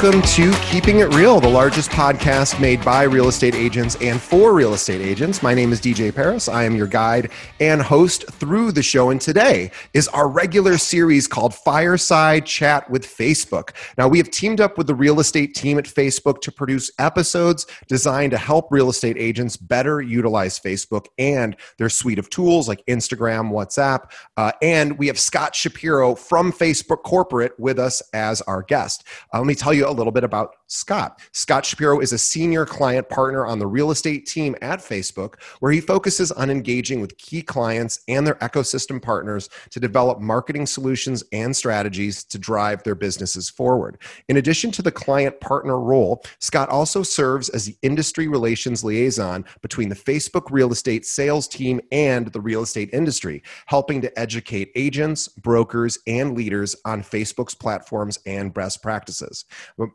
Welcome 0.00 0.22
to 0.22 0.52
Keeping 0.62 1.00
It 1.00 1.12
Real, 1.12 1.40
the 1.40 1.48
largest 1.48 1.90
podcast 1.90 2.60
made 2.60 2.84
by 2.84 3.02
real 3.02 3.26
estate 3.26 3.56
agents 3.56 3.96
and 4.00 4.22
for 4.22 4.54
real 4.54 4.74
estate 4.74 5.00
agents. 5.00 5.42
My 5.42 5.54
name 5.54 5.72
is 5.72 5.80
DJ 5.80 6.14
Paris. 6.14 6.48
I 6.48 6.62
am 6.62 6.76
your 6.76 6.86
guide 6.86 7.32
and 7.58 7.82
host 7.82 8.24
through 8.34 8.70
the 8.70 8.82
show. 8.82 9.10
And 9.10 9.20
today 9.20 9.72
is 9.94 10.06
our 10.06 10.28
regular 10.28 10.78
series 10.78 11.26
called 11.26 11.52
Fireside 11.52 12.46
Chat 12.46 12.88
with 12.88 13.04
Facebook. 13.04 13.70
Now, 13.96 14.06
we 14.06 14.18
have 14.18 14.30
teamed 14.30 14.60
up 14.60 14.78
with 14.78 14.86
the 14.86 14.94
real 14.94 15.18
estate 15.18 15.56
team 15.56 15.78
at 15.78 15.86
Facebook 15.86 16.42
to 16.42 16.52
produce 16.52 16.92
episodes 17.00 17.66
designed 17.88 18.30
to 18.30 18.38
help 18.38 18.68
real 18.70 18.90
estate 18.90 19.16
agents 19.18 19.56
better 19.56 20.00
utilize 20.00 20.60
Facebook 20.60 21.06
and 21.18 21.56
their 21.76 21.88
suite 21.88 22.20
of 22.20 22.30
tools 22.30 22.68
like 22.68 22.86
Instagram, 22.86 23.50
WhatsApp. 23.50 24.12
Uh, 24.36 24.52
and 24.62 24.96
we 24.96 25.08
have 25.08 25.18
Scott 25.18 25.56
Shapiro 25.56 26.14
from 26.14 26.52
Facebook 26.52 27.02
Corporate 27.02 27.58
with 27.58 27.80
us 27.80 28.00
as 28.12 28.42
our 28.42 28.62
guest. 28.62 29.02
Uh, 29.34 29.38
let 29.38 29.46
me 29.48 29.56
tell 29.56 29.74
you 29.74 29.87
a 29.88 29.92
little 29.92 30.12
bit 30.12 30.24
about 30.24 30.50
Scott. 30.68 31.20
Scott 31.32 31.64
Shapiro 31.64 31.98
is 31.98 32.12
a 32.12 32.18
senior 32.18 32.66
client 32.66 33.08
partner 33.08 33.46
on 33.46 33.58
the 33.58 33.66
real 33.66 33.90
estate 33.90 34.26
team 34.26 34.54
at 34.60 34.80
Facebook, 34.80 35.40
where 35.60 35.72
he 35.72 35.80
focuses 35.80 36.30
on 36.30 36.50
engaging 36.50 37.00
with 37.00 37.16
key 37.16 37.40
clients 37.40 38.00
and 38.06 38.26
their 38.26 38.34
ecosystem 38.36 39.00
partners 39.00 39.48
to 39.70 39.80
develop 39.80 40.20
marketing 40.20 40.66
solutions 40.66 41.24
and 41.32 41.56
strategies 41.56 42.22
to 42.24 42.38
drive 42.38 42.82
their 42.82 42.94
businesses 42.94 43.48
forward. 43.48 43.96
In 44.28 44.36
addition 44.36 44.70
to 44.72 44.82
the 44.82 44.92
client 44.92 45.40
partner 45.40 45.80
role, 45.80 46.22
Scott 46.38 46.68
also 46.68 47.02
serves 47.02 47.48
as 47.48 47.64
the 47.64 47.76
industry 47.80 48.28
relations 48.28 48.84
liaison 48.84 49.46
between 49.62 49.88
the 49.88 49.94
Facebook 49.94 50.50
real 50.50 50.70
estate 50.70 51.06
sales 51.06 51.48
team 51.48 51.80
and 51.92 52.26
the 52.26 52.40
real 52.40 52.62
estate 52.62 52.90
industry, 52.92 53.42
helping 53.66 54.02
to 54.02 54.18
educate 54.18 54.70
agents, 54.74 55.28
brokers, 55.28 55.98
and 56.06 56.36
leaders 56.36 56.76
on 56.84 57.02
Facebook's 57.02 57.54
platforms 57.54 58.18
and 58.26 58.52
best 58.52 58.82
practices. 58.82 59.46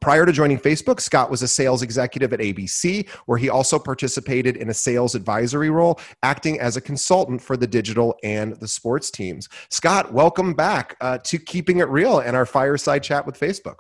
Prior 0.02 0.26
to 0.26 0.32
joining 0.32 0.63
Facebook, 0.64 1.00
Scott 1.00 1.30
was 1.30 1.42
a 1.42 1.48
sales 1.48 1.82
executive 1.82 2.34
at 2.34 2.40
ABC, 2.40 3.08
where 3.26 3.38
he 3.38 3.50
also 3.50 3.78
participated 3.78 4.58
in 4.58 4.70
a 4.70 4.74
sales 4.74 5.14
advisory 5.16 5.70
role, 5.70 6.00
acting 6.24 6.60
as 6.60 6.78
a 6.78 6.82
consultant 6.82 7.42
for 7.42 7.58
the 7.58 7.68
digital 7.68 8.16
and 8.24 8.54
the 8.54 8.68
sports 8.68 9.12
teams. 9.12 9.50
Scott, 9.70 10.14
welcome 10.14 10.54
back 10.54 10.96
uh, 11.02 11.18
to 11.20 11.38
Keeping 11.38 11.80
It 11.80 11.90
Real 11.90 12.20
and 12.20 12.36
our 12.36 12.46
fireside 12.46 13.04
chat 13.04 13.26
with 13.26 13.40
Facebook. 13.40 13.78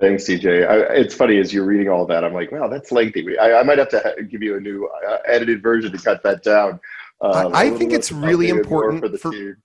Thanks, 0.00 0.24
DJ. 0.24 0.68
I, 0.68 0.94
it's 0.94 1.14
funny 1.14 1.38
as 1.38 1.52
you're 1.52 1.64
reading 1.64 1.88
all 1.88 2.06
that, 2.06 2.24
I'm 2.24 2.32
like, 2.32 2.52
wow, 2.52 2.68
that's 2.68 2.92
lengthy. 2.92 3.36
I, 3.38 3.60
I 3.60 3.62
might 3.62 3.78
have 3.78 3.88
to 3.90 4.14
give 4.28 4.42
you 4.42 4.56
a 4.56 4.60
new 4.60 4.88
uh, 5.08 5.18
edited 5.26 5.62
version 5.62 5.90
to 5.92 5.98
cut 5.98 6.22
that 6.22 6.42
down. 6.42 6.80
Um, 7.20 7.52
I 7.52 7.70
think 7.70 7.92
it's 7.92 8.12
really 8.12 8.48
important 8.48 9.04
for, 9.04 9.18
for 9.18 9.58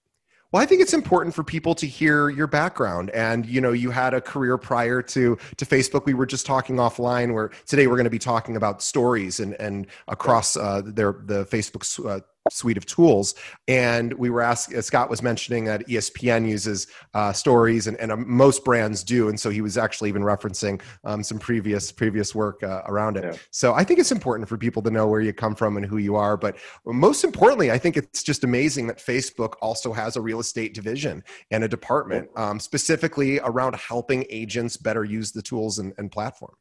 well, 0.53 0.61
I 0.61 0.67
think 0.67 0.81
it's 0.81 0.93
important 0.93 1.33
for 1.33 1.43
people 1.43 1.73
to 1.75 1.87
hear 1.87 2.29
your 2.29 2.45
background. 2.45 3.09
And 3.09 3.43
you 3.47 3.59
know, 3.59 3.71
you 3.71 3.89
had 3.89 4.13
a 4.13 4.21
career 4.21 4.59
prior 4.59 5.01
to 5.01 5.35
to 5.57 5.65
Facebook. 5.65 6.05
We 6.05 6.13
were 6.13 6.27
just 6.27 6.45
talking 6.45 6.75
offline. 6.75 7.33
Where 7.33 7.49
today 7.65 7.87
we're 7.87 7.95
going 7.95 8.03
to 8.05 8.11
be 8.11 8.19
talking 8.19 8.55
about 8.55 8.83
stories 8.83 9.39
and 9.39 9.55
and 9.59 9.87
across 10.07 10.55
uh, 10.55 10.83
their 10.85 11.15
the 11.25 11.45
Facebook 11.45 11.83
uh, 12.07 12.19
suite 12.51 12.77
of 12.77 12.85
tools. 12.85 13.35
And 13.67 14.13
we 14.13 14.29
were 14.29 14.41
asked, 14.41 14.73
Scott 14.83 15.09
was 15.09 15.21
mentioning 15.21 15.63
that 15.65 15.87
ESPN 15.87 16.47
uses 16.47 16.87
uh, 17.13 17.31
stories, 17.31 17.87
and, 17.87 17.97
and 17.97 18.11
uh, 18.11 18.17
most 18.17 18.65
brands 18.65 19.03
do. 19.03 19.29
And 19.29 19.39
so 19.39 19.49
he 19.49 19.61
was 19.61 19.77
actually 19.77 20.09
even 20.09 20.21
referencing 20.21 20.81
um, 21.03 21.23
some 21.23 21.39
previous 21.39 21.91
previous 21.91 22.35
work 22.35 22.61
uh, 22.63 22.81
around 22.87 23.17
it. 23.17 23.23
Yeah. 23.23 23.37
So 23.51 23.73
I 23.73 23.83
think 23.83 23.99
it's 23.99 24.11
important 24.11 24.49
for 24.49 24.57
people 24.57 24.81
to 24.83 24.91
know 24.91 25.07
where 25.07 25.21
you 25.21 25.33
come 25.33 25.55
from 25.55 25.77
and 25.77 25.85
who 25.85 25.97
you 25.97 26.15
are. 26.15 26.35
But 26.35 26.57
most 26.85 27.23
importantly, 27.23 27.71
I 27.71 27.77
think 27.77 27.97
it's 27.97 28.23
just 28.23 28.43
amazing 28.43 28.87
that 28.87 28.97
Facebook 28.97 29.53
also 29.61 29.93
has 29.93 30.15
a 30.15 30.21
real 30.21 30.39
estate 30.39 30.73
division 30.73 31.23
and 31.51 31.63
a 31.63 31.67
department 31.67 32.29
um, 32.35 32.59
specifically 32.59 33.39
around 33.39 33.75
helping 33.75 34.25
agents 34.29 34.77
better 34.77 35.03
use 35.03 35.31
the 35.31 35.41
tools 35.41 35.79
and, 35.79 35.93
and 35.97 36.11
platform. 36.11 36.53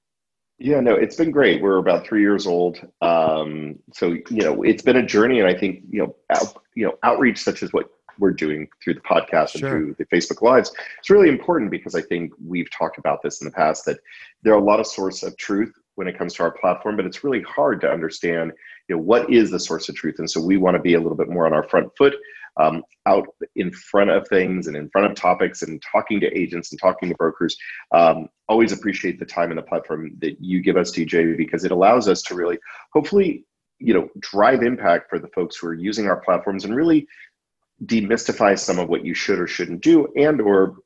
Yeah, 0.63 0.79
no, 0.79 0.95
it's 0.95 1.17
been 1.17 1.33
great. 1.33 1.61
We're 1.61 1.79
about 1.79 2.07
three 2.07 2.21
years 2.21 2.47
old, 2.47 2.79
um, 3.01 3.81
so 3.93 4.13
you 4.31 4.43
know 4.43 4.63
it's 4.63 4.83
been 4.83 4.97
a 4.97 5.05
journey, 5.05 5.41
and 5.41 5.49
I 5.49 5.59
think 5.59 5.83
you 5.91 5.99
know, 5.99 6.15
out, 6.31 6.63
you 6.77 6.85
know, 6.87 6.97
outreach 7.03 7.43
such 7.43 7.65
as 7.65 7.73
what 7.73 7.91
we're 8.21 8.31
doing 8.31 8.69
through 8.83 8.95
the 8.95 9.01
podcast 9.01 9.55
and 9.55 9.63
through 9.63 9.97
the 9.99 10.07
Facebook 10.07 10.41
Lives, 10.41 10.73
it's 11.01 11.11
really 11.11 11.29
important 11.29 11.73
because 11.73 11.97
I 11.97 12.03
think 12.03 12.33
we've 12.47 12.71
talked 12.71 12.97
about 12.97 13.23
this 13.23 13.41
in 13.41 13.47
the 13.47 13.51
past 13.51 13.85
that 13.87 13.99
there 14.45 14.53
are 14.53 14.59
a 14.59 14.65
lot 14.65 14.79
of 14.79 14.87
source 14.87 15.25
of 15.25 15.37
truth 15.37 15.73
when 15.97 16.07
it 16.07 16.17
comes 16.17 16.33
to 16.35 16.45
our 16.45 16.53
platform, 16.53 16.95
but 16.95 17.07
it's 17.07 17.25
really 17.25 17.43
hard 17.43 17.81
to 17.81 17.91
understand, 17.91 18.53
you 18.89 18.95
know, 18.95 19.03
what 19.03 19.29
is 19.33 19.51
the 19.51 19.59
source 19.59 19.89
of 19.89 19.97
truth, 19.97 20.21
and 20.21 20.31
so 20.31 20.41
we 20.41 20.59
want 20.59 20.77
to 20.77 20.83
be 20.83 20.95
a 20.95 21.01
little 21.01 21.19
bit 21.19 21.29
more 21.29 21.45
on 21.45 21.53
our 21.53 21.69
front 21.69 21.91
foot 21.99 22.15
um, 22.61 22.83
out 23.07 23.27
in 23.57 23.71
front 23.73 24.11
of 24.11 24.27
things 24.29 24.67
and 24.67 24.77
in 24.77 24.89
front 24.91 25.11
of 25.11 25.17
topics 25.17 25.63
and 25.63 25.83
talking 25.91 26.21
to 26.21 26.39
agents 26.39 26.71
and 26.71 26.81
talking 26.81 27.09
to 27.09 27.15
brokers. 27.15 27.57
Um, 27.93 28.29
always 28.49 28.73
appreciate 28.73 29.19
the 29.19 29.27
time 29.27 29.51
and 29.51 29.59
the 29.59 29.63
platform 29.63 30.17
that 30.21 30.37
you 30.41 30.61
give 30.61 30.77
us, 30.77 30.91
DJ, 30.93 31.37
because 31.37 31.65
it 31.65 31.73
allows 31.73 32.09
us 32.09 32.23
to 32.23 32.35
really, 32.35 32.59
hopefully, 32.93 33.45
you 33.79 33.95
know, 33.95 34.09
drive 34.21 34.63
impact 34.63 35.09
for 35.09 35.19
the 35.19 35.29
folks 35.29 35.57
who 35.57 35.67
are 35.69 35.75
using 35.75 36.07
our 36.07 36.21
platforms 36.21 36.65
and 36.65 36.77
really 36.77 37.07
demystify 37.85 38.59
some 38.59 38.79
of 38.79 38.89
what 38.89 39.05
you 39.05 39.15
should 39.15 39.41
or 39.41 39.47
shouldn't 39.47 39.83
do 39.83 40.07
and 40.17 40.41
or 40.41 40.77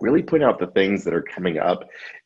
really 0.00 0.22
point 0.22 0.42
out 0.42 0.58
the 0.58 0.68
things 0.68 1.04
that 1.04 1.12
are 1.12 1.22
coming 1.22 1.58
up 1.58 1.84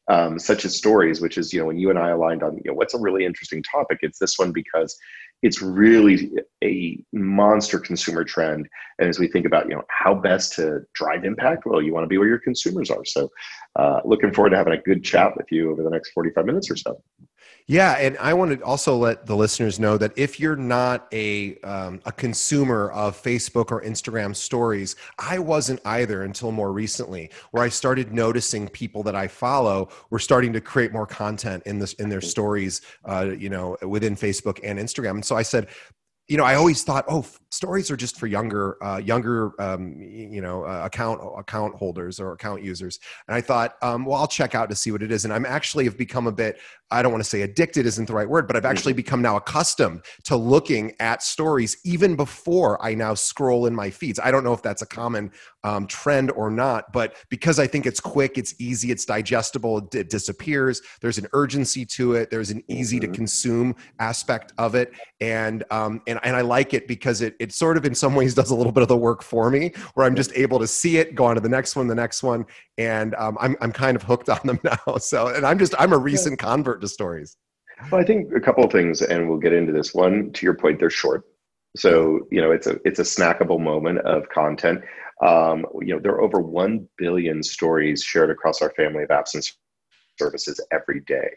um, 0.09 0.39
such 0.39 0.65
as 0.65 0.77
stories 0.77 1.21
which 1.21 1.39
is 1.39 1.53
you 1.53 1.61
know 1.61 1.67
when 1.67 1.79
you 1.79 1.91
and 1.91 1.99
i 1.99 2.11
aligned 2.11 2.43
on 2.43 2.57
you 2.57 2.71
know 2.71 2.75
what's 2.75 2.95
a 2.95 2.99
really 2.99 3.25
interesting 3.25 3.63
topic 3.63 3.99
it's 4.03 4.19
this 4.19 4.39
one 4.39 4.53
because 4.53 4.97
it's 5.43 5.61
really 5.61 6.33
a 6.65 6.99
monster 7.13 7.79
consumer 7.79 8.25
trend. 8.25 8.69
And 8.99 9.09
as 9.09 9.19
we 9.19 9.29
think 9.29 9.47
about 9.47 9.69
you 9.69 9.75
know 9.75 9.83
how 9.89 10.15
best 10.15 10.55
to 10.55 10.81
drive 10.95 11.25
impact 11.25 11.67
well 11.67 11.83
you 11.83 11.93
want 11.93 12.05
to 12.05 12.09
be 12.09 12.19
where 12.19 12.29
your 12.29 12.39
consumers 12.39 12.91
are. 12.91 13.05
So 13.05 13.31
uh, 13.77 14.01
looking 14.05 14.33
forward 14.33 14.51
to 14.51 14.57
having 14.57 14.73
a 14.73 14.83
good 14.83 15.05
chat 15.05 15.37
with 15.37 15.47
you 15.51 15.71
over 15.71 15.83
the 15.83 15.91
next 15.91 16.11
45 16.13 16.47
minutes 16.47 16.71
or 16.71 16.77
so 16.77 17.01
yeah, 17.69 17.95
and 17.99 18.17
I 18.19 18.33
want 18.33 18.57
to 18.57 18.65
also 18.65 18.97
let 18.97 19.27
the 19.27 19.35
listeners 19.35 19.81
know 19.81 19.99
that 19.99 20.13
if 20.15 20.39
you're 20.39 20.55
not 20.55 21.09
a 21.13 21.59
um, 21.61 22.01
a 22.05 22.13
consumer 22.13 22.93
of 22.93 23.21
Facebook 23.21 23.73
or 23.73 23.83
Instagram 23.83 24.37
stories, 24.37 24.95
I 25.19 25.41
wasn't 25.41 25.81
either 25.85 26.23
until 26.23 26.53
more 26.53 26.73
recently, 26.73 27.29
where 27.51 27.65
I 27.65 27.69
started 27.69 28.13
noticing 28.13 28.69
people 28.69 29.03
that 29.03 29.17
I 29.17 29.27
follow 29.27 29.89
were 30.11 30.21
starting 30.21 30.53
to 30.53 30.61
create 30.61 30.93
more 30.93 31.09
content 31.09 31.65
in 31.67 31.81
this 31.81 31.95
in 31.95 32.09
their 32.09 32.21
stories, 32.21 32.83
uh, 33.05 33.31
you 33.37 33.51
know, 33.51 33.77
within 33.83 34.15
Facebook 34.15 34.61
and 34.63 34.79
Instagram. 34.79 35.11
And 35.11 35.25
so 35.25 35.35
I 35.35 35.43
said, 35.43 35.67
you 36.29 36.37
know, 36.37 36.45
I 36.45 36.57
always 36.57 36.83
thought, 36.83 37.05
oh, 37.09 37.25
stories 37.51 37.91
are 37.91 37.97
just 37.97 38.19
for 38.19 38.27
younger, 38.27 38.83
uh, 38.85 38.99
younger, 38.99 39.53
um, 39.61 39.95
you 40.01 40.41
know, 40.41 40.65
uh, 40.65 40.83
account 40.85 41.21
account 41.39 41.75
holders 41.77 42.19
or 42.19 42.33
account 42.33 42.63
users. 42.63 42.99
And 43.29 43.37
I 43.37 43.41
thought, 43.41 43.77
um, 43.83 44.05
well, 44.05 44.19
I'll 44.19 44.27
check 44.27 44.55
out 44.55 44.69
to 44.71 44.77
see 44.77 44.91
what 44.91 45.03
it 45.03 45.13
is. 45.13 45.25
And 45.25 45.33
I'm 45.33 45.47
actually 45.47 45.85
have 45.85 45.97
become 45.97 46.27
a 46.27 46.33
bit, 46.33 46.59
I 46.91 47.03
don't 47.03 47.13
want 47.13 47.23
to 47.23 47.29
say 47.29 47.43
addicted 47.43 47.87
isn't 47.87 48.07
the 48.07 48.13
right 48.13 48.29
word, 48.29 48.47
but 48.47 48.57
I've 48.57 48.65
actually 48.65 48.93
mm-hmm. 48.93 48.99
become 48.99 49.23
now 49.23 49.37
accustomed 49.37 50.03
to 50.25 50.37
looking 50.37 50.95
at 51.01 51.23
stories 51.23 51.77
even 51.85 52.17
before 52.17 52.85
I 52.85 52.95
now 52.95 53.15
scroll 53.15 53.67
in 53.67 53.75
my 53.75 53.91
feeds. 53.91 54.21
I 54.23 54.31
don't 54.31 54.45
know 54.45 54.53
if 54.53 54.63
that's 54.63 54.83
a 54.83 54.87
common 54.87 55.31
um, 55.65 55.87
trend 55.87 56.31
or 56.33 56.51
not, 56.51 56.93
but 56.93 57.17
because 57.29 57.59
I 57.59 57.67
think 57.67 57.87
it's 57.87 58.01
quick, 58.01 58.39
it's 58.39 58.55
easy, 58.61 58.91
it's 58.91 59.05
digestible, 59.05 59.89
it, 59.93 60.11
disappears. 60.11 60.83
There's 61.01 61.19
an 61.19 61.27
urgency 61.33 61.85
to 61.87 62.15
it. 62.15 62.31
There's 62.31 62.51
an 62.51 62.63
easy 62.69 63.01
to 63.01 63.07
mm-hmm. 63.07 63.15
consume 63.15 63.77
aspect 63.99 64.53
of 64.59 64.75
it, 64.75 64.93
and 65.21 65.65
um, 65.71 66.03
and 66.17 66.27
and 66.27 66.37
I 66.37 66.41
like 66.41 66.75
it 66.75 66.89
because 66.89 67.21
it 67.21 67.35
it 67.39 67.53
sort 67.53 67.77
of 67.77 67.85
in 67.85 67.95
some 67.95 68.15
ways 68.15 68.35
does 68.41 68.51
a 68.51 68.55
little 68.55 68.73
bit 68.73 68.83
of 68.83 68.89
the 68.89 68.97
work 68.97 69.23
for 69.23 69.51
me, 69.51 69.73
where 69.95 70.07
I'm 70.07 70.17
just 70.17 70.33
able 70.35 70.59
to 70.59 70.67
see 70.67 70.99
it, 70.99 71.15
go 71.15 71.25
on 71.25 71.35
to 71.35 71.41
the 71.41 71.49
next 71.49 71.77
one, 71.77 71.87
the 71.87 71.95
next 71.95 72.23
one, 72.23 72.47
and 72.79 73.15
um, 73.17 73.37
I'm 73.41 73.57
I'm 73.61 73.73
kind 73.73 73.97
of 73.97 74.03
hooked 74.03 74.29
on 74.29 74.41
them 74.45 74.61
now. 74.65 74.97
So, 74.99 75.29
and 75.29 75.47
I'm 75.47 75.59
just 75.59 75.75
I'm 75.79 75.93
a 75.93 75.99
recent 75.99 76.39
convert 76.39 76.81
to 76.81 76.89
stories. 76.89 77.37
Well, 77.91 78.01
I 78.01 78.05
think 78.05 78.33
a 78.35 78.41
couple 78.41 78.65
of 78.65 78.73
things, 78.73 79.03
and 79.03 79.29
we'll 79.29 79.39
get 79.39 79.53
into 79.53 79.73
this. 79.73 79.95
One, 79.95 80.33
to 80.33 80.47
your 80.47 80.55
point, 80.55 80.79
they're 80.79 80.91
short, 80.91 81.25
so 81.77 82.21
you 82.31 82.41
know 82.41 82.51
it's 82.51 82.67
a 82.67 82.79
it's 82.85 82.99
a 82.99 83.03
snackable 83.03 83.61
moment 83.61 83.99
of 84.01 84.29
content. 84.31 84.83
Um, 85.25 85.65
you 85.81 85.95
know, 85.95 86.01
there 86.01 86.13
are 86.13 86.21
over 86.21 86.41
1 86.41 86.87
billion 86.99 87.43
stories 87.43 88.03
shared 88.03 88.29
across 88.29 88.61
our 88.61 88.71
family 88.77 89.03
of 89.03 89.09
apps 89.09 89.33
and 89.33 89.43
services 90.19 90.61
every 90.73 91.01
day. 91.01 91.31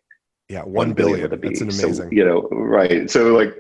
Yeah, 0.50 0.64
one, 0.64 0.74
one 0.74 0.94
billion. 0.94 1.30
billion 1.30 1.42
That's 1.42 1.62
amazing. 1.62 1.94
So, 1.94 2.10
you 2.12 2.26
know, 2.26 2.42
right? 2.52 3.10
So 3.10 3.36
like, 3.36 3.56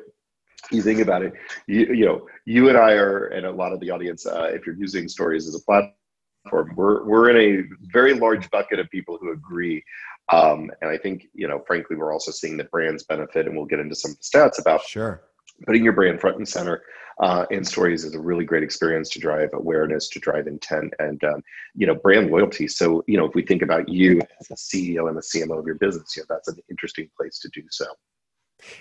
you 0.71 0.81
think 0.81 0.99
about 0.99 1.23
it. 1.23 1.33
You, 1.67 1.93
you 1.93 2.05
know, 2.05 2.27
you 2.45 2.69
and 2.69 2.77
I 2.77 2.93
are, 2.93 3.27
and 3.27 3.45
a 3.45 3.51
lot 3.51 3.73
of 3.73 3.79
the 3.79 3.89
audience, 3.91 4.25
uh, 4.25 4.49
if 4.53 4.65
you're 4.65 4.75
using 4.75 5.07
stories 5.07 5.47
as 5.47 5.55
a 5.55 5.59
platform, 5.59 6.75
we're 6.75 7.03
we're 7.03 7.29
in 7.29 7.37
a 7.37 7.87
very 7.91 8.13
large 8.13 8.49
bucket 8.49 8.79
of 8.79 8.89
people 8.89 9.17
who 9.19 9.31
agree. 9.31 9.83
Um, 10.31 10.71
and 10.81 10.89
I 10.89 10.97
think, 10.97 11.27
you 11.33 11.47
know, 11.47 11.63
frankly, 11.65 11.95
we're 11.95 12.13
also 12.13 12.31
seeing 12.31 12.57
that 12.57 12.71
brands 12.71 13.03
benefit, 13.03 13.47
and 13.47 13.55
we'll 13.55 13.65
get 13.65 13.79
into 13.79 13.95
some 13.95 14.15
stats 14.21 14.59
about 14.59 14.83
sure 14.83 15.23
putting 15.65 15.83
your 15.83 15.93
brand 15.93 16.19
front 16.19 16.37
and 16.37 16.47
center 16.47 16.83
uh, 17.19 17.45
in 17.51 17.63
stories 17.65 18.05
is 18.05 18.15
a 18.15 18.19
really 18.19 18.45
great 18.45 18.63
experience 18.63 19.09
to 19.09 19.19
drive 19.19 19.49
awareness, 19.53 20.07
to 20.07 20.19
drive 20.19 20.47
intent, 20.47 20.93
and 20.99 21.21
um, 21.25 21.43
you 21.75 21.85
know 21.85 21.95
brand 21.95 22.31
loyalty. 22.31 22.67
So 22.67 23.03
you 23.07 23.17
know 23.17 23.25
if 23.25 23.35
we 23.35 23.43
think 23.43 23.61
about 23.61 23.89
you 23.89 24.21
as 24.39 24.51
a 24.51 24.55
CEO 24.55 25.09
and 25.09 25.17
the 25.17 25.21
CMO 25.21 25.59
of 25.59 25.65
your 25.65 25.75
business, 25.75 26.15
you 26.15 26.23
know 26.23 26.27
that's 26.29 26.47
an 26.47 26.57
interesting 26.69 27.09
place 27.17 27.39
to 27.39 27.49
do 27.49 27.63
so. 27.69 27.85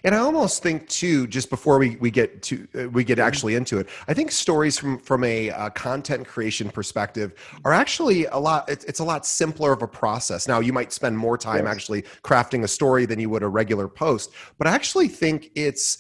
And 0.05 0.15
I 0.15 0.19
almost 0.19 0.63
think 0.63 0.89
too, 0.89 1.27
just 1.27 1.51
before 1.51 1.79
we, 1.79 1.97
we 1.97 2.11
get 2.11 2.43
to 2.43 2.69
uh, 2.75 2.89
we 2.91 3.05
get 3.05 3.19
actually 3.19 3.55
into 3.55 3.79
it, 3.79 3.89
I 4.07 4.15
think 4.15 4.31
stories 4.31 4.79
from 4.79 4.99
from 4.99 5.25
a 5.25 5.51
uh, 5.51 5.71
content 5.71 6.27
creation 6.27 6.71
perspective 6.71 7.35
are 7.65 7.73
actually 7.73 8.27
a 8.27 8.39
lot. 8.39 8.69
It's, 8.69 8.85
it's, 8.85 8.99
a 8.99 9.05
lot 9.05 9.25
simpler 9.25 9.73
of 9.73 9.83
a 9.83 9.89
process. 9.89 10.49
Now 10.49 10.61
you 10.61 10.73
might 10.73 10.93
spend 10.93 11.17
more 11.17 11.39
time 11.39 11.65
yes. 11.65 11.75
actually 11.75 12.03
crafting 12.23 12.65
a 12.65 12.69
story 12.69 13.07
than 13.07 13.21
you 13.21 13.31
would 13.31 13.43
a 13.43 13.49
regular 13.49 13.89
post, 13.89 14.33
but 14.59 14.67
I 14.67 14.73
actually 14.73 15.09
think 15.09 15.51
it's 15.55 15.99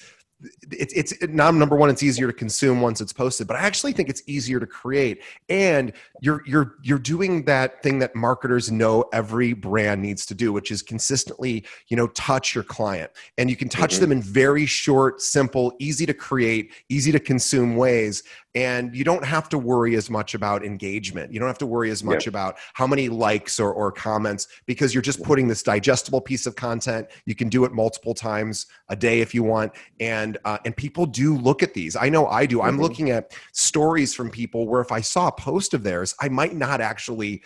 it's 0.70 0.92
it's 0.92 1.28
now 1.28 1.50
number 1.50 1.74
one 1.74 1.90
it's 1.90 2.02
easier 2.02 2.28
to 2.28 2.32
consume 2.32 2.80
once 2.80 3.00
it's 3.00 3.12
posted 3.12 3.46
but 3.48 3.56
i 3.56 3.60
actually 3.60 3.92
think 3.92 4.08
it's 4.08 4.22
easier 4.26 4.60
to 4.60 4.66
create. 4.66 5.22
And 5.48 5.92
you're 6.20 6.42
you're 6.46 6.76
you're 6.82 6.98
doing 6.98 7.44
that 7.44 7.82
thing 7.82 7.98
that 7.98 8.14
marketers 8.14 8.70
know 8.70 9.04
every 9.12 9.52
brand 9.52 10.00
needs 10.00 10.24
to 10.26 10.34
do 10.34 10.52
which 10.52 10.70
is 10.70 10.82
consistently 10.82 11.64
you 11.88 11.96
know 11.96 12.06
touch 12.08 12.54
your 12.54 12.64
client. 12.64 13.10
And 13.36 13.50
you 13.50 13.56
can 13.56 13.68
touch 13.68 13.94
mm-hmm. 13.94 14.00
them 14.02 14.12
in 14.12 14.22
very 14.22 14.66
short 14.66 15.20
simple 15.20 15.74
easy 15.78 16.06
to 16.06 16.14
create 16.14 16.72
easy 16.88 17.12
to 17.12 17.20
consume 17.20 17.76
ways 17.76 18.22
and 18.54 18.94
you 18.96 19.04
don't 19.04 19.24
have 19.24 19.48
to 19.50 19.58
worry 19.58 19.94
as 19.94 20.08
much 20.08 20.34
about 20.34 20.64
engagement. 20.64 21.32
You 21.32 21.38
don't 21.38 21.48
have 21.48 21.58
to 21.58 21.66
worry 21.66 21.90
as 21.90 22.02
much 22.02 22.26
yeah. 22.26 22.30
about 22.30 22.56
how 22.74 22.86
many 22.86 23.08
likes 23.08 23.60
or, 23.60 23.72
or 23.72 23.92
comments 23.92 24.48
because 24.66 24.94
you're 24.94 25.02
just 25.02 25.22
putting 25.22 25.48
this 25.48 25.62
digestible 25.62 26.20
piece 26.20 26.46
of 26.46 26.56
content. 26.56 27.08
You 27.26 27.34
can 27.34 27.48
do 27.48 27.64
it 27.64 27.72
multiple 27.72 28.14
times 28.14 28.66
a 28.88 28.96
day 28.96 29.20
if 29.20 29.34
you 29.34 29.42
want. 29.42 29.72
And 30.00 30.38
uh, 30.44 30.58
and 30.64 30.76
people 30.76 31.06
do 31.06 31.36
look 31.36 31.62
at 31.62 31.74
these. 31.74 31.94
I 31.96 32.08
know 32.08 32.26
i 32.26 32.46
do. 32.46 32.62
I'm 32.62 32.74
mm-hmm. 32.74 32.82
looking 32.82 33.10
at 33.10 33.32
stories 33.52 34.14
from 34.14 34.30
people 34.30 34.66
where 34.66 34.80
if 34.80 34.92
i 34.92 35.00
saw 35.00 35.28
a 35.28 35.32
post 35.32 35.74
of 35.74 35.82
theirs 35.82 36.14
i 36.20 36.28
might 36.28 36.54
not 36.54 36.80
actually 36.80 37.42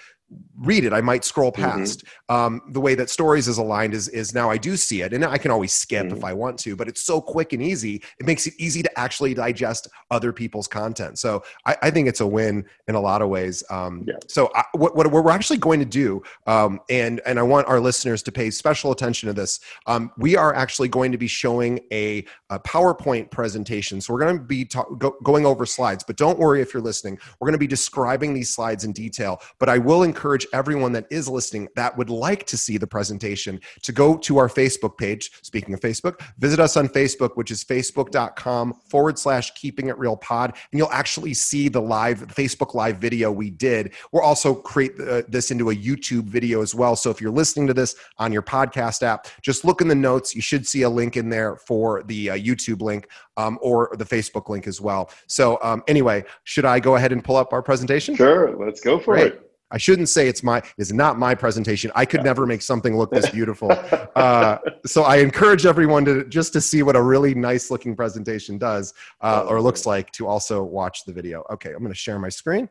read 0.58 0.84
it 0.84 0.92
i 0.92 1.00
might 1.00 1.24
scroll 1.24 1.50
mm-hmm. 1.50 1.62
past 1.62 2.04
mm-hmm. 2.04 2.34
um, 2.34 2.60
the 2.70 2.80
way 2.80 2.94
that 2.94 3.10
stories 3.10 3.48
is 3.48 3.58
aligned 3.58 3.94
is 3.94 4.08
is 4.08 4.34
now 4.34 4.50
i 4.50 4.56
do 4.56 4.76
see 4.76 5.02
it 5.02 5.12
and 5.12 5.24
i 5.24 5.38
can 5.38 5.50
always 5.50 5.72
skip 5.72 6.06
mm-hmm. 6.06 6.16
if 6.16 6.24
i 6.24 6.32
want 6.32 6.58
to 6.58 6.76
but 6.76 6.88
it's 6.88 7.02
so 7.02 7.20
quick 7.20 7.52
and 7.52 7.62
easy 7.62 8.02
it 8.18 8.26
makes 8.26 8.46
it 8.46 8.54
easy 8.58 8.82
to 8.82 8.98
actually 8.98 9.34
digest 9.34 9.88
other 10.10 10.32
people's 10.32 10.68
content 10.68 11.18
so 11.18 11.42
i, 11.66 11.76
I 11.82 11.90
think 11.90 12.08
it's 12.08 12.20
a 12.20 12.26
win 12.26 12.64
in 12.88 12.94
a 12.94 13.00
lot 13.00 13.22
of 13.22 13.28
ways 13.28 13.62
um, 13.70 14.04
yeah. 14.06 14.14
so 14.28 14.50
I, 14.54 14.64
what, 14.74 14.94
what, 14.94 15.10
we're 15.10 15.30
actually 15.30 15.58
going 15.58 15.80
to 15.80 15.86
do 15.86 16.22
um, 16.46 16.80
and 16.90 17.20
and 17.26 17.38
i 17.38 17.42
want 17.42 17.66
our 17.66 17.80
listeners 17.80 18.22
to 18.24 18.32
pay 18.32 18.50
special 18.50 18.92
attention 18.92 19.28
to 19.28 19.32
this 19.32 19.60
um, 19.86 20.10
we 20.16 20.36
are 20.36 20.54
actually 20.54 20.88
going 20.88 21.12
to 21.12 21.18
be 21.18 21.26
showing 21.26 21.80
a, 21.92 22.24
a 22.50 22.58
powerpoint 22.60 23.30
presentation 23.30 24.00
so 24.00 24.12
we're 24.12 24.20
going 24.20 24.36
to 24.36 24.44
be 24.44 24.64
ta- 24.64 24.84
go, 24.98 25.16
going 25.22 25.46
over 25.46 25.66
slides 25.66 26.04
but 26.04 26.16
don't 26.16 26.38
worry 26.38 26.60
if 26.60 26.72
you're 26.72 26.82
listening 26.82 27.18
we're 27.40 27.46
going 27.46 27.52
to 27.52 27.58
be 27.58 27.66
describing 27.66 28.34
these 28.34 28.50
slides 28.50 28.84
in 28.84 28.92
detail 28.92 29.40
but 29.58 29.68
i 29.68 29.78
will 29.78 30.02
encourage 30.02 30.21
encourage 30.22 30.46
everyone 30.52 30.92
that 30.92 31.04
is 31.10 31.28
listening 31.28 31.66
that 31.74 31.98
would 31.98 32.08
like 32.08 32.46
to 32.46 32.56
see 32.56 32.78
the 32.78 32.86
presentation 32.86 33.60
to 33.82 33.90
go 33.90 34.16
to 34.16 34.38
our 34.38 34.46
Facebook 34.46 34.96
page. 34.96 35.32
Speaking 35.42 35.74
of 35.74 35.80
Facebook, 35.80 36.20
visit 36.38 36.60
us 36.60 36.76
on 36.76 36.86
Facebook, 36.86 37.30
which 37.34 37.50
is 37.50 37.64
facebook.com 37.64 38.72
forward 38.88 39.18
slash 39.18 39.50
keeping 39.54 39.88
it 39.88 39.98
real 39.98 40.16
pod. 40.16 40.50
And 40.70 40.78
you'll 40.78 40.92
actually 40.92 41.34
see 41.34 41.68
the 41.68 41.82
live 41.82 42.20
Facebook 42.28 42.74
live 42.74 42.98
video 42.98 43.32
we 43.32 43.50
did. 43.50 43.94
We'll 44.12 44.22
also 44.22 44.54
create 44.54 44.92
uh, 45.00 45.22
this 45.26 45.50
into 45.50 45.70
a 45.70 45.74
YouTube 45.74 46.26
video 46.26 46.62
as 46.62 46.72
well. 46.72 46.94
So 46.94 47.10
if 47.10 47.20
you're 47.20 47.32
listening 47.32 47.66
to 47.66 47.74
this 47.74 47.96
on 48.18 48.32
your 48.32 48.42
podcast 48.42 49.02
app, 49.02 49.26
just 49.42 49.64
look 49.64 49.80
in 49.80 49.88
the 49.88 49.94
notes. 49.96 50.36
You 50.36 50.40
should 50.40 50.68
see 50.68 50.82
a 50.82 50.88
link 50.88 51.16
in 51.16 51.30
there 51.30 51.56
for 51.56 52.04
the 52.04 52.30
uh, 52.30 52.36
YouTube 52.36 52.80
link 52.80 53.08
um, 53.36 53.58
or 53.60 53.92
the 53.98 54.04
Facebook 54.04 54.48
link 54.48 54.68
as 54.68 54.80
well. 54.80 55.10
So 55.26 55.58
um, 55.64 55.82
anyway, 55.88 56.22
should 56.44 56.64
I 56.64 56.78
go 56.78 56.94
ahead 56.94 57.10
and 57.10 57.24
pull 57.24 57.34
up 57.34 57.52
our 57.52 57.62
presentation? 57.62 58.14
Sure, 58.14 58.56
let's 58.56 58.80
go 58.80 59.00
for 59.00 59.14
Great. 59.14 59.32
it. 59.32 59.51
I 59.72 59.78
shouldn't 59.78 60.10
say 60.10 60.28
it's 60.28 60.42
my 60.42 60.62
it's 60.76 60.92
not 60.92 61.18
my 61.18 61.34
presentation. 61.34 61.90
I 61.94 62.04
could 62.04 62.20
yeah. 62.20 62.24
never 62.24 62.46
make 62.46 62.62
something 62.62 62.96
look 62.96 63.10
this 63.10 63.28
beautiful. 63.30 63.72
Uh, 64.14 64.58
so 64.84 65.04
I 65.04 65.16
encourage 65.16 65.64
everyone 65.64 66.04
to 66.04 66.24
just 66.26 66.52
to 66.52 66.60
see 66.60 66.82
what 66.82 66.96
a 66.96 67.02
really 67.02 67.34
nice 67.34 67.70
looking 67.70 67.96
presentation 67.96 68.58
does 68.58 68.92
uh, 69.22 69.46
or 69.48 69.60
looks 69.60 69.86
like 69.86 70.12
to 70.12 70.26
also 70.26 70.62
watch 70.62 71.04
the 71.06 71.12
video. 71.12 71.42
Okay, 71.50 71.70
I'm 71.70 71.78
going 71.78 71.92
to 71.92 71.98
share 71.98 72.18
my 72.18 72.28
screen. 72.28 72.68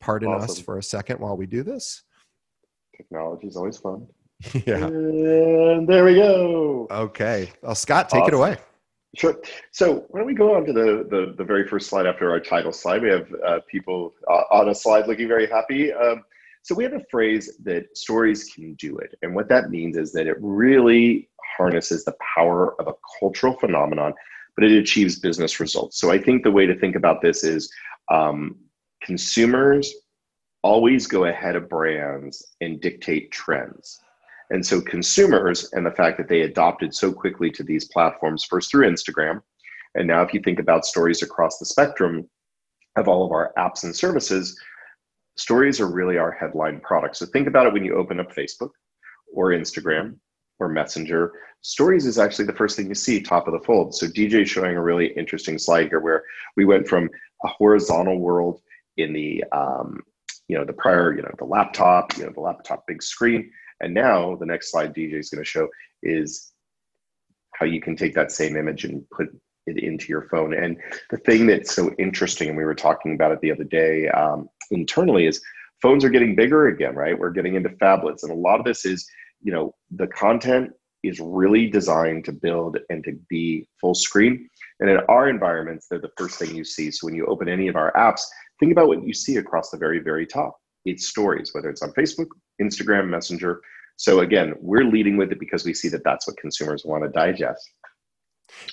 Pardon 0.00 0.30
awesome. 0.30 0.50
us 0.50 0.58
for 0.60 0.78
a 0.78 0.82
second 0.82 1.18
while 1.18 1.36
we 1.36 1.46
do 1.46 1.64
this. 1.64 2.04
Technology 2.96 3.48
is 3.48 3.56
always 3.56 3.76
fun. 3.76 4.06
Yeah. 4.66 4.86
And 4.86 5.88
there 5.88 6.04
we 6.04 6.14
go. 6.14 6.86
Okay. 6.90 7.50
Well, 7.62 7.74
Scott, 7.74 8.08
take 8.08 8.22
awesome. 8.22 8.34
it 8.34 8.36
away. 8.36 8.56
Sure. 9.16 9.36
So 9.72 10.06
why 10.08 10.20
don't 10.20 10.26
we 10.26 10.34
go 10.34 10.54
on 10.54 10.64
to 10.66 10.72
the, 10.72 11.06
the, 11.10 11.34
the 11.36 11.44
very 11.44 11.66
first 11.66 11.88
slide 11.88 12.06
after 12.06 12.30
our 12.30 12.40
title 12.40 12.72
slide? 12.72 13.02
We 13.02 13.10
have 13.10 13.28
uh, 13.46 13.58
people 13.68 14.12
uh, 14.30 14.42
on 14.50 14.68
a 14.68 14.74
slide 14.74 15.06
looking 15.06 15.28
very 15.28 15.46
happy. 15.46 15.92
Um, 15.92 16.22
so 16.64 16.74
we 16.74 16.82
have 16.82 16.94
a 16.94 17.04
phrase 17.10 17.58
that 17.64 17.94
stories 17.94 18.44
can 18.44 18.72
do 18.74 18.96
it. 18.96 19.14
And 19.20 19.34
what 19.34 19.50
that 19.50 19.68
means 19.68 19.98
is 19.98 20.12
that 20.12 20.26
it 20.26 20.38
really 20.40 21.28
harnesses 21.58 22.06
the 22.06 22.16
power 22.34 22.74
of 22.80 22.88
a 22.88 22.94
cultural 23.20 23.54
phenomenon, 23.58 24.14
but 24.56 24.64
it 24.64 24.72
achieves 24.72 25.18
business 25.18 25.60
results. 25.60 26.00
So 26.00 26.10
I 26.10 26.16
think 26.16 26.42
the 26.42 26.50
way 26.50 26.64
to 26.64 26.74
think 26.74 26.96
about 26.96 27.20
this 27.20 27.44
is 27.44 27.70
um, 28.10 28.56
consumers 29.02 29.92
always 30.62 31.06
go 31.06 31.26
ahead 31.26 31.54
of 31.54 31.68
brands 31.68 32.54
and 32.62 32.80
dictate 32.80 33.30
trends. 33.30 34.00
And 34.48 34.64
so 34.64 34.80
consumers 34.80 35.70
and 35.74 35.84
the 35.84 35.90
fact 35.90 36.16
that 36.16 36.30
they 36.30 36.42
adopted 36.42 36.94
so 36.94 37.12
quickly 37.12 37.50
to 37.50 37.62
these 37.62 37.88
platforms, 37.88 38.42
first 38.42 38.70
through 38.70 38.88
Instagram, 38.88 39.42
and 39.96 40.08
now 40.08 40.22
if 40.22 40.32
you 40.32 40.40
think 40.40 40.60
about 40.60 40.86
stories 40.86 41.22
across 41.22 41.58
the 41.58 41.66
spectrum 41.66 42.26
of 42.96 43.06
all 43.06 43.26
of 43.26 43.32
our 43.32 43.52
apps 43.58 43.84
and 43.84 43.94
services, 43.94 44.58
stories 45.36 45.80
are 45.80 45.90
really 45.90 46.18
our 46.18 46.30
headline 46.30 46.80
product. 46.80 47.16
So 47.16 47.26
think 47.26 47.46
about 47.48 47.66
it 47.66 47.72
when 47.72 47.84
you 47.84 47.94
open 47.94 48.20
up 48.20 48.32
Facebook 48.32 48.70
or 49.32 49.50
Instagram 49.50 50.16
or 50.58 50.68
Messenger. 50.68 51.32
Stories 51.62 52.06
is 52.06 52.18
actually 52.18 52.44
the 52.46 52.52
first 52.52 52.76
thing 52.76 52.88
you 52.88 52.94
see 52.94 53.20
top 53.20 53.48
of 53.48 53.52
the 53.52 53.66
fold. 53.66 53.94
So 53.94 54.06
DJ 54.06 54.46
showing 54.46 54.76
a 54.76 54.82
really 54.82 55.08
interesting 55.14 55.58
slide 55.58 55.88
here 55.88 56.00
where 56.00 56.22
we 56.56 56.64
went 56.64 56.86
from 56.86 57.08
a 57.44 57.48
horizontal 57.48 58.18
world 58.18 58.60
in 58.96 59.12
the 59.12 59.44
um, 59.52 60.02
you 60.48 60.56
know 60.56 60.64
the 60.64 60.72
prior 60.72 61.14
you 61.14 61.22
know 61.22 61.32
the 61.38 61.44
laptop 61.44 62.16
you 62.16 62.24
know 62.24 62.30
the 62.30 62.40
laptop 62.40 62.86
big 62.86 63.02
screen 63.02 63.50
and 63.80 63.92
now 63.94 64.36
the 64.36 64.46
next 64.46 64.70
slide 64.70 64.94
DJ 64.94 65.14
is 65.14 65.30
going 65.30 65.42
to 65.42 65.48
show 65.48 65.68
is 66.02 66.52
how 67.54 67.66
you 67.66 67.80
can 67.80 67.96
take 67.96 68.14
that 68.14 68.32
same 68.32 68.56
image 68.56 68.84
and 68.84 69.08
put 69.10 69.28
it 69.66 69.82
into 69.82 70.06
your 70.08 70.28
phone. 70.28 70.54
And 70.54 70.76
the 71.10 71.18
thing 71.18 71.46
that's 71.46 71.74
so 71.74 71.90
interesting, 71.98 72.48
and 72.48 72.56
we 72.56 72.64
were 72.64 72.74
talking 72.74 73.14
about 73.14 73.32
it 73.32 73.40
the 73.40 73.52
other 73.52 73.64
day 73.64 74.08
um, 74.08 74.48
internally, 74.70 75.26
is 75.26 75.42
phones 75.82 76.04
are 76.04 76.10
getting 76.10 76.34
bigger 76.34 76.68
again, 76.68 76.94
right? 76.94 77.18
We're 77.18 77.30
getting 77.30 77.54
into 77.54 77.70
phablets. 77.70 78.22
And 78.22 78.32
a 78.32 78.36
lot 78.36 78.58
of 78.58 78.64
this 78.64 78.84
is, 78.84 79.06
you 79.42 79.52
know, 79.52 79.74
the 79.90 80.06
content 80.08 80.70
is 81.02 81.20
really 81.20 81.68
designed 81.68 82.24
to 82.24 82.32
build 82.32 82.78
and 82.88 83.04
to 83.04 83.12
be 83.28 83.68
full 83.80 83.94
screen. 83.94 84.48
And 84.80 84.88
in 84.90 84.98
our 85.08 85.28
environments, 85.28 85.86
they're 85.86 86.00
the 86.00 86.10
first 86.16 86.38
thing 86.38 86.54
you 86.54 86.64
see. 86.64 86.90
So 86.90 87.06
when 87.06 87.14
you 87.14 87.26
open 87.26 87.48
any 87.48 87.68
of 87.68 87.76
our 87.76 87.92
apps, 87.92 88.22
think 88.58 88.72
about 88.72 88.88
what 88.88 89.06
you 89.06 89.12
see 89.12 89.36
across 89.36 89.70
the 89.70 89.76
very, 89.76 89.98
very 89.98 90.26
top. 90.26 90.56
It's 90.84 91.06
stories, 91.08 91.50
whether 91.52 91.70
it's 91.70 91.82
on 91.82 91.92
Facebook, 91.92 92.28
Instagram, 92.60 93.08
Messenger. 93.08 93.60
So 93.96 94.20
again, 94.20 94.54
we're 94.60 94.84
leading 94.84 95.16
with 95.16 95.30
it 95.30 95.38
because 95.38 95.64
we 95.64 95.74
see 95.74 95.88
that 95.88 96.04
that's 96.04 96.26
what 96.26 96.36
consumers 96.36 96.84
want 96.84 97.04
to 97.04 97.10
digest. 97.10 97.70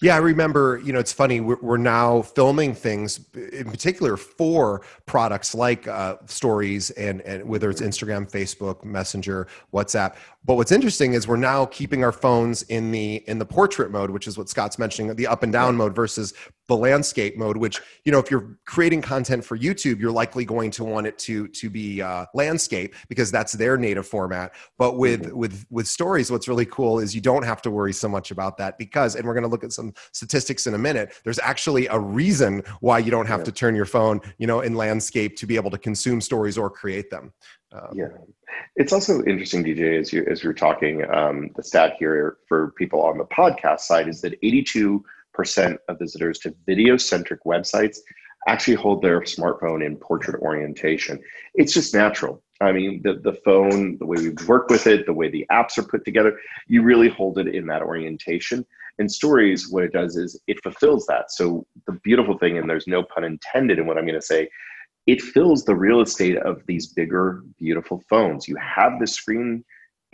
Yeah, 0.01 0.15
I 0.15 0.19
remember, 0.19 0.81
you 0.83 0.93
know, 0.93 1.00
it's 1.00 1.13
funny, 1.13 1.41
we're, 1.41 1.59
we're 1.61 1.77
now 1.77 2.21
filming 2.21 2.73
things 2.73 3.19
in 3.33 3.69
particular 3.69 4.17
for 4.17 4.81
products 5.05 5.53
like 5.53 5.88
uh, 5.88 6.17
stories 6.25 6.89
and, 6.91 7.21
and 7.21 7.47
whether 7.47 7.69
it's 7.69 7.81
Instagram, 7.81 8.29
Facebook, 8.29 8.83
Messenger, 8.83 9.47
WhatsApp. 9.73 10.15
But 10.43 10.55
what's 10.55 10.71
interesting 10.71 11.13
is 11.13 11.27
we're 11.27 11.36
now 11.36 11.65
keeping 11.67 12.03
our 12.03 12.12
phones 12.12 12.63
in 12.63 12.91
the 12.91 13.24
in 13.27 13.38
the 13.38 13.45
portrait 13.45 13.91
mode, 13.91 14.10
which 14.10 14.27
is 14.27 14.39
what 14.39 14.50
Scott's 14.50 14.79
mentioning, 14.79 15.15
the 15.15 15.27
up 15.27 15.43
and 15.43 15.53
down 15.53 15.75
mode 15.75 15.95
versus 15.95 16.33
the 16.67 16.75
landscape 16.75 17.38
mode. 17.38 17.57
Which 17.57 17.79
you 18.05 18.12
know, 18.12 18.17
if 18.17 18.31
you're 18.31 18.57
creating 18.65 19.03
content 19.03 19.45
for 19.45 19.55
YouTube, 19.55 20.00
you're 20.00 20.12
likely 20.12 20.43
going 20.43 20.71
to 20.71 20.83
want 20.83 21.05
it 21.05 21.19
to 21.19 21.48
to 21.50 21.69
be 21.69 22.01
uh, 22.01 22.25
landscape 22.33 22.95
because 23.07 23.29
that's 23.29 23.53
their 23.53 23.77
native 23.77 24.07
format. 24.07 24.53
But 24.79 24.98
with 24.98 25.25
mm-hmm. 25.25 25.38
with 25.38 25.65
with 25.69 25.88
stories, 25.88 26.31
what's 26.31 26.48
really 26.48 26.65
cool 26.65 26.98
is 26.98 27.13
you 27.13 27.21
don't 27.21 27.43
have 27.43 27.62
to 27.62 27.69
worry 27.69 27.93
so 27.93 28.10
much 28.10 28.31
about 28.31 28.57
that 28.57 28.79
because, 28.79 29.15
and 29.15 29.27
we're 29.27 29.36
going 29.36 29.43
to 29.43 29.50
look 29.50 29.63
at 29.63 29.74
some 29.74 29.93
statistics 30.12 30.65
in 30.65 30.74
a 30.74 30.79
minute. 30.79 31.13
There's 31.24 31.39
actually 31.39 31.86
a 31.86 32.00
reason 32.00 32.63
why 32.79 32.98
you 32.98 33.12
don't 33.12 33.27
have 33.27 33.41
yeah. 33.41 33.45
to 33.45 33.51
turn 33.51 33.75
your 33.75 33.86
phone, 33.86 34.19
you 34.39 34.48
know, 34.48 34.62
in 34.62 34.74
landscape 34.74 35.38
to 35.38 35.45
be 35.45 35.55
able 35.55 35.69
to 35.69 35.77
consume 35.77 36.19
stories 36.19 36.57
or 36.57 36.71
create 36.71 37.12
them. 37.12 37.31
Um, 37.73 37.89
yeah, 37.93 38.07
it's 38.75 38.91
also 38.91 39.23
interesting, 39.23 39.63
DJ, 39.63 39.99
as 39.99 40.11
you 40.11 40.25
as 40.29 40.43
you're 40.43 40.53
talking. 40.53 41.03
Um, 41.13 41.51
the 41.55 41.63
stat 41.63 41.95
here 41.97 42.37
for 42.47 42.71
people 42.77 43.01
on 43.01 43.17
the 43.17 43.25
podcast 43.25 43.81
side 43.81 44.07
is 44.07 44.21
that 44.21 44.37
82 44.43 45.03
percent 45.33 45.79
of 45.87 45.99
visitors 45.99 46.39
to 46.39 46.53
video-centric 46.65 47.43
websites 47.45 47.99
actually 48.47 48.75
hold 48.75 49.01
their 49.01 49.21
smartphone 49.21 49.85
in 49.85 49.95
portrait 49.95 50.41
orientation. 50.41 51.19
It's 51.53 51.73
just 51.73 51.93
natural. 51.93 52.41
I 52.59 52.71
mean, 52.71 53.01
the, 53.03 53.15
the 53.15 53.33
phone, 53.45 53.97
the 53.97 54.05
way 54.05 54.17
we 54.17 54.33
work 54.45 54.69
with 54.69 54.87
it, 54.87 55.05
the 55.05 55.13
way 55.13 55.29
the 55.29 55.45
apps 55.51 55.77
are 55.77 55.83
put 55.83 56.05
together, 56.05 56.37
you 56.67 56.83
really 56.83 57.09
hold 57.09 57.37
it 57.39 57.47
in 57.47 57.65
that 57.67 57.81
orientation. 57.81 58.65
And 58.99 59.11
stories, 59.11 59.69
what 59.69 59.83
it 59.83 59.93
does 59.93 60.15
is 60.15 60.39
it 60.47 60.61
fulfills 60.61 61.05
that. 61.07 61.31
So 61.31 61.65
the 61.87 61.93
beautiful 62.03 62.37
thing, 62.37 62.57
and 62.57 62.69
there's 62.69 62.87
no 62.87 63.03
pun 63.03 63.23
intended 63.23 63.79
in 63.79 63.87
what 63.87 63.97
I'm 63.97 64.05
going 64.05 64.19
to 64.19 64.25
say, 64.25 64.49
it 65.08 65.22
fills 65.22 65.63
the 65.63 65.75
real 65.75 66.01
estate 66.01 66.38
of 66.38 66.62
these 66.67 66.88
bigger, 66.88 67.43
beautiful 67.58 68.01
phones. 68.10 68.48
You 68.48 68.55
have 68.58 69.00
the 69.00 69.08
screen 69.08 69.63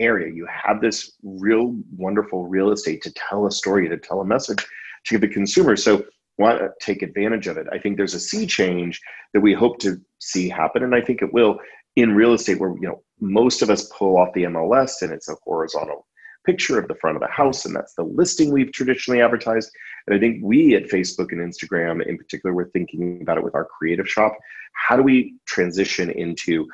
area, 0.00 0.32
you 0.32 0.46
have 0.46 0.80
this 0.80 1.12
real 1.22 1.76
wonderful 1.96 2.46
real 2.46 2.70
estate 2.70 3.02
to 3.02 3.12
tell 3.12 3.46
a 3.46 3.50
story, 3.50 3.88
to 3.88 3.98
tell 3.98 4.20
a 4.20 4.24
message 4.24 4.64
to 5.06 5.18
the 5.18 5.28
consumer. 5.28 5.76
So 5.76 6.04
want 6.38 6.58
to 6.60 6.70
take 6.80 7.02
advantage 7.02 7.48
of 7.48 7.56
it. 7.56 7.66
I 7.72 7.78
think 7.78 7.96
there's 7.96 8.14
a 8.14 8.20
sea 8.20 8.46
change 8.46 9.00
that 9.34 9.40
we 9.40 9.52
hope 9.52 9.78
to 9.80 10.00
see 10.20 10.48
happen, 10.48 10.84
and 10.84 10.94
I 10.94 11.00
think 11.00 11.20
it 11.20 11.32
will 11.32 11.58
in 11.96 12.14
real 12.14 12.32
estate, 12.32 12.60
where 12.60 12.70
you 12.70 12.88
know 12.88 13.02
most 13.20 13.60
of 13.60 13.70
us 13.70 13.90
pull 13.96 14.16
off 14.18 14.32
the 14.34 14.44
MLS 14.44 15.02
and 15.02 15.12
it's 15.12 15.28
a 15.28 15.34
horizontal 15.42 16.06
picture 16.46 16.78
of 16.78 16.88
the 16.88 16.94
front 16.94 17.16
of 17.16 17.20
the 17.20 17.28
house, 17.28 17.64
and 17.64 17.74
that's 17.74 17.94
the 17.94 18.04
listing 18.04 18.52
we've 18.52 18.72
traditionally 18.72 19.20
advertised. 19.20 19.70
And 20.08 20.16
I 20.16 20.20
think 20.20 20.40
we 20.42 20.74
at 20.74 20.84
Facebook 20.84 21.32
and 21.32 21.40
Instagram, 21.40 22.02
in 22.06 22.16
particular, 22.16 22.54
we're 22.54 22.70
thinking 22.70 23.20
about 23.20 23.36
it 23.36 23.44
with 23.44 23.54
our 23.54 23.66
creative 23.66 24.08
shop. 24.08 24.34
How 24.72 24.96
do 24.96 25.02
we 25.02 25.34
transition 25.44 26.08
into 26.10 26.66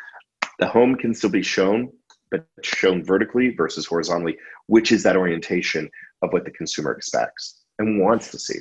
the 0.60 0.68
home 0.68 0.94
can 0.94 1.12
still 1.12 1.30
be 1.30 1.42
shown, 1.42 1.90
but 2.30 2.46
shown 2.62 3.02
vertically 3.02 3.52
versus 3.56 3.86
horizontally, 3.86 4.36
which 4.68 4.92
is 4.92 5.02
that 5.02 5.16
orientation 5.16 5.90
of 6.22 6.32
what 6.32 6.44
the 6.44 6.52
consumer 6.52 6.92
expects 6.92 7.64
and 7.80 8.00
wants 8.00 8.30
to 8.30 8.38
see. 8.38 8.60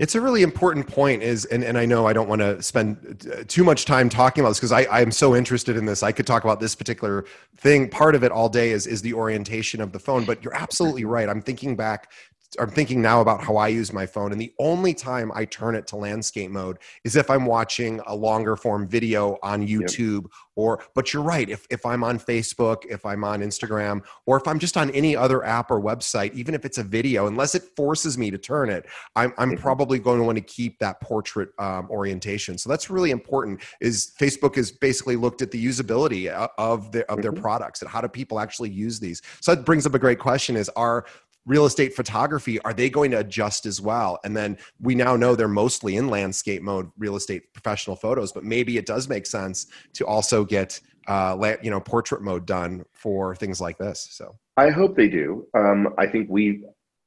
It's 0.00 0.16
a 0.16 0.20
really 0.20 0.42
important 0.42 0.88
point 0.88 1.22
is, 1.22 1.44
and, 1.44 1.62
and 1.62 1.78
I 1.78 1.86
know 1.86 2.04
I 2.08 2.12
don't 2.12 2.28
want 2.28 2.40
to 2.40 2.60
spend 2.60 3.28
uh, 3.32 3.44
too 3.46 3.62
much 3.62 3.84
time 3.84 4.08
talking 4.08 4.42
about 4.42 4.50
this 4.50 4.58
because 4.58 4.72
I, 4.72 4.86
I'm 4.90 5.12
so 5.12 5.36
interested 5.36 5.76
in 5.76 5.84
this. 5.84 6.02
I 6.02 6.10
could 6.10 6.26
talk 6.26 6.42
about 6.42 6.58
this 6.58 6.74
particular 6.74 7.26
thing. 7.58 7.88
Part 7.88 8.16
of 8.16 8.24
it 8.24 8.32
all 8.32 8.48
day 8.48 8.72
is, 8.72 8.88
is 8.88 9.02
the 9.02 9.14
orientation 9.14 9.80
of 9.80 9.92
the 9.92 10.00
phone, 10.00 10.24
but 10.24 10.42
you're 10.42 10.54
absolutely 10.56 11.04
right. 11.04 11.28
I'm 11.28 11.40
thinking 11.40 11.76
back 11.76 12.10
I'm 12.58 12.70
thinking 12.70 13.02
now 13.02 13.20
about 13.20 13.42
how 13.42 13.56
I 13.56 13.68
use 13.68 13.92
my 13.92 14.06
phone, 14.06 14.32
and 14.32 14.40
the 14.40 14.52
only 14.58 14.94
time 14.94 15.30
I 15.34 15.44
turn 15.44 15.74
it 15.74 15.86
to 15.88 15.96
landscape 15.96 16.50
mode 16.50 16.78
is 17.04 17.16
if 17.16 17.30
I'm 17.30 17.46
watching 17.46 18.00
a 18.06 18.14
longer 18.14 18.56
form 18.56 18.88
video 18.88 19.38
on 19.42 19.66
YouTube. 19.66 20.22
Yep. 20.22 20.30
Or, 20.56 20.84
but 20.94 21.12
you're 21.12 21.22
right. 21.22 21.50
If 21.50 21.66
if 21.68 21.84
I'm 21.84 22.04
on 22.04 22.16
Facebook, 22.16 22.84
if 22.88 23.04
I'm 23.04 23.24
on 23.24 23.40
Instagram, 23.40 24.04
or 24.24 24.36
if 24.36 24.46
I'm 24.46 24.60
just 24.60 24.76
on 24.76 24.88
any 24.92 25.16
other 25.16 25.44
app 25.44 25.68
or 25.68 25.80
website, 25.80 26.32
even 26.34 26.54
if 26.54 26.64
it's 26.64 26.78
a 26.78 26.84
video, 26.84 27.26
unless 27.26 27.56
it 27.56 27.64
forces 27.74 28.16
me 28.16 28.30
to 28.30 28.38
turn 28.38 28.70
it, 28.70 28.86
I'm 29.16 29.34
I'm 29.36 29.50
mm-hmm. 29.50 29.60
probably 29.60 29.98
going 29.98 30.20
to 30.20 30.24
want 30.24 30.38
to 30.38 30.44
keep 30.44 30.78
that 30.78 31.00
portrait 31.00 31.48
um, 31.58 31.90
orientation. 31.90 32.56
So 32.56 32.68
that's 32.70 32.88
really 32.88 33.10
important. 33.10 33.62
Is 33.80 34.12
Facebook 34.16 34.54
has 34.54 34.70
basically 34.70 35.16
looked 35.16 35.42
at 35.42 35.50
the 35.50 35.64
usability 35.64 36.32
uh, 36.32 36.46
of 36.56 36.92
the 36.92 37.00
of 37.10 37.18
mm-hmm. 37.18 37.22
their 37.22 37.32
products 37.32 37.82
and 37.82 37.90
how 37.90 38.00
do 38.00 38.06
people 38.06 38.38
actually 38.38 38.70
use 38.70 39.00
these. 39.00 39.22
So 39.40 39.56
that 39.56 39.64
brings 39.64 39.86
up 39.86 39.94
a 39.94 39.98
great 39.98 40.20
question: 40.20 40.54
Is 40.54 40.68
are 40.76 41.04
real 41.46 41.66
estate 41.66 41.94
photography 41.94 42.60
are 42.60 42.72
they 42.72 42.88
going 42.88 43.10
to 43.10 43.18
adjust 43.18 43.66
as 43.66 43.80
well? 43.80 44.18
And 44.24 44.36
then 44.36 44.56
we 44.80 44.94
now 44.94 45.16
know 45.16 45.34
they're 45.34 45.48
mostly 45.48 45.96
in 45.96 46.08
landscape 46.08 46.62
mode 46.62 46.90
real 46.98 47.16
estate 47.16 47.52
professional 47.52 47.96
photos 47.96 48.32
but 48.32 48.44
maybe 48.44 48.76
it 48.78 48.86
does 48.86 49.08
make 49.08 49.26
sense 49.26 49.66
to 49.94 50.06
also 50.06 50.44
get 50.44 50.80
uh, 51.06 51.56
you 51.62 51.70
know 51.70 51.80
portrait 51.80 52.22
mode 52.22 52.46
done 52.46 52.84
for 52.92 53.34
things 53.36 53.60
like 53.60 53.78
this 53.78 54.08
so. 54.10 54.36
I 54.56 54.70
hope 54.70 54.96
they 54.96 55.08
do. 55.08 55.46
Um, 55.54 55.94
i 55.98 56.06
think 56.06 56.28
we 56.30 56.64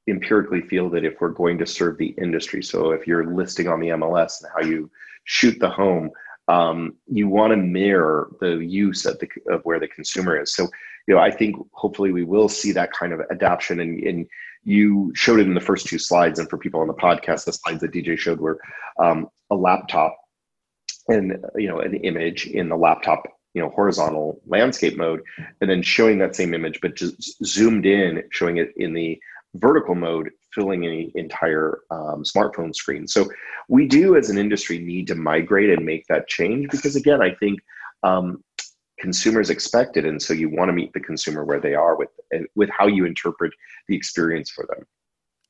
empirically 0.07 0.61
feel 0.61 0.89
that 0.91 1.03
if 1.03 1.15
we're 1.19 1.29
going 1.29 1.57
to 1.57 1.65
serve 1.65 1.97
the 1.97 2.13
industry 2.21 2.63
so 2.63 2.91
if 2.91 3.05
you're 3.05 3.33
listing 3.33 3.67
on 3.67 3.79
the 3.79 3.87
mls 3.87 4.41
and 4.41 4.51
how 4.55 4.61
you 4.61 4.89
shoot 5.25 5.59
the 5.59 5.69
home 5.69 6.09
um, 6.47 6.95
you 7.07 7.27
want 7.27 7.51
to 7.51 7.57
mirror 7.57 8.31
the 8.39 8.57
use 8.57 9.05
of 9.05 9.19
the 9.19 9.27
of 9.51 9.61
where 9.63 9.79
the 9.79 9.87
consumer 9.87 10.41
is. 10.41 10.55
So 10.55 10.67
you 11.07 11.15
know, 11.15 11.21
I 11.21 11.31
think 11.31 11.55
hopefully 11.71 12.11
we 12.11 12.23
will 12.23 12.49
see 12.49 12.71
that 12.73 12.91
kind 12.91 13.13
of 13.13 13.21
adoption. 13.31 13.79
And, 13.79 14.03
and 14.03 14.27
you 14.63 15.11
showed 15.15 15.39
it 15.39 15.47
in 15.47 15.53
the 15.53 15.61
first 15.61 15.87
two 15.87 15.97
slides, 15.97 16.39
and 16.39 16.49
for 16.49 16.57
people 16.57 16.81
on 16.81 16.87
the 16.87 16.93
podcast, 16.93 17.45
the 17.45 17.53
slides 17.53 17.79
that 17.81 17.91
DJ 17.91 18.17
showed 18.17 18.39
were 18.39 18.59
um, 18.99 19.29
a 19.49 19.55
laptop 19.55 20.17
and 21.07 21.37
you 21.55 21.67
know 21.67 21.79
an 21.79 21.95
image 21.95 22.47
in 22.47 22.69
the 22.69 22.75
laptop 22.75 23.23
you 23.53 23.61
know 23.61 23.69
horizontal 23.69 24.41
landscape 24.45 24.97
mode 24.97 25.21
and 25.61 25.69
then 25.69 25.81
showing 25.81 26.17
that 26.19 26.35
same 26.35 26.53
image 26.53 26.79
but 26.81 26.95
just 26.95 27.43
zoomed 27.45 27.85
in 27.85 28.23
showing 28.31 28.57
it 28.57 28.73
in 28.77 28.93
the 28.93 29.19
vertical 29.55 29.95
mode 29.95 30.29
filling 30.53 30.81
the 30.81 31.11
entire 31.15 31.79
um, 31.91 32.23
smartphone 32.23 32.75
screen 32.75 33.07
so 33.07 33.29
we 33.69 33.87
do 33.87 34.15
as 34.15 34.29
an 34.29 34.37
industry 34.37 34.79
need 34.79 35.07
to 35.07 35.15
migrate 35.15 35.69
and 35.69 35.85
make 35.85 36.05
that 36.07 36.27
change 36.27 36.69
because 36.69 36.95
again 36.95 37.21
i 37.21 37.33
think 37.35 37.59
um, 38.03 38.43
consumers 38.99 39.49
expect 39.49 39.97
it 39.97 40.05
and 40.05 40.21
so 40.21 40.33
you 40.33 40.49
want 40.49 40.69
to 40.69 40.73
meet 40.73 40.91
the 40.93 40.99
consumer 40.99 41.45
where 41.45 41.59
they 41.59 41.75
are 41.75 41.95
with 41.95 42.09
with 42.55 42.69
how 42.69 42.87
you 42.87 43.05
interpret 43.05 43.53
the 43.87 43.95
experience 43.95 44.49
for 44.49 44.65
them. 44.67 44.85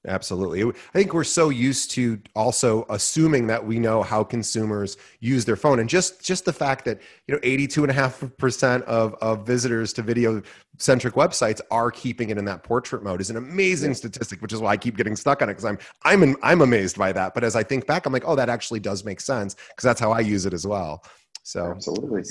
Absolutely. 0.07 0.63
I 0.63 0.71
think 0.93 1.13
we're 1.13 1.25
so 1.25 1.49
used 1.49 1.91
to 1.91 2.19
also 2.33 2.85
assuming 2.89 3.47
that 3.47 3.65
we 3.65 3.77
know 3.77 4.03
how 4.03 4.23
consumers 4.23 4.95
use 5.19 5.43
their 5.43 5.57
phone 5.57 5.79
and 5.79 5.89
just 5.89 6.23
just 6.23 6.45
the 6.45 6.53
fact 6.53 6.85
that 6.85 7.01
you 7.27 7.33
know 7.33 7.41
82.5% 7.41 8.83
of 8.83 9.15
of 9.15 9.45
visitors 9.45 9.91
to 9.93 10.01
video 10.01 10.41
centric 10.77 11.15
websites 11.15 11.59
are 11.71 11.91
keeping 11.91 12.29
it 12.29 12.37
in 12.37 12.45
that 12.45 12.63
portrait 12.63 13.03
mode 13.03 13.19
is 13.19 13.29
an 13.29 13.35
amazing 13.35 13.93
statistic 13.95 14.41
which 14.41 14.53
is 14.53 14.59
why 14.59 14.71
i 14.71 14.77
keep 14.77 14.95
getting 14.95 15.15
stuck 15.15 15.41
on 15.41 15.49
it 15.49 15.53
because 15.53 15.65
i'm 15.65 15.79
i'm 16.03 16.21
in, 16.21 16.35
i'm 16.43 16.61
amazed 16.61 16.99
by 16.99 17.11
that 17.11 17.33
but 17.33 17.43
as 17.43 17.55
i 17.55 17.63
think 17.63 17.87
back 17.87 18.05
i'm 18.05 18.13
like 18.13 18.23
oh 18.27 18.35
that 18.35 18.47
actually 18.47 18.79
does 18.79 19.03
make 19.03 19.19
sense 19.19 19.55
because 19.55 19.83
that's 19.83 19.99
how 19.99 20.11
i 20.11 20.19
use 20.19 20.45
it 20.45 20.53
as 20.53 20.67
well. 20.67 21.03
So 21.43 21.71
absolutely 21.71 22.23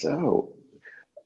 so, 0.00 0.52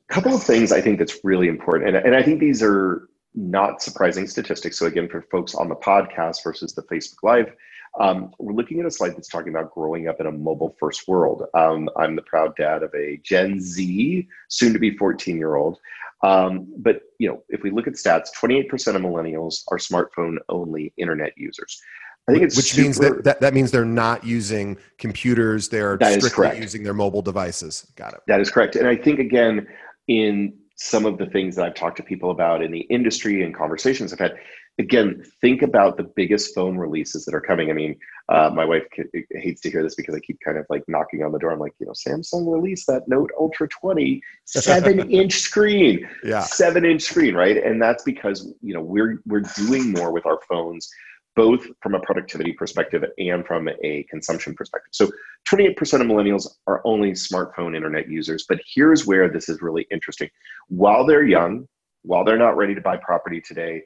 a 0.09 0.13
couple 0.13 0.35
of 0.35 0.43
things 0.43 0.73
I 0.73 0.81
think 0.81 0.99
that's 0.99 1.19
really 1.25 1.49
important, 1.49 1.97
and, 1.97 2.07
and 2.07 2.15
I 2.15 2.23
think 2.23 2.41
these 2.41 2.63
are 2.63 3.09
not 3.35 3.83
surprising 3.83 4.27
statistics. 4.27 4.79
So, 4.79 4.87
again, 4.87 5.09
for 5.09 5.23
folks 5.23 5.55
on 5.55 5.69
the 5.69 5.77
podcast 5.77 6.43
versus 6.45 6.75
the 6.75 6.83
Facebook 6.83 7.23
Live, 7.23 7.53
um, 8.01 8.33
we're 8.39 8.55
looking 8.55 8.81
at 8.81 8.87
a 8.87 8.91
slide 8.91 9.11
that's 9.11 9.29
talking 9.29 9.51
about 9.51 9.73
growing 9.73 10.09
up 10.09 10.21
in 10.21 10.27
a 10.27 10.33
mobile 10.33 10.77
first 10.81 11.07
world. 11.07 11.45
Um, 11.55 11.89
I'm 11.97 12.17
the 12.17 12.23
proud 12.23 12.57
dad 12.57 12.83
of 12.83 12.93
a 12.95 13.19
Gen 13.23 13.61
Z, 13.61 14.27
soon 14.49 14.73
to 14.73 14.79
be 14.79 14.97
14 14.97 15.37
year 15.37 15.55
old. 15.55 15.79
Um, 16.23 16.67
but 16.79 17.03
you 17.19 17.29
know, 17.29 17.43
if 17.49 17.63
we 17.63 17.71
look 17.71 17.87
at 17.87 17.95
stats, 17.95 18.29
28% 18.41 18.97
of 18.97 19.03
millennials 19.03 19.63
are 19.69 19.79
smartphone 19.79 20.39
only 20.49 20.93
internet 20.97 21.35
users. 21.37 21.81
I 22.29 22.33
think 22.33 22.45
it's 22.45 22.57
which 22.57 22.73
super, 22.73 22.83
means 22.83 22.99
that, 22.99 23.25
that 23.25 23.41
that 23.41 23.55
means 23.55 23.71
they're 23.71 23.85
not 23.85 24.25
using 24.25 24.79
computers; 24.99 25.69
they're 25.69 25.99
strictly 26.19 26.59
using 26.59 26.83
their 26.83 26.95
mobile 26.95 27.23
devices. 27.23 27.87
Got 27.97 28.15
it. 28.15 28.21
That 28.27 28.41
is 28.41 28.51
correct, 28.51 28.77
and 28.77 28.89
I 28.89 28.97
think 28.97 29.19
again 29.19 29.67
in 30.09 30.55
some 30.77 31.07
of 31.07 31.19
the 31.19 31.27
things 31.27 31.57
that 31.57 31.65
I've 31.65 31.75
talked 31.75 31.97
to 31.99 32.03
people 32.03 32.31
about 32.31 32.63
in 32.63 32.73
the 32.73 32.81
industry 32.81 33.43
and 33.43 33.55
conversations 33.55 34.13
I've 34.13 34.19
had. 34.19 34.37
Again, 34.81 35.23
think 35.41 35.63
about 35.63 35.97
the 35.97 36.03
biggest 36.03 36.53
phone 36.53 36.77
releases 36.77 37.25
that 37.27 37.35
are 37.35 37.41
coming. 37.41 37.71
I 37.71 37.75
mean, 37.75 37.97
uh, 38.29 38.51
my 38.53 38.65
wife 38.65 38.83
hates 39.31 39.61
to 39.61 39.71
hear 39.71 39.85
this 39.85 39.95
because 39.95 40.17
I 40.17 40.19
keep 40.19 40.39
kind 40.45 40.59
of 40.59 40.67
like 40.69 40.83
knocking 40.89 41.23
on 41.23 41.31
the 41.31 41.39
door. 41.39 41.53
I'm 41.53 41.61
like, 41.61 41.75
you 41.79 41.87
know, 41.87 41.93
Samsung 41.93 42.53
released 42.53 42.89
that 42.89 43.07
Note 43.07 43.31
Ultra 43.39 43.69
20 43.69 44.21
seven 44.47 45.09
inch 45.13 45.35
screen, 45.35 46.09
yeah, 46.25 46.41
seven 46.41 46.85
inch 46.85 47.03
screen, 47.03 47.37
right? 47.37 47.57
And 47.57 47.81
that's 47.81 48.03
because 48.03 48.53
you 48.63 48.75
know 48.75 48.81
we're 48.81 49.23
we're 49.27 49.45
doing 49.57 49.93
more 49.93 50.11
with 50.11 50.27
our 50.27 50.41
phones 50.49 50.91
both 51.37 51.67
from 51.81 51.95
a 51.95 52.01
productivity 52.01 52.53
perspective 52.53 53.05
and 53.19 53.47
from 53.47 53.69
a 53.83 54.05
consumption 54.09 54.55
perspective. 54.55 54.91
So 54.93 55.11
28% 55.51 55.77
of 56.01 56.07
millennials 56.07 56.47
are 56.67 56.81
only 56.85 57.13
smartphone 57.13 57.75
internet 57.75 58.09
users. 58.09 58.47
But 58.49 58.61
here's 58.73 59.07
where 59.07 59.29
this 59.29 59.49
is 59.49 59.61
really 59.61 59.87
interesting. 59.91 60.31
While 60.69 61.05
they're 61.07 61.25
young, 61.25 61.67
while 62.03 62.25
they're 62.25 62.39
not 62.39 62.57
ready 62.57 62.75
to 62.75 62.81
buy 62.81 62.97
property 62.99 63.41
today, 63.41 63.83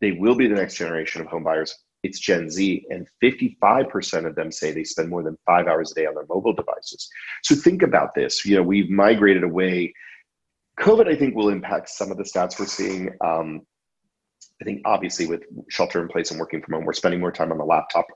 they 0.00 0.12
will 0.12 0.34
be 0.34 0.46
the 0.46 0.54
next 0.54 0.76
generation 0.76 1.20
of 1.20 1.26
home 1.26 1.44
buyers. 1.44 1.74
It's 2.02 2.20
Gen 2.20 2.48
Z, 2.48 2.86
and 2.90 3.08
55% 3.22 4.26
of 4.26 4.34
them 4.34 4.52
say 4.52 4.72
they 4.72 4.84
spend 4.84 5.08
more 5.08 5.22
than 5.22 5.36
five 5.44 5.66
hours 5.66 5.90
a 5.92 5.94
day 5.94 6.06
on 6.06 6.14
their 6.14 6.26
mobile 6.28 6.52
devices. 6.52 7.08
So 7.42 7.54
think 7.54 7.82
about 7.82 8.14
this. 8.14 8.44
You 8.44 8.56
know, 8.56 8.62
we've 8.62 8.90
migrated 8.90 9.42
away. 9.42 9.92
COVID, 10.78 11.08
I 11.08 11.16
think, 11.16 11.34
will 11.34 11.48
impact 11.48 11.88
some 11.88 12.10
of 12.10 12.16
the 12.16 12.22
stats 12.22 12.60
we're 12.60 12.66
seeing. 12.66 13.10
Um, 13.24 13.62
I 14.60 14.64
think 14.64 14.82
obviously 14.84 15.26
with 15.26 15.42
shelter 15.68 16.00
in 16.00 16.08
place 16.08 16.30
and 16.30 16.40
working 16.40 16.62
from 16.62 16.74
home, 16.74 16.84
we're 16.84 16.92
spending 16.92 17.20
more 17.20 17.32
time 17.32 17.52
on 17.52 17.58
the 17.58 17.64
laptop 17.64 18.06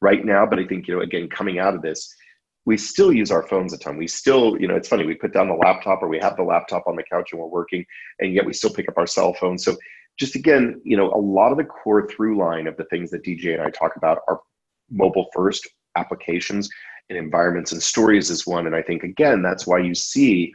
right 0.00 0.24
now. 0.24 0.46
But 0.46 0.58
I 0.58 0.66
think, 0.66 0.88
you 0.88 0.96
know, 0.96 1.02
again, 1.02 1.28
coming 1.28 1.58
out 1.58 1.74
of 1.74 1.82
this, 1.82 2.14
we 2.66 2.76
still 2.76 3.12
use 3.12 3.30
our 3.30 3.46
phones 3.46 3.72
a 3.72 3.78
ton. 3.78 3.96
We 3.96 4.06
still, 4.06 4.60
you 4.60 4.68
know, 4.68 4.76
it's 4.76 4.88
funny, 4.88 5.06
we 5.06 5.14
put 5.14 5.32
down 5.32 5.48
the 5.48 5.54
laptop 5.54 6.02
or 6.02 6.08
we 6.08 6.18
have 6.18 6.36
the 6.36 6.42
laptop 6.42 6.86
on 6.86 6.96
the 6.96 7.02
couch 7.02 7.30
and 7.32 7.40
we're 7.40 7.48
working, 7.48 7.84
and 8.18 8.34
yet 8.34 8.44
we 8.44 8.52
still 8.52 8.72
pick 8.72 8.88
up 8.88 8.98
our 8.98 9.06
cell 9.06 9.34
phone. 9.34 9.58
So 9.58 9.76
just 10.18 10.34
again, 10.34 10.80
you 10.84 10.96
know, 10.96 11.10
a 11.12 11.16
lot 11.16 11.52
of 11.52 11.58
the 11.58 11.64
core 11.64 12.06
through 12.08 12.38
line 12.38 12.66
of 12.66 12.76
the 12.76 12.84
things 12.84 13.10
that 13.10 13.24
DJ 13.24 13.54
and 13.54 13.62
I 13.62 13.70
talk 13.70 13.96
about 13.96 14.18
are 14.28 14.40
mobile 14.90 15.28
first 15.32 15.68
applications 15.96 16.68
and 17.08 17.18
environments 17.18 17.72
and 17.72 17.82
stories 17.82 18.30
is 18.30 18.46
one. 18.46 18.66
And 18.66 18.76
I 18.76 18.82
think 18.82 19.02
again, 19.02 19.42
that's 19.42 19.66
why 19.66 19.78
you 19.78 19.94
see 19.94 20.52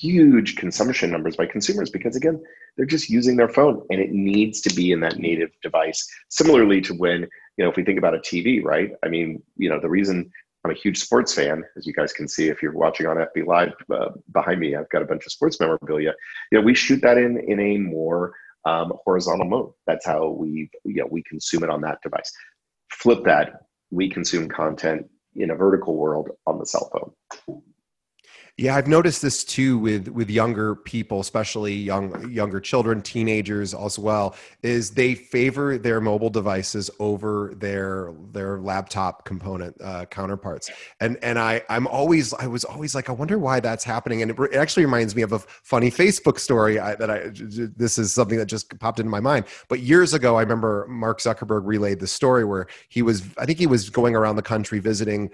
huge 0.00 0.56
consumption 0.56 1.10
numbers 1.10 1.36
by 1.36 1.46
consumers 1.46 1.90
because 1.90 2.16
again 2.16 2.42
they're 2.76 2.86
just 2.86 3.10
using 3.10 3.36
their 3.36 3.48
phone 3.48 3.84
and 3.90 4.00
it 4.00 4.12
needs 4.12 4.60
to 4.62 4.74
be 4.74 4.92
in 4.92 5.00
that 5.00 5.18
native 5.18 5.50
device. 5.62 6.08
Similarly 6.28 6.80
to 6.82 6.94
when 6.94 7.22
you 7.56 7.64
know 7.64 7.70
if 7.70 7.76
we 7.76 7.84
think 7.84 7.98
about 7.98 8.14
a 8.14 8.18
tv 8.18 8.64
right? 8.64 8.92
I 9.04 9.08
mean 9.08 9.42
you 9.56 9.68
know 9.68 9.80
the 9.80 9.90
reason 9.90 10.30
i'm 10.64 10.70
a 10.70 10.74
huge 10.74 10.98
sports 10.98 11.34
fan 11.34 11.64
as 11.76 11.86
you 11.86 11.92
guys 11.92 12.12
can 12.12 12.28
see 12.28 12.48
if 12.48 12.62
you're 12.62 12.72
watching 12.72 13.06
on 13.06 13.16
fb 13.16 13.46
live 13.46 13.72
uh, 13.94 14.10
behind 14.32 14.60
me 14.60 14.76
i've 14.76 14.90
got 14.90 15.02
a 15.02 15.06
bunch 15.06 15.26
of 15.26 15.32
sports 15.32 15.60
memorabilia. 15.60 16.14
You 16.50 16.58
know 16.58 16.64
we 16.64 16.74
shoot 16.74 17.02
that 17.02 17.18
in 17.18 17.38
in 17.46 17.60
a 17.60 17.78
more 17.78 18.32
um, 18.64 18.92
horizontal 19.04 19.46
mode. 19.46 19.72
That's 19.86 20.06
how 20.06 20.28
we 20.28 20.70
you 20.84 21.02
know 21.02 21.08
we 21.10 21.22
consume 21.24 21.64
it 21.64 21.70
on 21.70 21.82
that 21.82 21.98
device. 22.02 22.32
Flip 22.90 23.22
that. 23.24 23.62
We 23.90 24.08
consume 24.08 24.48
content 24.48 25.06
in 25.34 25.50
a 25.50 25.54
vertical 25.54 25.96
world 25.96 26.30
on 26.46 26.58
the 26.58 26.66
cell 26.66 26.90
phone 26.92 27.62
yeah, 28.60 28.76
I've 28.76 28.88
noticed 28.88 29.22
this 29.22 29.42
too 29.42 29.78
with 29.78 30.08
with 30.08 30.28
younger 30.28 30.74
people, 30.74 31.20
especially 31.20 31.72
young 31.72 32.30
younger 32.30 32.60
children, 32.60 33.00
teenagers 33.00 33.72
as 33.72 33.98
well. 33.98 34.34
Is 34.62 34.90
they 34.90 35.14
favor 35.14 35.78
their 35.78 35.98
mobile 35.98 36.28
devices 36.28 36.90
over 36.98 37.54
their 37.56 38.12
their 38.32 38.58
laptop 38.60 39.24
component 39.24 39.80
uh, 39.80 40.04
counterparts, 40.04 40.70
and 41.00 41.16
and 41.22 41.38
I 41.38 41.62
I'm 41.70 41.86
always 41.86 42.34
I 42.34 42.48
was 42.48 42.64
always 42.64 42.94
like 42.94 43.08
I 43.08 43.12
wonder 43.12 43.38
why 43.38 43.60
that's 43.60 43.82
happening, 43.82 44.20
and 44.20 44.30
it, 44.30 44.38
it 44.38 44.56
actually 44.56 44.84
reminds 44.84 45.16
me 45.16 45.22
of 45.22 45.32
a 45.32 45.38
funny 45.38 45.90
Facebook 45.90 46.38
story 46.38 46.78
I, 46.78 46.96
that 46.96 47.10
I 47.10 47.30
this 47.78 47.96
is 47.96 48.12
something 48.12 48.36
that 48.36 48.44
just 48.44 48.78
popped 48.78 49.00
into 49.00 49.10
my 49.10 49.20
mind. 49.20 49.46
But 49.70 49.80
years 49.80 50.12
ago, 50.12 50.36
I 50.36 50.42
remember 50.42 50.86
Mark 50.86 51.20
Zuckerberg 51.20 51.62
relayed 51.64 51.98
the 51.98 52.06
story 52.06 52.44
where 52.44 52.66
he 52.90 53.00
was 53.00 53.22
I 53.38 53.46
think 53.46 53.58
he 53.58 53.66
was 53.66 53.88
going 53.88 54.14
around 54.14 54.36
the 54.36 54.42
country 54.42 54.80
visiting 54.80 55.30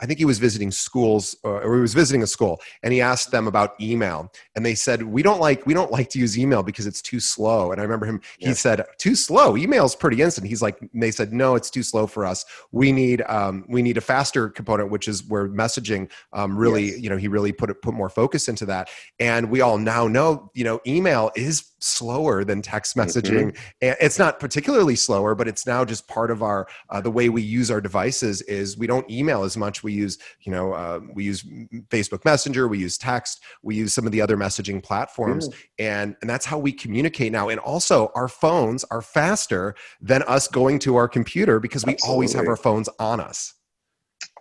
I 0.00 0.06
think 0.06 0.18
he 0.18 0.24
was 0.24 0.38
visiting 0.38 0.70
schools 0.70 1.36
uh, 1.44 1.48
or 1.48 1.76
he 1.76 1.80
was 1.80 1.94
visiting 1.94 2.22
a 2.22 2.26
school 2.26 2.60
and 2.82 2.92
he 2.92 3.00
asked 3.00 3.30
them 3.30 3.46
about 3.46 3.80
email 3.80 4.32
and 4.56 4.64
they 4.64 4.74
said 4.74 5.02
we 5.02 5.22
don't 5.22 5.40
like 5.40 5.66
we 5.66 5.74
don't 5.74 5.90
like 5.90 6.08
to 6.10 6.18
use 6.18 6.38
email 6.38 6.62
because 6.62 6.86
it's 6.86 7.02
too 7.02 7.20
slow. 7.20 7.72
And 7.72 7.80
I 7.80 7.84
remember 7.84 8.06
him 8.06 8.20
he 8.38 8.48
yeah. 8.48 8.52
said 8.54 8.84
too 8.98 9.14
slow? 9.14 9.56
Email's 9.56 9.94
pretty 9.94 10.22
instant. 10.22 10.46
He's 10.46 10.62
like 10.62 10.78
they 10.94 11.10
said 11.10 11.32
no 11.32 11.54
it's 11.54 11.70
too 11.70 11.82
slow 11.82 12.06
for 12.06 12.24
us. 12.24 12.44
We 12.72 12.92
need 12.92 13.22
um, 13.22 13.64
we 13.68 13.82
need 13.82 13.96
a 13.96 14.00
faster 14.00 14.48
component 14.48 14.90
which 14.90 15.08
is 15.08 15.26
where 15.28 15.48
messaging 15.48 16.10
um, 16.32 16.56
really 16.56 16.86
yes. 16.86 17.00
you 17.00 17.10
know 17.10 17.16
he 17.16 17.28
really 17.28 17.52
put 17.52 17.70
put 17.82 17.94
more 17.94 18.08
focus 18.08 18.48
into 18.48 18.66
that. 18.66 18.88
And 19.18 19.50
we 19.50 19.60
all 19.60 19.78
now 19.78 20.06
know 20.08 20.50
you 20.54 20.64
know 20.64 20.80
email 20.86 21.30
is 21.36 21.64
slower 21.80 22.44
than 22.44 22.62
text 22.62 22.96
messaging. 22.96 23.52
Mm-hmm. 23.52 23.64
and 23.82 23.96
it's 24.00 24.18
not 24.18 24.38
particularly 24.38 24.96
slower 24.96 25.34
but 25.34 25.48
it's 25.48 25.66
now 25.66 25.82
just 25.84 26.06
part 26.08 26.30
of 26.30 26.42
our 26.42 26.66
uh, 26.90 27.00
the 27.00 27.10
way 27.10 27.28
we 27.28 27.42
use 27.42 27.70
our 27.70 27.80
devices 27.80 28.42
is 28.42 28.76
we 28.76 28.86
don't 28.86 29.08
email 29.10 29.44
as 29.44 29.56
much. 29.56 29.82
We 29.82 29.89
use 29.92 30.18
you 30.40 30.52
know 30.52 30.72
uh, 30.72 31.00
we 31.14 31.24
use 31.24 31.42
facebook 31.88 32.24
messenger 32.24 32.68
we 32.68 32.78
use 32.78 32.96
text 32.98 33.42
we 33.62 33.74
use 33.74 33.92
some 33.92 34.06
of 34.06 34.12
the 34.12 34.20
other 34.20 34.36
messaging 34.36 34.82
platforms 34.82 35.48
mm. 35.48 35.54
and 35.78 36.16
and 36.20 36.28
that's 36.28 36.46
how 36.46 36.58
we 36.58 36.72
communicate 36.72 37.32
now 37.32 37.48
and 37.48 37.60
also 37.60 38.10
our 38.14 38.28
phones 38.28 38.84
are 38.84 39.02
faster 39.02 39.74
than 40.00 40.22
us 40.24 40.48
going 40.48 40.78
to 40.78 40.96
our 40.96 41.08
computer 41.08 41.60
because 41.60 41.84
we 41.84 41.92
Absolutely. 41.92 42.12
always 42.12 42.32
have 42.32 42.46
our 42.46 42.56
phones 42.56 42.88
on 42.98 43.20
us 43.20 43.54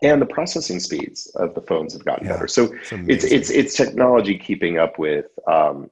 and 0.01 0.21
the 0.21 0.25
processing 0.25 0.79
speeds 0.79 1.27
of 1.35 1.53
the 1.55 1.61
phones 1.61 1.93
have 1.93 2.05
gotten 2.05 2.25
yeah, 2.25 2.33
better 2.33 2.47
so 2.47 2.73
it's, 2.91 2.91
it's 2.91 3.25
it's 3.25 3.49
it's 3.49 3.75
technology 3.75 4.37
keeping 4.37 4.77
up 4.77 4.97
with 4.99 5.25
um, 5.47 5.89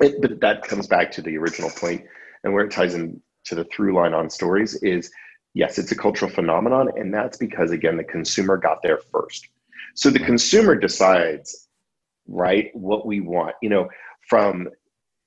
it, 0.00 0.20
but 0.20 0.40
that 0.40 0.62
comes 0.62 0.86
back 0.86 1.10
to 1.12 1.22
the 1.22 1.36
original 1.36 1.70
point 1.70 2.02
and 2.44 2.52
where 2.52 2.64
it 2.64 2.70
ties 2.70 2.94
in 2.94 3.20
to 3.44 3.54
the 3.54 3.64
through 3.64 3.94
line 3.94 4.14
on 4.14 4.30
stories 4.30 4.74
is 4.82 5.10
yes, 5.54 5.78
it's 5.78 5.92
a 5.92 5.96
cultural 5.96 6.30
phenomenon. 6.30 6.90
And 6.96 7.12
that's 7.12 7.36
because, 7.36 7.70
again, 7.70 7.96
the 7.96 8.04
consumer 8.04 8.56
got 8.56 8.82
there 8.82 8.98
first. 9.12 9.48
So 9.94 10.10
the 10.10 10.18
consumer 10.18 10.74
decides, 10.74 11.68
right, 12.26 12.70
what 12.74 13.06
we 13.06 13.20
want. 13.20 13.54
You 13.62 13.70
know, 13.70 13.88
from 14.28 14.68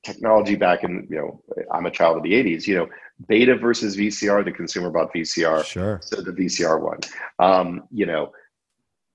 technology 0.04 0.56
back 0.56 0.84
in, 0.84 1.08
you 1.10 1.18
know, 1.18 1.44
I'm 1.72 1.86
a 1.86 1.92
child 1.92 2.18
of 2.18 2.24
the 2.24 2.32
80s, 2.32 2.68
you 2.68 2.76
know, 2.76 2.88
beta 3.28 3.56
versus 3.56 3.98
VCR, 3.98 4.46
the 4.46 4.52
consumer 4.52 4.90
bought 4.90 5.14
VCR. 5.14 5.66
Sure. 5.66 6.00
So 6.04 6.22
the 6.22 6.32
VCR 6.32 6.82
won. 6.82 7.00
Um, 7.40 7.84
you 7.92 8.06
know, 8.06 8.32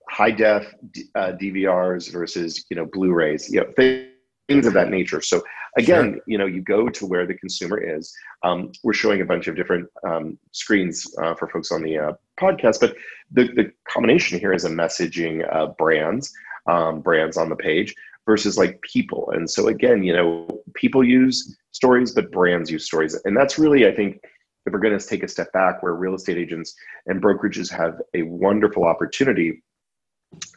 high 0.08 0.32
def 0.32 0.66
uh, 1.14 1.32
DVRs 1.32 2.12
versus, 2.12 2.64
you 2.70 2.76
know, 2.76 2.86
Blu 2.86 3.12
rays, 3.12 3.48
you 3.48 3.60
know, 3.60 3.72
things 3.76 4.66
of 4.66 4.72
that 4.74 4.90
nature. 4.90 5.20
So 5.20 5.42
again, 5.76 6.12
sure. 6.12 6.22
you 6.26 6.38
know, 6.38 6.46
you 6.46 6.62
go 6.62 6.88
to 6.88 7.06
where 7.06 7.26
the 7.26 7.34
consumer 7.34 7.78
is. 7.78 8.12
Um, 8.42 8.72
we're 8.82 8.92
showing 8.92 9.20
a 9.20 9.24
bunch 9.24 9.48
of 9.48 9.56
different 9.56 9.88
um, 10.06 10.38
screens 10.52 11.06
uh, 11.22 11.34
for 11.34 11.48
folks 11.48 11.72
on 11.72 11.82
the 11.82 11.98
uh, 11.98 12.12
podcast, 12.38 12.80
but 12.80 12.96
the, 13.30 13.44
the 13.54 13.72
combination 13.88 14.38
here 14.38 14.52
is 14.52 14.64
a 14.64 14.70
messaging 14.70 15.46
uh, 15.54 15.68
brands, 15.78 16.32
um, 16.66 17.00
brands 17.00 17.36
on 17.36 17.48
the 17.48 17.56
page 17.56 17.94
versus 18.26 18.58
like 18.58 18.80
people. 18.82 19.30
And 19.34 19.48
so 19.48 19.68
again, 19.68 20.02
you 20.02 20.12
know, 20.12 20.48
people 20.74 21.02
use 21.02 21.56
stories, 21.72 22.12
but 22.12 22.30
brands 22.30 22.70
use 22.70 22.84
stories. 22.86 23.18
And 23.24 23.36
that's 23.36 23.58
really, 23.58 23.86
I 23.86 23.94
think, 23.94 24.20
if 24.66 24.72
we're 24.72 24.78
going 24.80 24.98
to 24.98 25.04
take 25.04 25.22
a 25.22 25.28
step 25.28 25.52
back 25.52 25.82
where 25.82 25.94
real 25.94 26.14
estate 26.14 26.36
agents 26.36 26.74
and 27.06 27.22
brokerages 27.22 27.70
have 27.70 28.00
a 28.14 28.22
wonderful 28.22 28.84
opportunity 28.84 29.62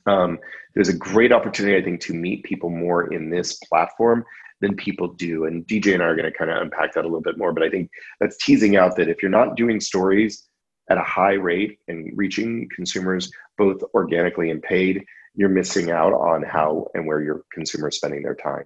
um, 0.05 0.39
there's 0.75 0.89
a 0.89 0.97
great 0.97 1.31
opportunity, 1.31 1.77
I 1.77 1.83
think, 1.83 2.01
to 2.01 2.13
meet 2.13 2.43
people 2.43 2.69
more 2.69 3.13
in 3.13 3.29
this 3.29 3.55
platform 3.69 4.25
than 4.61 4.75
people 4.75 5.09
do. 5.09 5.45
And 5.45 5.65
DJ 5.67 5.93
and 5.93 6.01
I 6.01 6.07
are 6.07 6.15
going 6.15 6.31
to 6.31 6.37
kind 6.37 6.49
of 6.49 6.61
unpack 6.61 6.93
that 6.93 7.01
a 7.01 7.07
little 7.07 7.21
bit 7.21 7.37
more. 7.37 7.53
But 7.53 7.63
I 7.63 7.69
think 7.69 7.89
that's 8.19 8.37
teasing 8.43 8.75
out 8.75 8.95
that 8.97 9.09
if 9.09 9.21
you're 9.21 9.31
not 9.31 9.55
doing 9.55 9.79
stories 9.79 10.47
at 10.89 10.97
a 10.97 11.03
high 11.03 11.33
rate 11.33 11.79
and 11.87 12.11
reaching 12.15 12.67
consumers 12.75 13.31
both 13.57 13.81
organically 13.93 14.49
and 14.49 14.61
paid, 14.61 15.03
you're 15.35 15.49
missing 15.49 15.91
out 15.91 16.13
on 16.13 16.43
how 16.43 16.87
and 16.93 17.07
where 17.07 17.21
your 17.21 17.43
consumers 17.51 17.97
spending 17.97 18.23
their 18.23 18.35
time. 18.35 18.65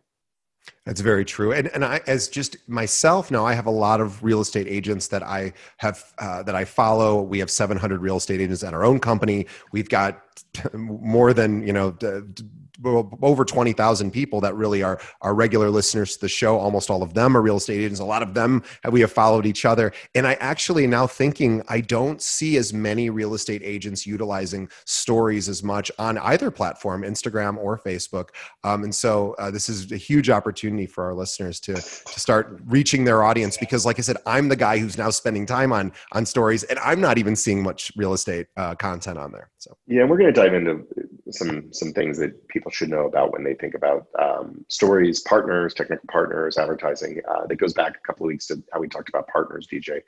That's 0.87 1.01
very 1.01 1.25
true. 1.25 1.51
And 1.51 1.67
and 1.73 1.83
I, 1.83 1.99
as 2.07 2.29
just 2.29 2.55
myself, 2.69 3.29
now 3.29 3.45
I 3.45 3.53
have 3.53 3.65
a 3.65 3.71
lot 3.71 3.99
of 3.99 4.23
real 4.23 4.39
estate 4.39 4.67
agents 4.69 5.09
that 5.09 5.21
I 5.21 5.51
have 5.79 6.01
uh, 6.17 6.43
that 6.43 6.55
I 6.55 6.63
follow. 6.63 7.21
We 7.21 7.39
have 7.39 7.51
700 7.51 8.01
real 8.01 8.15
estate 8.15 8.39
agents 8.39 8.63
at 8.63 8.73
our 8.73 8.85
own 8.85 9.01
company. 9.01 9.47
We've 9.73 9.89
got 9.89 10.21
more 10.73 11.33
than 11.33 11.67
you 11.67 11.73
know 11.73 11.97
over 12.83 13.43
20,000 13.43 14.11
people 14.11 14.41
that 14.41 14.55
really 14.55 14.83
are 14.83 14.99
our 15.21 15.33
regular 15.33 15.69
listeners 15.69 16.13
to 16.15 16.21
the 16.21 16.29
show. 16.29 16.57
Almost 16.57 16.89
all 16.89 17.01
of 17.01 17.13
them 17.13 17.35
are 17.35 17.41
real 17.41 17.57
estate 17.57 17.79
agents. 17.79 17.99
A 17.99 18.05
lot 18.05 18.21
of 18.21 18.33
them 18.33 18.63
we 18.91 19.01
have 19.01 19.11
followed 19.11 19.45
each 19.45 19.65
other. 19.65 19.91
And 20.13 20.27
I 20.27 20.33
actually 20.35 20.85
now 20.85 21.07
thinking 21.07 21.63
I 21.67 21.81
don't 21.81 22.21
see 22.21 22.57
as 22.57 22.73
many 22.73 23.09
real 23.09 23.33
estate 23.33 23.61
agents 23.63 24.05
utilizing 24.05 24.69
stories 24.85 25.49
as 25.49 25.63
much 25.63 25.91
on 25.97 26.17
either 26.19 26.51
platform, 26.51 27.01
Instagram 27.01 27.57
or 27.57 27.79
Facebook. 27.79 28.29
Um, 28.63 28.83
and 28.83 28.93
so 28.93 29.35
uh, 29.39 29.49
this 29.49 29.69
is 29.69 29.91
a 29.91 29.97
huge 29.97 30.29
opportunity 30.29 30.76
for 30.85 31.05
our 31.05 31.13
listeners 31.13 31.59
to 31.61 31.73
to 31.73 32.19
start 32.19 32.59
reaching 32.65 33.05
their 33.05 33.23
audience 33.23 33.57
because, 33.57 33.85
like 33.85 33.99
I 33.99 34.01
said, 34.01 34.17
I'm 34.25 34.49
the 34.49 34.55
guy 34.55 34.77
who's 34.77 34.97
now 34.97 35.09
spending 35.09 35.45
time 35.45 35.73
on 35.73 35.91
on 36.11 36.25
stories, 36.25 36.63
and 36.63 36.77
I'm 36.79 37.01
not 37.01 37.17
even 37.17 37.35
seeing 37.35 37.63
much 37.63 37.91
real 37.95 38.13
estate 38.13 38.47
uh, 38.57 38.75
content 38.75 39.17
on 39.17 39.31
there. 39.31 39.49
So 39.57 39.75
yeah, 39.87 40.03
we're 40.03 40.17
going 40.17 40.33
to 40.33 40.39
dive 40.41 40.53
into 40.53 40.85
some 41.31 41.71
some 41.73 41.91
things 41.93 42.17
that 42.19 42.47
people 42.47 42.71
should 42.71 42.89
know 42.89 43.05
about 43.05 43.31
when 43.31 43.43
they 43.43 43.53
think 43.53 43.73
about 43.73 44.07
um, 44.19 44.65
stories, 44.67 45.21
partners, 45.21 45.73
technical 45.73 46.07
partners, 46.11 46.57
advertising. 46.57 47.21
Uh, 47.29 47.45
that 47.47 47.55
goes 47.55 47.73
back 47.73 47.95
a 47.95 48.07
couple 48.07 48.25
of 48.25 48.27
weeks 48.27 48.47
to 48.47 48.61
how 48.71 48.79
we 48.79 48.87
talked 48.87 49.09
about 49.09 49.27
partners, 49.27 49.67
DJ. 49.71 49.83
Sure. 49.85 50.01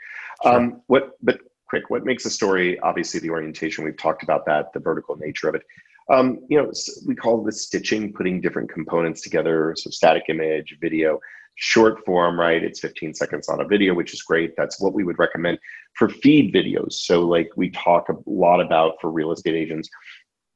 Um, 0.43 0.81
what, 0.87 1.11
but 1.21 1.39
quick, 1.67 1.89
what 1.89 2.03
makes 2.03 2.25
a 2.25 2.29
story? 2.29 2.79
Obviously, 2.79 3.19
the 3.19 3.29
orientation. 3.29 3.83
We've 3.83 3.97
talked 3.97 4.23
about 4.23 4.45
that, 4.45 4.73
the 4.73 4.79
vertical 4.79 5.15
nature 5.15 5.49
of 5.49 5.55
it. 5.55 5.63
Um, 6.11 6.39
you 6.49 6.57
know, 6.57 6.71
we 7.05 7.15
call 7.15 7.43
this 7.43 7.63
stitching, 7.63 8.13
putting 8.13 8.41
different 8.41 8.71
components 8.71 9.21
together. 9.21 9.75
So 9.77 9.89
static 9.89 10.23
image, 10.29 10.77
video, 10.81 11.19
short 11.55 12.03
form, 12.05 12.39
right? 12.39 12.63
It's 12.63 12.79
15 12.79 13.13
seconds 13.13 13.49
on 13.49 13.61
a 13.61 13.67
video, 13.67 13.93
which 13.93 14.13
is 14.13 14.21
great. 14.21 14.53
That's 14.57 14.79
what 14.79 14.93
we 14.93 15.03
would 15.03 15.19
recommend 15.19 15.59
for 15.95 16.09
feed 16.09 16.53
videos. 16.53 16.93
So 16.93 17.21
like 17.21 17.51
we 17.55 17.69
talk 17.71 18.09
a 18.09 18.15
lot 18.25 18.61
about 18.61 18.95
for 19.01 19.11
real 19.11 19.31
estate 19.31 19.55
agents, 19.55 19.89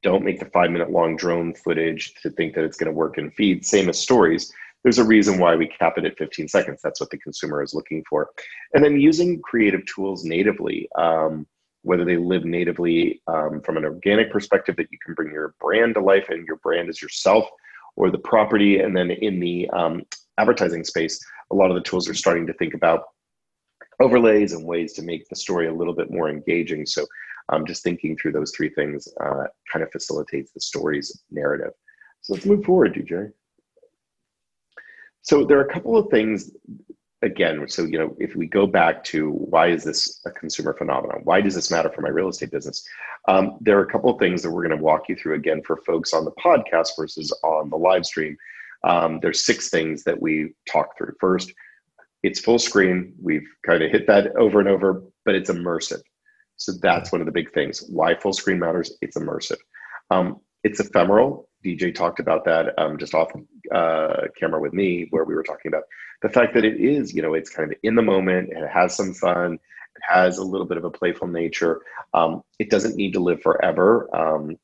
don't 0.01 0.23
make 0.23 0.39
the 0.39 0.45
five 0.45 0.71
minute 0.71 0.91
long 0.91 1.15
drone 1.15 1.53
footage 1.53 2.13
to 2.21 2.29
think 2.31 2.55
that 2.55 2.63
it's 2.63 2.77
going 2.77 2.91
to 2.91 2.97
work 2.97 3.17
in 3.17 3.31
feed. 3.31 3.65
Same 3.65 3.89
as 3.89 3.99
stories. 3.99 4.51
There's 4.83 4.99
a 4.99 5.03
reason 5.03 5.39
why 5.39 5.55
we 5.55 5.67
cap 5.67 5.97
it 5.97 6.05
at 6.05 6.17
15 6.17 6.47
seconds. 6.49 6.81
That's 6.83 6.99
what 6.99 7.09
the 7.09 7.17
consumer 7.17 7.63
is 7.63 7.73
looking 7.73 8.03
for. 8.09 8.29
And 8.73 8.83
then 8.83 8.99
using 8.99 9.41
creative 9.41 9.85
tools 9.85 10.25
natively, 10.25 10.89
um, 10.97 11.47
whether 11.83 12.05
they 12.05 12.17
live 12.17 12.45
natively 12.45 13.21
um, 13.27 13.61
from 13.61 13.77
an 13.77 13.85
organic 13.85 14.31
perspective 14.31 14.75
that 14.77 14.91
you 14.91 14.97
can 15.05 15.13
bring 15.13 15.31
your 15.31 15.53
brand 15.59 15.93
to 15.93 16.01
life 16.01 16.29
and 16.29 16.47
your 16.47 16.57
brand 16.57 16.89
is 16.89 17.01
yourself 17.01 17.45
or 17.95 18.09
the 18.09 18.17
property. 18.17 18.79
And 18.79 18.95
then 18.95 19.11
in 19.11 19.39
the 19.39 19.69
um, 19.69 20.03
advertising 20.37 20.83
space, 20.83 21.23
a 21.51 21.55
lot 21.55 21.69
of 21.69 21.75
the 21.75 21.81
tools 21.81 22.09
are 22.09 22.13
starting 22.13 22.47
to 22.47 22.53
think 22.53 22.73
about 22.73 23.03
overlays 24.01 24.53
and 24.53 24.65
ways 24.65 24.93
to 24.93 25.03
make 25.03 25.27
the 25.29 25.35
story 25.35 25.67
a 25.67 25.73
little 25.73 25.93
bit 25.93 26.09
more 26.09 26.29
engaging. 26.29 26.85
So 26.85 27.05
um, 27.49 27.65
just 27.65 27.83
thinking 27.83 28.17
through 28.17 28.31
those 28.31 28.53
three 28.55 28.69
things 28.69 29.07
uh, 29.21 29.43
kind 29.71 29.83
of 29.83 29.91
facilitates 29.91 30.51
the 30.53 30.61
story's 30.61 31.23
narrative. 31.31 31.73
So 32.21 32.33
let's 32.33 32.45
move 32.45 32.63
forward, 32.63 32.93
DJ. 32.93 33.31
So 35.21 35.45
there 35.45 35.57
are 35.59 35.65
a 35.65 35.73
couple 35.73 35.97
of 35.97 36.09
things 36.09 36.51
again, 37.23 37.67
so 37.67 37.83
you 37.83 37.97
know, 37.97 38.15
if 38.19 38.35
we 38.35 38.45
go 38.45 38.67
back 38.67 39.03
to 39.05 39.31
why 39.31 39.67
is 39.69 39.83
this 39.83 40.21
a 40.25 40.31
consumer 40.31 40.73
phenomenon? 40.73 41.21
Why 41.23 41.41
does 41.41 41.55
this 41.55 41.71
matter 41.71 41.89
for 41.89 42.01
my 42.01 42.09
real 42.09 42.27
estate 42.27 42.51
business? 42.51 42.85
Um, 43.27 43.57
there 43.61 43.79
are 43.79 43.83
a 43.83 43.91
couple 43.91 44.11
of 44.11 44.19
things 44.19 44.43
that 44.43 44.51
we're 44.51 44.67
going 44.67 44.77
to 44.77 44.83
walk 44.83 45.09
you 45.09 45.15
through 45.15 45.35
again 45.35 45.61
for 45.65 45.77
folks 45.77 46.13
on 46.13 46.25
the 46.25 46.31
podcast 46.31 46.89
versus 46.97 47.31
on 47.43 47.69
the 47.69 47.77
live 47.77 48.05
stream. 48.05 48.37
Um, 48.83 49.19
there's 49.21 49.45
six 49.45 49.69
things 49.69 50.03
that 50.03 50.21
we 50.21 50.53
talk 50.69 50.97
through. 50.97 51.13
First, 51.19 51.53
it's 52.21 52.39
full 52.39 52.59
screen. 52.59 53.13
We've 53.21 53.47
kind 53.65 53.81
of 53.81 53.91
hit 53.91 54.07
that 54.07 54.35
over 54.35 54.59
and 54.59 54.69
over, 54.69 55.03
but 55.25 55.35
it's 55.35 55.49
immersive. 55.49 56.01
So 56.57 56.73
that's 56.81 57.11
one 57.11 57.21
of 57.21 57.25
the 57.25 57.31
big 57.31 57.53
things. 57.53 57.83
Why 57.89 58.15
full 58.15 58.33
screen 58.33 58.59
matters? 58.59 58.97
It's 59.01 59.17
immersive. 59.17 59.57
Um, 60.11 60.41
it's 60.63 60.79
ephemeral. 60.79 61.49
DJ 61.63 61.93
talked 61.93 62.19
about 62.19 62.45
that 62.45 62.77
um, 62.79 62.97
just 62.97 63.13
off 63.13 63.31
uh, 63.73 64.27
camera 64.39 64.59
with 64.59 64.73
me, 64.73 65.07
where 65.09 65.23
we 65.23 65.35
were 65.35 65.43
talking 65.43 65.69
about 65.69 65.83
the 66.21 66.29
fact 66.29 66.53
that 66.53 66.65
it 66.65 66.79
is, 66.79 67.13
you 67.13 67.21
know, 67.21 67.33
it's 67.33 67.49
kind 67.49 67.71
of 67.71 67.77
in 67.83 67.95
the 67.95 68.01
moment. 68.01 68.49
It 68.51 68.69
has 68.69 68.95
some 68.95 69.13
fun. 69.13 69.53
It 69.53 70.01
has 70.07 70.37
a 70.37 70.43
little 70.43 70.65
bit 70.65 70.77
of 70.77 70.85
a 70.85 70.91
playful 70.91 71.27
nature. 71.27 71.81
Um, 72.13 72.43
it 72.59 72.69
doesn't 72.69 72.95
need 72.95 73.13
to 73.13 73.19
live 73.19 73.41
forever. 73.41 74.13
Um, 74.15 74.57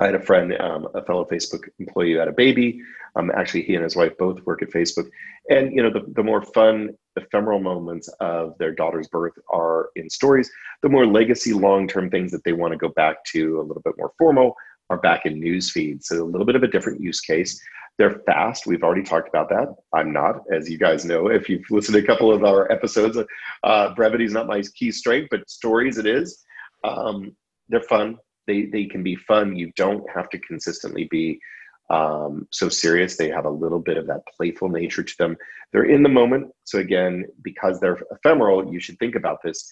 I 0.00 0.06
had 0.06 0.14
a 0.14 0.20
friend, 0.20 0.52
um, 0.60 0.88
a 0.94 1.02
fellow 1.02 1.24
Facebook 1.24 1.68
employee 1.78 2.12
who 2.12 2.18
had 2.18 2.28
a 2.28 2.32
baby. 2.32 2.82
Um, 3.16 3.30
actually, 3.34 3.62
he 3.62 3.74
and 3.74 3.84
his 3.84 3.96
wife 3.96 4.12
both 4.18 4.42
work 4.42 4.62
at 4.62 4.68
Facebook. 4.68 5.08
And, 5.48 5.74
you 5.74 5.82
know, 5.82 5.90
the, 5.90 6.04
the 6.12 6.22
more 6.22 6.42
fun, 6.42 6.90
ephemeral 7.16 7.60
moments 7.60 8.08
of 8.20 8.58
their 8.58 8.72
daughter's 8.72 9.08
birth 9.08 9.32
are 9.50 9.88
in 9.96 10.10
stories. 10.10 10.50
The 10.82 10.90
more 10.90 11.06
legacy, 11.06 11.54
long-term 11.54 12.10
things 12.10 12.30
that 12.32 12.44
they 12.44 12.52
want 12.52 12.72
to 12.72 12.78
go 12.78 12.88
back 12.88 13.24
to, 13.32 13.58
a 13.58 13.62
little 13.62 13.82
bit 13.82 13.94
more 13.96 14.12
formal, 14.18 14.54
are 14.90 14.98
back 14.98 15.26
in 15.26 15.40
news 15.40 15.70
feeds. 15.70 16.08
So 16.08 16.22
a 16.22 16.24
little 16.24 16.46
bit 16.46 16.56
of 16.56 16.62
a 16.62 16.68
different 16.68 17.00
use 17.00 17.20
case. 17.20 17.60
They're 17.98 18.20
fast. 18.26 18.66
We've 18.66 18.82
already 18.82 19.02
talked 19.02 19.28
about 19.28 19.48
that. 19.48 19.74
I'm 19.94 20.12
not, 20.12 20.42
as 20.52 20.68
you 20.68 20.78
guys 20.78 21.04
know, 21.04 21.28
if 21.28 21.48
you've 21.48 21.64
listened 21.70 21.94
to 21.94 22.02
a 22.02 22.06
couple 22.06 22.30
of 22.30 22.44
our 22.44 22.70
episodes, 22.70 23.18
uh, 23.62 23.94
brevity 23.94 24.24
is 24.24 24.32
not 24.32 24.46
my 24.46 24.62
key 24.74 24.92
strength, 24.92 25.28
but 25.30 25.48
stories 25.48 25.96
it 25.96 26.06
is. 26.06 26.44
Um, 26.84 27.34
they're 27.68 27.80
fun 27.80 28.18
they 28.46 28.66
they 28.66 28.84
can 28.84 29.02
be 29.02 29.16
fun. 29.16 29.56
You 29.56 29.72
don't 29.76 30.04
have 30.14 30.28
to 30.30 30.38
consistently 30.38 31.08
be 31.10 31.38
um, 31.90 32.48
so 32.50 32.68
serious. 32.68 33.16
They 33.16 33.28
have 33.28 33.44
a 33.44 33.50
little 33.50 33.78
bit 33.78 33.96
of 33.96 34.06
that 34.06 34.22
playful 34.36 34.68
nature 34.68 35.02
to 35.02 35.14
them. 35.18 35.36
They're 35.72 35.84
in 35.84 36.02
the 36.02 36.08
moment. 36.08 36.50
So 36.64 36.78
again, 36.78 37.26
because 37.42 37.80
they're 37.80 37.98
ephemeral, 38.10 38.72
you 38.72 38.80
should 38.80 38.98
think 38.98 39.14
about 39.14 39.38
this. 39.42 39.70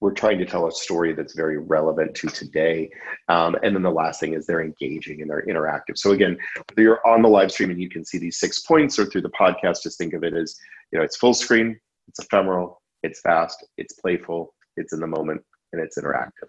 We're 0.00 0.12
trying 0.12 0.38
to 0.38 0.46
tell 0.46 0.66
a 0.66 0.72
story 0.72 1.12
that's 1.12 1.34
very 1.34 1.58
relevant 1.58 2.14
to 2.16 2.28
today. 2.28 2.90
Um, 3.28 3.56
and 3.62 3.74
then 3.74 3.82
the 3.82 3.90
last 3.90 4.20
thing 4.20 4.34
is 4.34 4.46
they're 4.46 4.62
engaging 4.62 5.20
and 5.20 5.30
they're 5.30 5.44
interactive. 5.46 5.96
So 5.96 6.12
again, 6.12 6.38
whether 6.68 6.82
you're 6.82 7.06
on 7.06 7.22
the 7.22 7.28
live 7.28 7.52
stream 7.52 7.70
and 7.70 7.80
you 7.80 7.90
can 7.90 8.04
see 8.04 8.18
these 8.18 8.38
six 8.38 8.60
points 8.60 8.98
or 8.98 9.06
through 9.06 9.22
the 9.22 9.30
podcast, 9.30 9.82
just 9.82 9.98
think 9.98 10.14
of 10.14 10.24
it 10.24 10.34
as, 10.34 10.56
you 10.92 10.98
know, 10.98 11.04
it's 11.04 11.16
full 11.16 11.34
screen, 11.34 11.78
it's 12.08 12.18
ephemeral, 12.18 12.80
it's 13.02 13.20
fast, 13.20 13.66
it's 13.76 13.94
playful, 13.94 14.54
it's 14.76 14.92
in 14.92 15.00
the 15.00 15.06
moment, 15.06 15.42
and 15.72 15.82
it's 15.82 15.98
interactive 15.98 16.48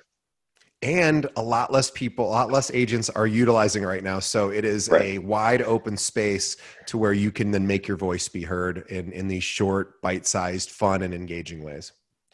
and 0.82 1.28
a 1.36 1.42
lot 1.42 1.72
less 1.72 1.92
people, 1.92 2.26
a 2.26 2.30
lot 2.30 2.52
less 2.52 2.72
agents 2.72 3.10
are 3.10 3.28
utilizing 3.28 3.84
right 3.84 4.04
now. 4.04 4.20
So 4.20 4.50
it 4.50 4.66
is 4.66 4.90
right. 4.90 5.02
a 5.02 5.18
wide 5.20 5.62
open 5.62 5.96
space 5.96 6.58
to 6.88 6.98
where 6.98 7.14
you 7.14 7.32
can 7.32 7.52
then 7.52 7.68
make 7.68 7.88
your 7.88 7.98
voice 7.98 8.28
be 8.28 8.42
heard 8.42 8.86
in, 8.90 9.12
in 9.12 9.28
these 9.28 9.44
short, 9.44 10.02
bite-sized, 10.02 10.72
fun 10.72 11.04
and 11.04 11.14
engaging 11.14 11.64
ways. 11.64 11.92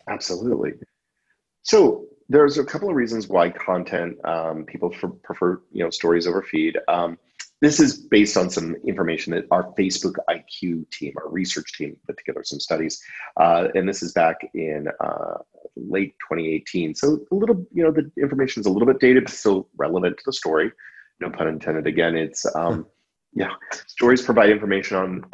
Absolutely. 0.10 0.74
So 1.68 2.06
there's 2.30 2.58
a 2.58 2.64
couple 2.64 2.90
of 2.90 2.96
reasons 2.96 3.28
why 3.28 3.50
content 3.50 4.18
um, 4.24 4.64
people 4.64 4.90
prefer, 4.90 5.62
you 5.74 5.84
know, 5.84 5.90
stories 5.90 6.26
over 6.26 6.42
feed. 6.42 6.78
Um, 6.88 7.18
this 7.60 7.82
is 7.82 7.98
based 7.98 8.38
on 8.38 8.50
some 8.50 8.76
information 8.88 9.34
that 9.34 9.46
our 9.52 9.74
Facebook 9.74 10.16
IQ 10.30 10.90
team, 10.92 11.14
our 11.18 11.30
research 11.30 11.74
team, 11.74 11.98
put 12.06 12.18
together 12.18 12.42
some 12.46 12.62
studies, 12.62 13.04
uh, 13.38 13.68
and 13.76 13.90
this 13.90 14.02
is 14.02 14.14
back 14.14 14.38
in 14.54 14.88
uh, 15.04 15.40
late 15.76 16.16
2018. 16.30 16.96
So 16.96 17.20
a 17.32 17.36
little, 17.36 17.66
you 17.74 17.84
know, 17.84 17.92
the 17.92 18.10
information 18.22 18.62
is 18.62 18.66
a 18.66 18.70
little 18.70 18.88
bit 18.88 19.00
dated, 19.02 19.26
but 19.26 19.34
still 19.34 19.68
relevant 19.76 20.18
to 20.20 20.24
the 20.26 20.34
story. 20.34 20.72
No 21.20 21.30
pun 21.30 21.50
intended. 21.50 21.86
Again, 21.86 22.16
it's 22.16 22.46
um, 22.56 22.86
yeah, 23.34 23.52
stories 23.88 24.22
provide 24.22 24.52
information 24.52 24.98
on 24.98 25.26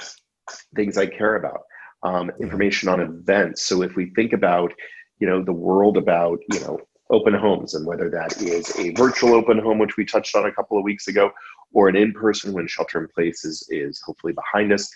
things 0.76 0.98
I 0.98 1.06
care 1.06 1.36
about, 1.36 1.62
um, 2.02 2.32
information 2.42 2.90
on 2.90 3.02
events. 3.02 3.62
So 3.64 3.84
if 3.84 3.96
we 3.96 4.12
think 4.16 4.34
about, 4.34 4.74
you 5.20 5.28
know, 5.28 5.44
the 5.44 5.54
world 5.54 5.98
about, 5.98 6.40
you 6.52 6.60
know, 6.62 6.80
open 7.10 7.34
homes 7.34 7.76
and 7.76 7.86
whether 7.86 8.10
that 8.10 8.42
is 8.42 8.78
a 8.80 8.92
virtual 8.92 9.34
open 9.34 9.60
home, 9.60 9.78
which 9.78 9.98
we 9.98 10.06
touched 10.06 10.36
on 10.36 10.46
a 10.46 10.52
couple 10.52 10.78
of 10.78 10.84
weeks 10.84 11.08
ago, 11.08 11.32
or 11.72 11.90
an 11.90 11.96
in-person 11.96 12.54
when 12.54 12.68
shelter 12.68 13.00
in 13.02 13.08
place 13.08 13.46
is, 13.46 13.68
is 13.70 14.02
hopefully 14.06 14.34
behind 14.34 14.72
us 14.72 14.92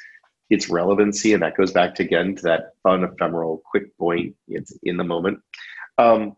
its 0.49 0.69
relevancy. 0.69 1.33
And 1.33 1.43
that 1.43 1.57
goes 1.57 1.71
back 1.71 1.95
to 1.95 2.03
again 2.03 2.35
to 2.35 2.43
that 2.43 2.71
fun 2.83 3.03
ephemeral 3.03 3.61
quick 3.69 3.95
point 3.97 4.35
it's 4.47 4.77
in 4.83 4.97
the 4.97 5.03
moment. 5.03 5.39
Um, 5.97 6.35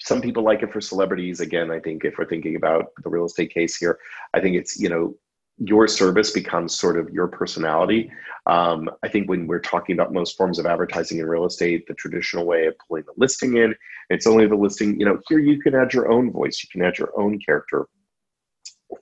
some 0.00 0.20
people 0.20 0.42
like 0.42 0.62
it 0.62 0.72
for 0.72 0.80
celebrities. 0.80 1.40
Again 1.40 1.70
i 1.70 1.80
think 1.80 2.04
if 2.04 2.14
we're 2.18 2.28
thinking 2.28 2.56
about 2.56 2.92
the 3.02 3.10
real 3.10 3.26
estate 3.26 3.52
case 3.52 3.76
here 3.76 3.98
i 4.32 4.40
think 4.40 4.56
it's 4.56 4.78
you 4.78 4.88
know 4.88 5.14
your 5.58 5.86
service 5.86 6.30
becomes 6.30 6.76
sort 6.76 6.98
of 6.98 7.08
your 7.10 7.28
personality 7.28 8.10
um, 8.46 8.90
i 9.02 9.08
think 9.08 9.28
when 9.28 9.46
we're 9.46 9.60
talking 9.60 9.94
about 9.94 10.12
most 10.12 10.36
forms 10.36 10.58
of 10.58 10.66
advertising 10.66 11.18
in 11.18 11.26
real 11.26 11.46
estate 11.46 11.86
the 11.86 11.94
traditional 11.94 12.44
way 12.44 12.66
of 12.66 12.74
pulling 12.86 13.04
the 13.06 13.12
listing 13.16 13.56
in 13.56 13.74
it's 14.10 14.26
only 14.26 14.46
the 14.46 14.54
listing 14.54 14.98
you 14.98 15.06
know 15.06 15.18
here 15.28 15.38
you 15.38 15.60
can 15.60 15.74
add 15.74 15.92
your 15.92 16.10
own 16.10 16.30
voice 16.30 16.60
you 16.62 16.68
can 16.72 16.86
add 16.86 16.98
your 16.98 17.12
own 17.18 17.38
character 17.38 17.86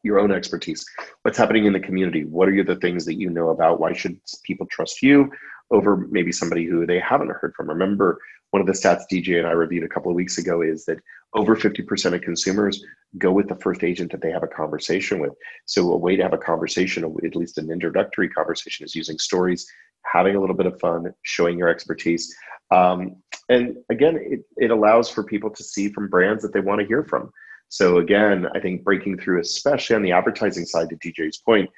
your 0.02 0.18
own 0.18 0.32
expertise. 0.32 0.84
What's 1.22 1.38
happening 1.38 1.66
in 1.66 1.72
the 1.72 1.80
community? 1.80 2.24
What 2.24 2.48
are 2.48 2.64
the 2.64 2.76
things 2.76 3.04
that 3.06 3.18
you 3.18 3.30
know 3.30 3.50
about? 3.50 3.80
Why 3.80 3.92
should 3.92 4.18
people 4.44 4.66
trust 4.70 5.02
you 5.02 5.30
over 5.70 5.96
maybe 5.96 6.32
somebody 6.32 6.64
who 6.64 6.86
they 6.86 6.98
haven't 6.98 7.30
heard 7.30 7.54
from? 7.54 7.68
Remember, 7.68 8.18
one 8.52 8.60
of 8.60 8.66
the 8.66 8.72
stats 8.74 9.04
DJ 9.10 9.38
and 9.38 9.46
I 9.46 9.52
reviewed 9.52 9.82
a 9.82 9.88
couple 9.88 10.10
of 10.10 10.14
weeks 10.14 10.38
ago 10.38 10.60
is 10.60 10.84
that 10.84 10.98
over 11.34 11.56
50% 11.56 12.14
of 12.14 12.20
consumers 12.20 12.84
go 13.16 13.32
with 13.32 13.48
the 13.48 13.56
first 13.56 13.82
agent 13.82 14.12
that 14.12 14.20
they 14.20 14.30
have 14.30 14.42
a 14.42 14.48
conversation 14.48 15.20
with. 15.20 15.32
So, 15.64 15.90
a 15.92 15.96
way 15.96 16.16
to 16.16 16.22
have 16.22 16.34
a 16.34 16.38
conversation, 16.38 17.02
at 17.04 17.34
least 17.34 17.56
an 17.56 17.70
introductory 17.70 18.28
conversation, 18.28 18.84
is 18.84 18.94
using 18.94 19.18
stories, 19.18 19.66
having 20.04 20.36
a 20.36 20.40
little 20.40 20.54
bit 20.54 20.66
of 20.66 20.78
fun, 20.80 21.12
showing 21.22 21.56
your 21.58 21.68
expertise. 21.68 22.34
Um, 22.70 23.16
and 23.48 23.76
again, 23.90 24.18
it, 24.20 24.40
it 24.58 24.70
allows 24.70 25.08
for 25.08 25.24
people 25.24 25.50
to 25.50 25.64
see 25.64 25.88
from 25.88 26.08
brands 26.08 26.42
that 26.42 26.52
they 26.52 26.60
want 26.60 26.80
to 26.80 26.86
hear 26.86 27.04
from. 27.04 27.30
So 27.70 27.98
again, 27.98 28.46
I 28.54 28.60
think 28.60 28.84
breaking 28.84 29.18
through, 29.18 29.40
especially 29.40 29.96
on 29.96 30.02
the 30.02 30.12
advertising 30.12 30.66
side, 30.66 30.90
to 30.90 30.96
DJ's 30.96 31.38
point, 31.38 31.70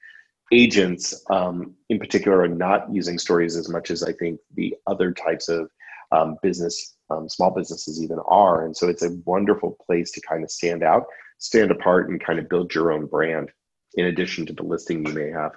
agents 0.52 1.22
um, 1.30 1.74
in 1.88 2.00
particular 2.00 2.40
are 2.40 2.48
not 2.48 2.92
using 2.92 3.16
stories 3.16 3.56
as 3.56 3.68
much 3.68 3.92
as 3.92 4.02
I 4.02 4.12
think 4.12 4.40
the 4.54 4.74
other 4.88 5.12
types 5.12 5.48
of 5.48 5.70
um, 6.14 6.36
business, 6.42 6.96
um, 7.10 7.28
small 7.28 7.50
businesses 7.50 8.02
even 8.02 8.18
are. 8.26 8.64
And 8.64 8.76
so 8.76 8.88
it's 8.88 9.02
a 9.02 9.16
wonderful 9.24 9.76
place 9.86 10.10
to 10.12 10.20
kind 10.20 10.44
of 10.44 10.50
stand 10.50 10.82
out, 10.82 11.04
stand 11.38 11.70
apart, 11.70 12.08
and 12.08 12.22
kind 12.22 12.38
of 12.38 12.48
build 12.48 12.74
your 12.74 12.92
own 12.92 13.06
brand 13.06 13.50
in 13.94 14.06
addition 14.06 14.46
to 14.46 14.52
the 14.52 14.62
listing 14.62 15.06
you 15.06 15.12
may 15.12 15.30
have. 15.30 15.52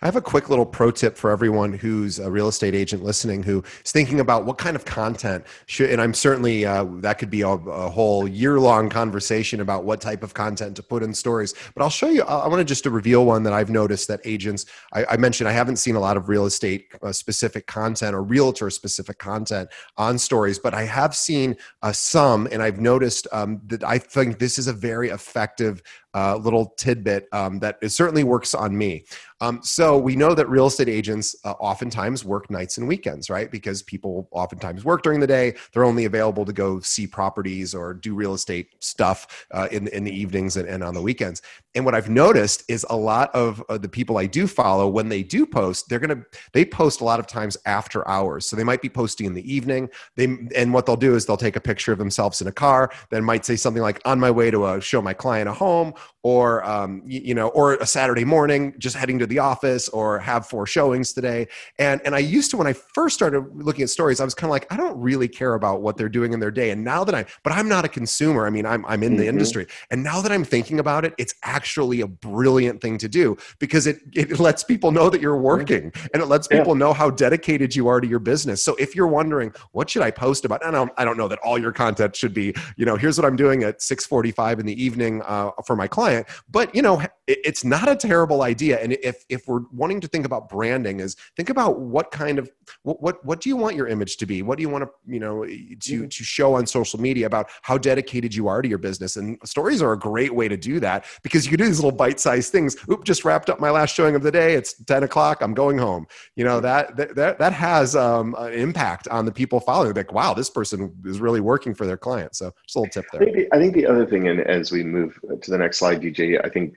I 0.00 0.06
have 0.06 0.16
a 0.16 0.20
quick 0.20 0.48
little 0.48 0.66
pro 0.66 0.90
tip 0.90 1.16
for 1.16 1.30
everyone 1.30 1.72
who's 1.72 2.18
a 2.18 2.30
real 2.30 2.48
estate 2.48 2.74
agent 2.74 3.02
listening 3.02 3.42
who 3.42 3.62
is 3.84 3.92
thinking 3.92 4.20
about 4.20 4.44
what 4.44 4.58
kind 4.58 4.76
of 4.76 4.84
content 4.84 5.44
should, 5.66 5.90
and 5.90 6.00
I'm 6.00 6.14
certainly, 6.14 6.64
uh, 6.66 6.84
that 7.00 7.18
could 7.18 7.30
be 7.30 7.42
a, 7.42 7.48
a 7.48 7.88
whole 7.88 8.26
year 8.26 8.58
long 8.58 8.88
conversation 8.88 9.60
about 9.60 9.84
what 9.84 10.00
type 10.00 10.22
of 10.22 10.34
content 10.34 10.76
to 10.76 10.82
put 10.82 11.02
in 11.02 11.14
stories. 11.14 11.54
But 11.74 11.82
I'll 11.82 11.90
show 11.90 12.08
you, 12.08 12.22
I 12.22 12.48
want 12.48 12.60
to 12.60 12.64
just 12.64 12.84
to 12.84 12.90
reveal 12.90 13.24
one 13.24 13.42
that 13.44 13.52
I've 13.52 13.70
noticed 13.70 14.08
that 14.08 14.20
agents, 14.24 14.66
I, 14.92 15.04
I 15.10 15.16
mentioned 15.16 15.48
I 15.48 15.52
haven't 15.52 15.76
seen 15.76 15.96
a 15.96 16.00
lot 16.00 16.16
of 16.16 16.28
real 16.28 16.46
estate 16.46 16.86
uh, 17.02 17.12
specific 17.12 17.66
content 17.66 18.14
or 18.14 18.22
realtor 18.22 18.70
specific 18.70 19.18
content 19.18 19.68
on 19.96 20.18
stories, 20.18 20.58
but 20.58 20.74
I 20.74 20.84
have 20.84 21.14
seen 21.14 21.56
uh, 21.82 21.92
some, 21.92 22.48
and 22.50 22.62
I've 22.62 22.80
noticed 22.80 23.26
um, 23.32 23.60
that 23.66 23.84
I 23.84 23.98
think 23.98 24.38
this 24.38 24.58
is 24.58 24.66
a 24.66 24.72
very 24.72 25.10
effective 25.10 25.82
uh, 26.14 26.36
little 26.36 26.66
tidbit 26.76 27.28
um, 27.32 27.58
that 27.60 27.78
certainly 27.90 28.24
works 28.24 28.54
on 28.54 28.76
me. 28.76 29.04
Um, 29.40 29.60
so 29.62 29.98
we 29.98 30.14
know 30.14 30.34
that 30.34 30.48
real 30.48 30.68
estate 30.68 30.88
agents 30.88 31.34
uh, 31.44 31.52
oftentimes 31.52 32.24
work 32.24 32.48
nights 32.48 32.78
and 32.78 32.86
weekends, 32.86 33.28
right? 33.28 33.50
Because 33.50 33.82
people 33.82 34.28
oftentimes 34.30 34.84
work 34.84 35.02
during 35.02 35.18
the 35.18 35.26
day. 35.26 35.54
They're 35.72 35.84
only 35.84 36.04
available 36.04 36.44
to 36.44 36.52
go 36.52 36.78
see 36.80 37.08
properties 37.08 37.74
or 37.74 37.92
do 37.94 38.14
real 38.14 38.34
estate 38.34 38.68
stuff 38.78 39.46
uh, 39.50 39.68
in 39.72 39.88
in 39.88 40.04
the 40.04 40.16
evenings 40.16 40.56
and, 40.56 40.68
and, 40.68 40.84
on 40.84 40.94
the 40.94 41.02
weekends. 41.02 41.42
And 41.74 41.84
what 41.84 41.94
I've 41.94 42.10
noticed 42.10 42.64
is 42.68 42.84
a 42.90 42.96
lot 42.96 43.34
of 43.34 43.62
uh, 43.68 43.78
the 43.78 43.88
people 43.88 44.18
I 44.18 44.26
do 44.26 44.46
follow, 44.46 44.88
when 44.88 45.08
they 45.08 45.22
do 45.22 45.46
post, 45.46 45.88
they're 45.88 45.98
gonna 45.98 46.22
they 46.52 46.64
post 46.64 47.00
a 47.00 47.04
lot 47.04 47.18
of 47.18 47.26
times 47.26 47.56
after 47.64 48.06
hours. 48.06 48.46
So 48.46 48.56
they 48.56 48.64
might 48.64 48.82
be 48.82 48.88
posting 48.88 49.26
in 49.26 49.34
the 49.34 49.52
evening. 49.52 49.88
They 50.16 50.36
and 50.54 50.72
what 50.74 50.86
they'll 50.86 50.96
do 50.96 51.14
is 51.14 51.24
they'll 51.24 51.36
take 51.36 51.56
a 51.56 51.60
picture 51.60 51.92
of 51.92 51.98
themselves 51.98 52.40
in 52.40 52.46
a 52.46 52.52
car, 52.52 52.90
then 53.10 53.24
might 53.24 53.44
say 53.44 53.56
something 53.56 53.82
like 53.82 54.00
"on 54.04 54.20
my 54.20 54.30
way 54.30 54.50
to 54.50 54.66
a, 54.66 54.80
show 54.80 55.00
my 55.00 55.14
client 55.14 55.48
a 55.48 55.52
home." 55.52 55.94
Or 56.22 56.64
um, 56.64 57.02
you, 57.06 57.20
you 57.20 57.34
know 57.34 57.48
or 57.48 57.74
a 57.74 57.86
saturday 57.86 58.24
morning 58.24 58.74
just 58.78 58.96
heading 58.96 59.18
to 59.18 59.26
the 59.26 59.38
office 59.38 59.88
or 59.88 60.18
have 60.18 60.46
four 60.46 60.66
showings 60.66 61.12
today. 61.12 61.48
And 61.78 62.00
and 62.04 62.14
i 62.14 62.18
used 62.18 62.50
to 62.52 62.56
when 62.56 62.66
i 62.66 62.72
first 62.72 63.14
started 63.14 63.44
looking 63.54 63.82
at 63.82 63.90
stories 63.90 64.20
i 64.20 64.24
was 64.24 64.34
kind 64.34 64.48
of 64.48 64.52
like 64.52 64.72
i 64.72 64.76
don't 64.76 64.98
really 65.00 65.28
care 65.28 65.54
about 65.54 65.82
what 65.82 65.96
they're 65.96 66.08
doing 66.08 66.32
in 66.32 66.40
their 66.40 66.50
day. 66.50 66.70
And 66.70 66.84
now 66.84 67.04
that 67.04 67.14
i 67.14 67.24
but 67.42 67.52
i'm 67.52 67.68
not 67.68 67.84
a 67.84 67.88
consumer. 67.88 68.46
I 68.46 68.50
mean 68.50 68.66
i'm, 68.66 68.84
I'm 68.86 69.02
in 69.02 69.12
mm-hmm. 69.12 69.20
the 69.20 69.28
industry. 69.28 69.66
And 69.90 70.02
now 70.02 70.20
that 70.20 70.32
i'm 70.32 70.44
thinking 70.44 70.78
about 70.78 71.04
it 71.04 71.14
it's 71.18 71.34
actually 71.42 72.00
a 72.00 72.06
brilliant 72.06 72.80
thing 72.80 72.98
to 72.98 73.08
do 73.08 73.36
because 73.58 73.86
it 73.86 74.00
it 74.12 74.38
lets 74.38 74.64
people 74.64 74.92
know 74.92 75.10
that 75.10 75.20
you're 75.20 75.36
working 75.36 75.92
and 76.12 76.22
it 76.22 76.26
lets 76.26 76.46
people 76.46 76.74
yeah. 76.74 76.80
know 76.80 76.92
how 76.92 77.10
dedicated 77.10 77.74
you 77.74 77.88
are 77.88 78.00
to 78.00 78.06
your 78.06 78.18
business. 78.18 78.62
So 78.64 78.74
if 78.76 78.94
you're 78.94 79.06
wondering 79.06 79.52
what 79.72 79.90
should 79.90 80.02
i 80.02 80.10
post 80.10 80.44
about 80.44 80.64
i 80.64 80.70
don't 80.70 80.90
i 80.96 81.04
don't 81.04 81.16
know 81.16 81.28
that 81.28 81.38
all 81.40 81.58
your 81.58 81.72
content 81.72 82.14
should 82.16 82.34
be 82.34 82.54
you 82.76 82.84
know 82.84 82.96
here's 82.96 83.18
what 83.18 83.24
i'm 83.24 83.36
doing 83.36 83.62
at 83.62 83.78
6.45 83.78 84.60
in 84.60 84.66
the 84.66 84.82
evening 84.82 85.22
uh, 85.22 85.50
for 85.66 85.76
my 85.76 85.88
client 86.12 86.26
but 86.50 86.74
you 86.74 86.82
know 86.82 87.02
it's 87.44 87.64
not 87.64 87.88
a 87.88 87.96
terrible 87.96 88.42
idea. 88.42 88.80
And 88.80 88.92
if 89.02 89.24
if 89.28 89.46
we're 89.46 89.62
wanting 89.72 90.00
to 90.00 90.08
think 90.08 90.26
about 90.26 90.48
branding 90.48 91.00
is 91.00 91.16
think 91.36 91.50
about 91.50 91.80
what 91.80 92.10
kind 92.10 92.38
of 92.38 92.50
what 92.82 93.02
what, 93.02 93.24
what 93.24 93.40
do 93.40 93.48
you 93.48 93.56
want 93.56 93.76
your 93.76 93.88
image 93.88 94.16
to 94.18 94.26
be? 94.26 94.42
What 94.42 94.56
do 94.58 94.62
you 94.62 94.68
want 94.68 94.84
to 94.84 94.90
you 95.06 95.20
know 95.20 95.44
to 95.44 95.50
mm-hmm. 95.50 96.06
to 96.06 96.24
show 96.24 96.54
on 96.54 96.66
social 96.66 97.00
media 97.00 97.26
about 97.26 97.50
how 97.62 97.78
dedicated 97.78 98.34
you 98.34 98.48
are 98.48 98.62
to 98.62 98.68
your 98.68 98.78
business? 98.78 99.16
And 99.16 99.38
stories 99.44 99.82
are 99.82 99.92
a 99.92 99.98
great 99.98 100.34
way 100.34 100.48
to 100.48 100.56
do 100.56 100.80
that 100.80 101.06
because 101.22 101.44
you 101.44 101.50
can 101.50 101.58
do 101.58 101.66
these 101.66 101.78
little 101.78 101.96
bite-sized 101.96 102.52
things. 102.52 102.76
Oop 102.90 103.04
just 103.04 103.24
wrapped 103.24 103.50
up 103.50 103.60
my 103.60 103.70
last 103.70 103.94
showing 103.94 104.14
of 104.14 104.22
the 104.22 104.32
day. 104.32 104.54
It's 104.54 104.74
10 104.84 105.02
o'clock. 105.02 105.42
I'm 105.42 105.54
going 105.54 105.78
home. 105.78 106.06
You 106.36 106.44
know 106.44 106.60
that 106.60 106.96
that 106.96 107.38
that 107.38 107.52
has 107.52 107.96
um, 107.96 108.34
an 108.38 108.52
impact 108.52 109.08
on 109.08 109.24
the 109.24 109.32
people 109.32 109.60
following. 109.60 109.94
Like 109.94 110.12
wow 110.12 110.34
this 110.34 110.50
person 110.50 110.94
is 111.04 111.20
really 111.20 111.40
working 111.40 111.74
for 111.74 111.86
their 111.86 111.96
client. 111.96 112.36
So 112.36 112.52
just 112.66 112.76
a 112.76 112.80
little 112.80 112.92
tip 112.92 113.04
there. 113.12 113.22
I 113.22 113.24
think 113.24 113.36
the, 113.36 113.54
I 113.54 113.58
think 113.58 113.74
the 113.74 113.86
other 113.86 114.06
thing 114.06 114.28
and 114.28 114.40
as 114.40 114.72
we 114.72 114.82
move 114.82 115.18
to 115.40 115.50
the 115.50 115.58
next 115.58 115.78
slide 115.78 116.00
dj 116.00 116.40
i 116.44 116.48
think 116.48 116.76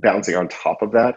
bouncing 0.00 0.36
on 0.36 0.48
top 0.48 0.82
of 0.82 0.92
that, 0.92 1.16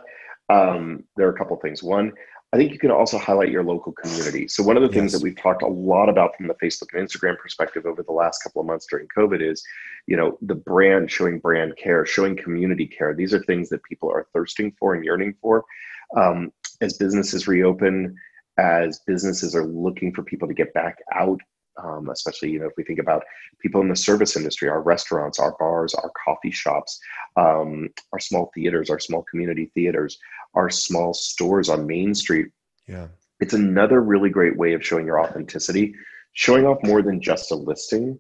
um, 0.50 1.04
there 1.16 1.28
are 1.28 1.34
a 1.34 1.38
couple 1.38 1.56
things. 1.58 1.82
One, 1.82 2.12
I 2.54 2.58
think 2.58 2.74
you 2.74 2.80
can 2.80 2.92
also 2.92 3.18
highlight 3.18 3.50
your 3.50 3.64
local 3.64 3.94
community. 3.94 4.48
So 4.50 4.62
one 4.62 4.76
of 4.76 4.84
the 4.84 4.90
yes. 4.90 4.96
things 4.96 5.12
that 5.14 5.22
we've 5.22 5.38
talked 5.38 5.62
a 5.62 5.68
lot 5.68 6.10
about 6.10 6.36
from 6.36 6.48
the 6.48 6.56
Facebook 6.56 6.88
and 6.94 7.08
Instagram 7.08 7.38
perspective 7.38 7.86
over 7.86 8.04
the 8.04 8.12
last 8.12 8.40
couple 8.40 8.60
of 8.60 8.68
months 8.68 8.88
during 8.90 9.08
COVID 9.18 9.42
is, 9.42 9.64
you 10.06 10.18
know, 10.18 10.38
the 10.42 10.56
brand 10.56 11.10
showing 11.10 11.40
brand 11.40 11.78
care, 11.78 12.06
showing 12.06 12.36
community 12.36 12.88
care. 12.88 13.16
These 13.16 13.34
are 13.34 13.42
things 13.44 13.70
that 13.70 13.84
people 13.84 14.10
are 14.10 14.28
thirsting 14.34 14.74
for 14.78 14.94
and 14.94 15.06
yearning 15.06 15.36
for. 15.42 15.64
Um, 16.18 16.52
as 16.82 16.98
businesses 16.98 17.48
reopen, 17.48 18.18
as 18.58 19.00
businesses 19.08 19.56
are 19.56 19.66
looking 19.66 20.14
for 20.14 20.24
people 20.24 20.50
to 20.50 20.54
get 20.54 20.74
back 20.74 20.98
out 21.14 21.40
um, 21.82 22.10
especially 22.10 22.52
you 22.52 22.60
know 22.60 22.66
if 22.66 22.74
we 22.78 22.84
think 22.84 23.00
about 23.00 23.24
people 23.62 23.82
in 23.82 23.90
the 23.90 23.96
service 23.96 24.36
industry 24.36 24.70
our 24.70 24.82
restaurants 24.82 25.40
our 25.40 25.56
bars 25.60 25.94
our 25.94 26.12
coffee 26.26 26.52
shops 26.52 27.00
um, 27.38 27.90
our 28.14 28.20
small 28.20 28.52
theaters 28.54 28.90
our 28.90 29.00
small 29.00 29.24
community 29.24 29.72
theaters 29.74 30.18
our 30.54 30.70
small 30.70 31.14
stores 31.14 31.70
on 31.70 31.88
main 31.88 32.14
street. 32.14 32.48
Yeah. 32.88 33.08
It's 33.40 33.54
another 33.54 34.02
really 34.02 34.30
great 34.30 34.58
way 34.58 34.74
of 34.74 34.86
showing 34.86 35.06
your 35.06 35.20
authenticity 35.20 35.96
showing 36.34 36.66
off 36.66 36.78
more 36.84 37.02
than 37.02 37.22
just 37.22 37.52
a 37.52 37.56
listing 37.56 38.20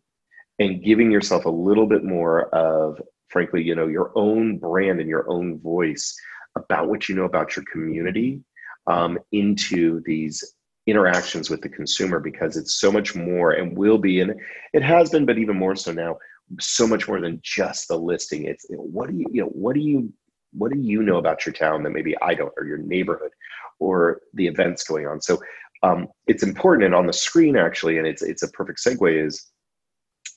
and 0.59 0.83
giving 0.83 1.11
yourself 1.11 1.45
a 1.45 1.49
little 1.49 1.87
bit 1.87 2.03
more 2.03 2.53
of 2.53 3.01
frankly 3.29 3.63
you 3.63 3.75
know 3.75 3.87
your 3.87 4.11
own 4.15 4.57
brand 4.57 4.99
and 4.99 5.09
your 5.09 5.29
own 5.29 5.59
voice 5.59 6.13
about 6.57 6.89
what 6.89 7.07
you 7.07 7.15
know 7.15 7.23
about 7.23 7.55
your 7.55 7.65
community 7.71 8.41
um, 8.87 9.17
into 9.31 10.01
these 10.05 10.55
interactions 10.87 11.49
with 11.49 11.61
the 11.61 11.69
consumer 11.69 12.19
because 12.19 12.57
it's 12.57 12.79
so 12.79 12.91
much 12.91 13.15
more 13.15 13.51
and 13.51 13.77
will 13.77 13.99
be 13.99 14.21
and 14.21 14.33
it 14.73 14.81
has 14.81 15.09
been 15.11 15.25
but 15.25 15.37
even 15.37 15.55
more 15.55 15.75
so 15.75 15.91
now 15.91 16.17
so 16.59 16.87
much 16.87 17.07
more 17.07 17.21
than 17.21 17.39
just 17.43 17.87
the 17.87 17.97
listing. 17.97 18.45
It's 18.45 18.65
what 18.69 19.09
do 19.09 19.15
you 19.15 19.25
you 19.31 19.41
know 19.41 19.49
what 19.49 19.75
do 19.75 19.81
you 19.81 20.11
what 20.53 20.71
do 20.71 20.79
you 20.79 21.01
know 21.03 21.17
about 21.17 21.45
your 21.45 21.53
town 21.53 21.81
that 21.83 21.91
maybe 21.91 22.13
i 22.21 22.33
don't 22.33 22.51
or 22.57 22.65
your 22.65 22.77
neighborhood 22.77 23.31
or 23.79 24.21
the 24.33 24.47
events 24.47 24.83
going 24.83 25.07
on? 25.07 25.21
So 25.21 25.39
um, 25.83 26.07
it's 26.27 26.43
important 26.43 26.85
and 26.85 26.95
on 26.95 27.07
the 27.07 27.13
screen 27.13 27.55
actually 27.55 27.97
and 27.97 28.05
it's 28.05 28.21
it's 28.21 28.43
a 28.43 28.51
perfect 28.51 28.79
segue 28.85 29.25
is 29.25 29.47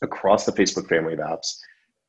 across 0.02 0.46
the 0.46 0.52
facebook 0.52 0.88
family 0.88 1.12
of 1.12 1.18
apps 1.18 1.56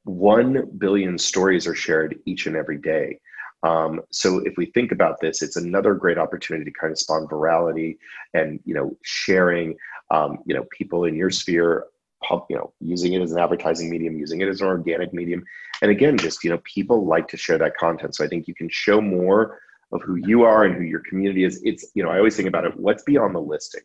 1 0.06 0.78
billion 0.78 1.18
stories 1.18 1.68
are 1.68 1.76
shared 1.76 2.18
each 2.26 2.48
and 2.48 2.56
every 2.56 2.78
day 2.78 3.20
um, 3.66 4.02
so 4.12 4.40
if 4.40 4.58
we 4.58 4.68
think 4.68 4.92
about 4.92 5.20
this, 5.20 5.42
it's 5.42 5.56
another 5.56 5.96
great 5.96 6.20
opportunity 6.20 6.70
to 6.70 6.80
kind 6.80 6.92
of 6.92 7.00
spawn 7.00 7.28
virality 7.28 7.98
and 8.36 8.60
you 8.64 8.76
know 8.76 8.96
sharing. 9.04 9.76
Um, 10.12 10.38
you 10.46 10.54
know, 10.54 10.66
people 10.72 11.06
in 11.06 11.16
your 11.16 11.32
sphere, 11.32 11.86
you 12.30 12.56
know, 12.56 12.72
using 12.80 13.14
it 13.14 13.24
as 13.24 13.32
an 13.32 13.40
advertising 13.40 13.90
medium, 13.90 14.16
using 14.16 14.40
it 14.42 14.48
as 14.48 14.62
an 14.62 14.68
organic 14.68 15.14
medium, 15.14 15.44
and 15.82 15.90
again, 15.90 16.16
just 16.16 16.44
you 16.44 16.52
know, 16.52 16.62
people 16.64 17.08
like 17.08 17.28
to 17.30 17.38
share 17.38 17.58
that 17.58 17.76
content. 17.76 18.14
So 18.14 18.24
I 18.24 18.28
think 18.28 18.48
you 18.48 18.54
can 18.54 18.70
show 18.70 19.02
more 19.02 19.60
of 19.92 20.04
who 20.04 20.16
you 20.16 20.44
are 20.44 20.66
and 20.66 20.76
who 20.76 20.84
your 20.84 21.02
community 21.10 21.44
is. 21.44 21.60
It's 21.64 21.88
you 21.96 22.04
know, 22.04 22.12
I 22.12 22.20
always 22.20 22.36
think 22.36 22.48
about 22.48 22.66
it. 22.66 22.80
What's 22.80 23.02
beyond 23.02 23.34
the 23.34 23.42
listing? 23.42 23.82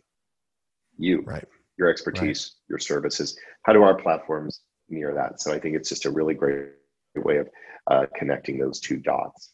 You, 0.99 1.23
right? 1.23 1.47
Your 1.79 1.89
expertise, 1.89 2.53
right. 2.53 2.69
your 2.69 2.79
services. 2.79 3.39
How 3.63 3.73
do 3.73 3.83
our 3.83 3.95
platforms 3.95 4.61
mirror 4.91 5.15
that? 5.15 5.41
So 5.41 5.55
I 5.55 5.59
think 5.59 5.75
it's 5.75 5.89
just 5.89 6.05
a 6.05 6.11
really 6.11 6.35
great 6.35 6.67
way 7.17 7.39
of 7.39 7.49
uh, 7.87 8.05
connecting 8.15 8.59
those 8.59 8.79
two 8.79 8.99
dots. 8.99 9.53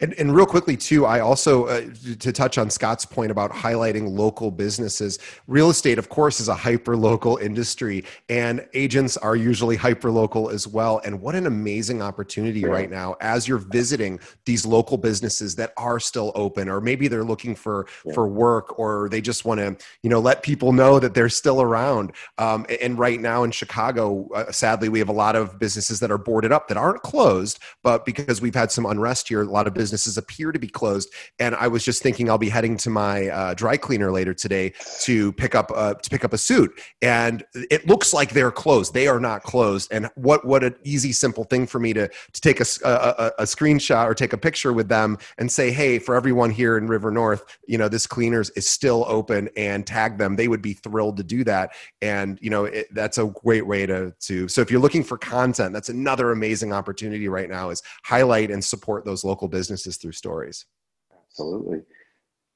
And, 0.00 0.12
and 0.14 0.34
real 0.34 0.46
quickly 0.46 0.76
too, 0.76 1.06
I 1.06 1.20
also 1.20 1.66
uh, 1.66 1.82
to 2.18 2.32
touch 2.32 2.58
on 2.58 2.68
Scott's 2.68 3.06
point 3.06 3.30
about 3.30 3.50
highlighting 3.50 4.16
local 4.16 4.50
businesses. 4.50 5.18
Real 5.46 5.70
estate, 5.70 5.98
of 5.98 6.08
course, 6.08 6.40
is 6.40 6.48
a 6.48 6.54
hyper 6.54 6.96
local 6.96 7.38
industry, 7.38 8.04
and 8.28 8.66
agents 8.74 9.16
are 9.16 9.36
usually 9.36 9.76
hyper 9.76 10.10
local 10.10 10.50
as 10.50 10.66
well. 10.66 11.00
And 11.04 11.20
what 11.20 11.34
an 11.34 11.46
amazing 11.46 12.02
opportunity 12.02 12.64
right 12.64 12.90
now 12.90 13.16
as 13.20 13.48
you're 13.48 13.58
visiting 13.58 14.20
these 14.44 14.66
local 14.66 14.98
businesses 14.98 15.54
that 15.56 15.72
are 15.76 15.98
still 15.98 16.32
open, 16.34 16.68
or 16.68 16.80
maybe 16.80 17.08
they're 17.08 17.24
looking 17.24 17.54
for 17.54 17.86
yeah. 18.04 18.12
for 18.12 18.28
work, 18.28 18.78
or 18.78 19.08
they 19.08 19.20
just 19.20 19.44
want 19.44 19.60
to 19.60 19.76
you 20.02 20.10
know 20.10 20.20
let 20.20 20.42
people 20.42 20.72
know 20.72 20.98
that 20.98 21.14
they're 21.14 21.28
still 21.28 21.62
around. 21.62 22.12
Um, 22.38 22.66
and 22.82 22.98
right 22.98 23.20
now 23.20 23.44
in 23.44 23.50
Chicago, 23.50 24.28
uh, 24.34 24.52
sadly, 24.52 24.88
we 24.88 24.98
have 24.98 25.08
a 25.08 25.12
lot 25.12 25.36
of 25.36 25.58
businesses 25.58 26.00
that 26.00 26.10
are 26.10 26.18
boarded 26.18 26.52
up 26.52 26.68
that 26.68 26.76
aren't 26.76 27.02
closed, 27.02 27.58
but 27.82 28.04
because 28.04 28.40
we've 28.40 28.54
had 28.54 28.70
some 28.70 28.84
unrest 28.84 29.28
here, 29.28 29.42
a 29.42 29.44
lot 29.44 29.61
lot 29.62 29.68
of 29.68 29.74
businesses 29.74 30.18
appear 30.18 30.50
to 30.50 30.58
be 30.58 30.66
closed. 30.66 31.12
And 31.38 31.54
I 31.54 31.68
was 31.68 31.84
just 31.84 32.02
thinking 32.02 32.28
I'll 32.28 32.38
be 32.38 32.48
heading 32.48 32.76
to 32.78 32.90
my 32.90 33.28
uh, 33.28 33.54
dry 33.54 33.76
cleaner 33.76 34.10
later 34.10 34.34
today 34.34 34.72
to 35.02 35.32
pick 35.32 35.54
up 35.54 35.70
a, 35.70 35.94
to 36.02 36.10
pick 36.10 36.24
up 36.24 36.32
a 36.32 36.38
suit, 36.38 36.72
and 37.00 37.44
it 37.54 37.86
looks 37.86 38.12
like 38.12 38.30
they're 38.30 38.50
closed. 38.50 38.92
They 38.92 39.06
are 39.06 39.20
not 39.20 39.42
closed. 39.44 39.92
And 39.92 40.10
what 40.16 40.44
what 40.44 40.64
an 40.64 40.74
easy, 40.82 41.12
simple 41.12 41.44
thing 41.44 41.66
for 41.66 41.78
me 41.78 41.92
to 41.92 42.08
to 42.08 42.40
take 42.40 42.60
a, 42.60 42.66
a, 42.84 43.32
a 43.38 43.44
screenshot 43.44 44.06
or 44.06 44.14
take 44.14 44.32
a 44.32 44.38
picture 44.38 44.72
with 44.72 44.88
them 44.88 45.18
and 45.38 45.50
say, 45.50 45.70
hey, 45.70 45.98
for 45.98 46.14
everyone 46.16 46.50
here 46.50 46.76
in 46.76 46.88
River 46.88 47.10
North, 47.10 47.58
you 47.66 47.78
know 47.78 47.88
this 47.88 48.06
cleaners 48.06 48.50
is 48.50 48.68
still 48.68 49.04
open, 49.06 49.48
and 49.56 49.86
tag 49.86 50.18
them. 50.18 50.34
They 50.34 50.48
would 50.48 50.62
be 50.62 50.74
thrilled 50.74 51.16
to 51.18 51.22
do 51.22 51.44
that. 51.44 51.70
And 52.00 52.38
you 52.42 52.50
know 52.50 52.64
it, 52.64 52.88
that's 52.92 53.18
a 53.18 53.26
great 53.26 53.66
way 53.66 53.86
to 53.86 54.12
to. 54.26 54.48
So 54.48 54.60
if 54.60 54.70
you're 54.70 54.80
looking 54.80 55.04
for 55.04 55.18
content, 55.18 55.72
that's 55.72 55.88
another 55.88 56.32
amazing 56.32 56.72
opportunity 56.72 57.28
right 57.28 57.48
now 57.48 57.70
is 57.70 57.82
highlight 58.02 58.50
and 58.50 58.64
support 58.64 59.04
those 59.04 59.22
local 59.24 59.48
businesses 59.52 59.96
through 59.96 60.12
stories. 60.12 60.66
Absolutely. 61.14 61.82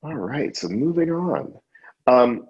All 0.02 0.14
right. 0.14 0.56
So 0.56 0.68
moving 0.68 1.11
on. 1.12 1.54
Um, 2.09 2.48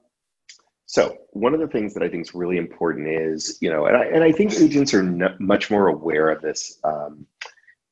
so 0.86 1.16
one 1.30 1.52
of 1.52 1.60
the 1.60 1.66
things 1.66 1.92
that 1.94 2.02
I 2.02 2.08
think 2.08 2.22
is 2.22 2.34
really 2.34 2.58
important 2.58 3.08
is, 3.08 3.58
you 3.60 3.70
know, 3.70 3.86
and 3.86 3.96
I, 3.96 4.04
and 4.04 4.22
I 4.22 4.32
think 4.32 4.54
agents 4.54 4.94
are 4.94 5.02
much 5.40 5.70
more 5.70 5.88
aware 5.88 6.30
of 6.30 6.40
this 6.40 6.78
um, 6.84 7.26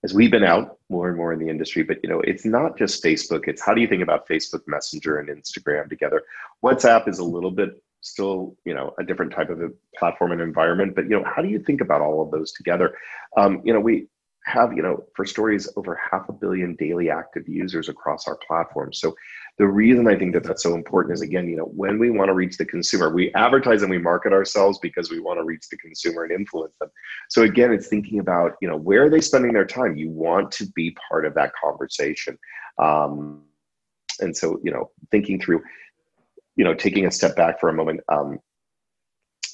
as 0.05 0.15
we've 0.15 0.31
been 0.31 0.45
out 0.45 0.79
more 0.89 1.09
and 1.09 1.17
more 1.17 1.33
in 1.33 1.41
the 1.41 1.49
industry. 1.49 1.83
But 1.83 1.99
you 2.05 2.09
know, 2.09 2.21
it's 2.21 2.45
not 2.45 2.79
just 2.79 3.03
Facebook. 3.03 3.49
It's 3.49 3.63
how 3.63 3.75
do 3.75 3.81
you 3.81 3.89
think 3.89 4.03
about 4.03 4.29
Facebook 4.29 4.63
Messenger 4.67 5.19
and 5.19 5.29
Instagram 5.29 5.89
together? 5.89 6.23
WhatsApp 6.63 7.09
is 7.09 7.19
a 7.19 7.25
little 7.25 7.51
bit 7.51 7.83
still, 8.01 8.55
you 8.65 8.75
know, 8.75 8.95
a 8.99 9.03
different 9.05 9.33
type 9.33 9.51
of 9.51 9.61
a 9.61 9.71
platform 9.99 10.31
and 10.33 10.41
environment. 10.41 10.95
But 10.95 11.05
you 11.05 11.19
know, 11.19 11.25
how 11.25 11.43
do 11.43 11.49
you 11.49 11.59
think 11.59 11.81
about 11.81 12.03
all 12.03 12.23
of 12.23 12.31
those 12.31 12.53
together? 12.53 12.97
Um, 13.37 13.63
you 13.65 13.73
know, 13.73 13.81
we 13.81 14.07
have, 14.45 14.75
you 14.75 14.83
know, 14.83 15.03
for 15.15 15.25
stories 15.25 15.69
over 15.77 15.99
half 16.11 16.29
a 16.29 16.33
billion 16.33 16.75
daily 16.77 17.11
active 17.11 17.49
users 17.49 17.89
across 17.89 18.29
our 18.29 18.37
platform. 18.47 18.93
So 18.93 19.17
the 19.57 19.67
reason 19.67 20.07
I 20.07 20.17
think 20.17 20.35
that 20.35 20.45
that's 20.45 20.63
so 20.63 20.75
important 20.75 21.15
is 21.15 21.23
again, 21.23 21.49
you 21.49 21.57
know, 21.57 21.65
when 21.65 21.99
we 21.99 22.11
want 22.11 22.29
to 22.29 22.35
reach 22.35 22.59
the 22.59 22.67
consumer, 22.67 23.09
we 23.13 23.33
advertise 23.35 23.83
and 23.83 23.91
we 23.91 23.99
market 23.99 24.33
ourselves 24.33 24.79
because 24.81 25.11
we 25.11 25.19
want 25.19 25.39
to 25.39 25.45
reach 25.45 25.69
the 25.71 25.79
consumer 25.79 26.25
and 26.25 26.33
influence 26.33 26.75
them. 26.79 26.91
So 27.31 27.43
again, 27.43 27.73
it's 27.73 27.89
thinking 27.89 28.19
about, 28.19 28.53
you 28.61 28.69
know, 28.69 28.77
where 28.77 29.05
are 29.05 29.11
they 29.11 29.21
spending 29.21 29.53
their 29.53 29.65
time? 29.65 29.97
You 29.97 30.11
want 30.11 30.53
to 30.53 30.67
be 30.75 30.97
part 31.09 31.25
of 31.25 31.35
that 31.35 31.53
conversation. 31.63 32.39
Um, 32.79 33.45
and 34.21 34.37
so, 34.37 34.61
you 34.63 34.71
know, 34.71 34.91
thinking 35.11 35.41
through, 35.41 35.63
you 36.57 36.65
know, 36.65 36.75
taking 36.75 37.07
a 37.07 37.11
step 37.11 37.35
back 37.35 37.61
for 37.61 37.71
a 37.71 37.75
moment, 37.75 38.01
um, 38.11 38.39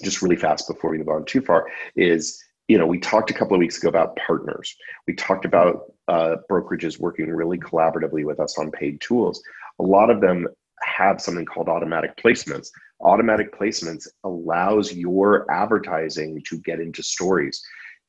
just 0.02 0.20
really 0.22 0.36
fast 0.36 0.66
before 0.66 0.90
we 0.90 0.98
move 0.98 1.08
on 1.08 1.24
too 1.26 1.40
far 1.40 1.66
is 1.94 2.42
you 2.70 2.78
know, 2.78 2.86
we 2.86 3.00
talked 3.00 3.32
a 3.32 3.34
couple 3.34 3.56
of 3.56 3.58
weeks 3.58 3.78
ago 3.78 3.88
about 3.88 4.14
partners. 4.14 4.76
We 5.08 5.14
talked 5.14 5.44
about 5.44 5.92
uh, 6.06 6.36
brokerages 6.48 7.00
working 7.00 7.28
really 7.28 7.58
collaboratively 7.58 8.24
with 8.24 8.38
us 8.38 8.56
on 8.60 8.70
paid 8.70 9.00
tools. 9.00 9.42
A 9.80 9.82
lot 9.82 10.08
of 10.08 10.20
them 10.20 10.46
have 10.80 11.20
something 11.20 11.44
called 11.44 11.68
automatic 11.68 12.16
placements. 12.16 12.68
Automatic 13.00 13.58
placements 13.58 14.06
allows 14.22 14.92
your 14.92 15.50
advertising 15.50 16.40
to 16.46 16.58
get 16.58 16.78
into 16.78 17.02
stories. 17.02 17.60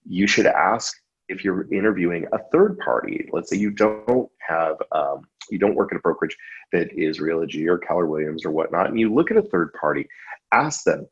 You 0.07 0.27
should 0.27 0.45
ask 0.45 0.95
if 1.27 1.43
you're 1.43 1.65
interviewing 1.73 2.27
a 2.31 2.37
third 2.51 2.77
party, 2.77 3.27
let's 3.31 3.49
say 3.49 3.57
you 3.57 3.71
don't 3.71 4.29
have, 4.47 4.75
um, 4.91 5.23
you 5.49 5.57
don't 5.57 5.73
work 5.73 5.91
at 5.91 5.97
a 5.97 6.01
brokerage 6.01 6.37
that 6.71 6.93
is 6.95 7.17
Realogy 7.17 7.65
or 7.65 7.79
Keller 7.79 8.05
Williams 8.05 8.45
or 8.45 8.51
whatnot, 8.51 8.91
and 8.91 8.99
you 8.99 9.11
look 9.11 9.31
at 9.31 9.37
a 9.37 9.41
third 9.41 9.73
party, 9.73 10.07
ask 10.51 10.83
them, 10.83 11.07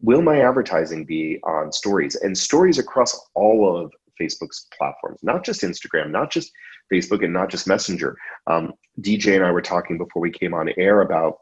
will 0.00 0.22
my 0.22 0.40
advertising 0.40 1.04
be 1.04 1.38
on 1.44 1.72
stories? 1.72 2.16
And 2.16 2.36
stories 2.36 2.78
across 2.78 3.18
all 3.34 3.76
of 3.76 3.92
Facebook's 4.20 4.66
platforms, 4.76 5.20
not 5.22 5.44
just 5.44 5.62
Instagram, 5.62 6.10
not 6.10 6.30
just 6.30 6.50
Facebook, 6.92 7.24
and 7.24 7.32
not 7.32 7.50
just 7.50 7.66
Messenger. 7.66 8.16
Um, 8.46 8.72
DJ 9.00 9.36
and 9.36 9.44
I 9.44 9.50
were 9.50 9.62
talking 9.62 9.98
before 9.98 10.22
we 10.22 10.30
came 10.30 10.54
on 10.54 10.70
air 10.76 11.00
about, 11.00 11.38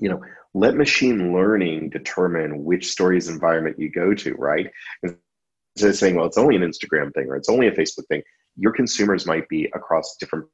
you 0.00 0.08
know, 0.08 0.20
let 0.54 0.76
machine 0.76 1.32
learning 1.32 1.90
determine 1.90 2.64
which 2.64 2.86
stories 2.86 3.28
environment 3.28 3.78
you 3.78 3.90
go 3.90 4.14
to, 4.14 4.34
right? 4.34 4.70
Instead 5.02 5.90
of 5.90 5.96
saying, 5.96 6.14
well, 6.14 6.26
it's 6.26 6.38
only 6.38 6.56
an 6.56 6.62
Instagram 6.62 7.12
thing 7.12 7.28
or 7.28 7.36
it's 7.36 7.48
only 7.48 7.66
a 7.66 7.72
Facebook 7.72 8.06
thing, 8.08 8.22
your 8.56 8.72
consumers 8.72 9.26
might 9.26 9.48
be 9.48 9.68
across 9.74 10.16
different 10.18 10.46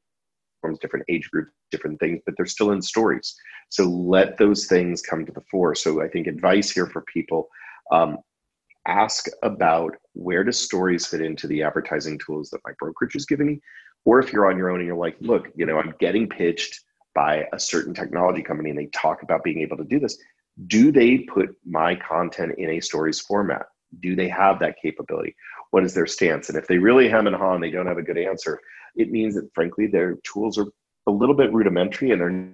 forms, 0.61 0.79
different 0.79 1.07
age 1.09 1.29
groups, 1.31 1.53
different 1.70 1.99
things, 2.01 2.20
but 2.25 2.35
they're 2.37 2.46
still 2.46 2.73
in 2.73 2.83
stories. 2.83 3.35
So 3.68 3.85
let 3.85 4.38
those 4.38 4.66
things 4.66 5.03
come 5.03 5.25
to 5.27 5.33
the 5.33 5.42
fore. 5.51 5.75
So 5.75 6.03
I 6.03 6.09
think 6.09 6.27
advice 6.27 6.70
here 6.70 6.87
for 6.87 7.03
people 7.03 7.49
um, 7.90 8.18
ask 8.87 9.27
about 9.42 9.94
where 10.14 10.44
do 10.44 10.53
stories 10.53 11.07
fit 11.07 11.20
into 11.20 11.46
the 11.46 11.62
advertising 11.62 12.18
tools 12.18 12.51
that 12.51 12.61
my 12.64 12.73
brokerage 12.79 13.14
is 13.14 13.27
giving 13.27 13.46
me 13.46 13.61
or 14.05 14.18
if 14.18 14.33
you're 14.33 14.51
on 14.51 14.57
your 14.57 14.70
own 14.70 14.81
and 14.81 14.87
you're 14.87 14.96
like 14.96 15.16
look 15.20 15.49
you 15.55 15.66
know 15.66 15.79
i'm 15.79 15.94
getting 16.01 16.29
pitched 16.29 16.81
by 17.14 17.46
a 17.53 17.59
certain 17.59 17.92
technology 17.92 18.42
company 18.42 18.70
and 18.70 18.79
they 18.79 18.87
talk 18.87 19.23
about 19.23 19.44
being 19.44 19.61
able 19.61 19.77
to 19.77 19.85
do 19.85 20.01
this 20.01 20.16
do 20.66 20.90
they 20.90 21.18
put 21.18 21.51
my 21.66 21.94
content 21.94 22.53
in 22.59 22.70
a 22.70 22.81
stories 22.81 23.20
format 23.20 23.66
do 24.01 24.16
they 24.16 24.29
have 24.29 24.59
that 24.59 24.77
capability 24.81 25.35
what 25.73 25.85
is 25.85 25.92
their 25.92 26.07
stance 26.07 26.49
and 26.49 26.57
if 26.57 26.66
they 26.66 26.79
really 26.79 27.09
hem 27.09 27.27
and 27.27 27.37
haw 27.37 27.55
and 27.55 27.62
they 27.62 27.70
don't 27.70 27.87
have 27.87 27.99
a 27.99 28.03
good 28.03 28.18
answer 28.18 28.59
it 28.96 29.11
means 29.11 29.35
that 29.35 29.48
frankly 29.55 29.87
their 29.87 30.16
tools 30.24 30.59
are 30.59 30.66
a 31.07 31.11
little 31.11 31.35
bit 31.35 31.53
rudimentary 31.53 32.11
and 32.11 32.20
they're 32.20 32.48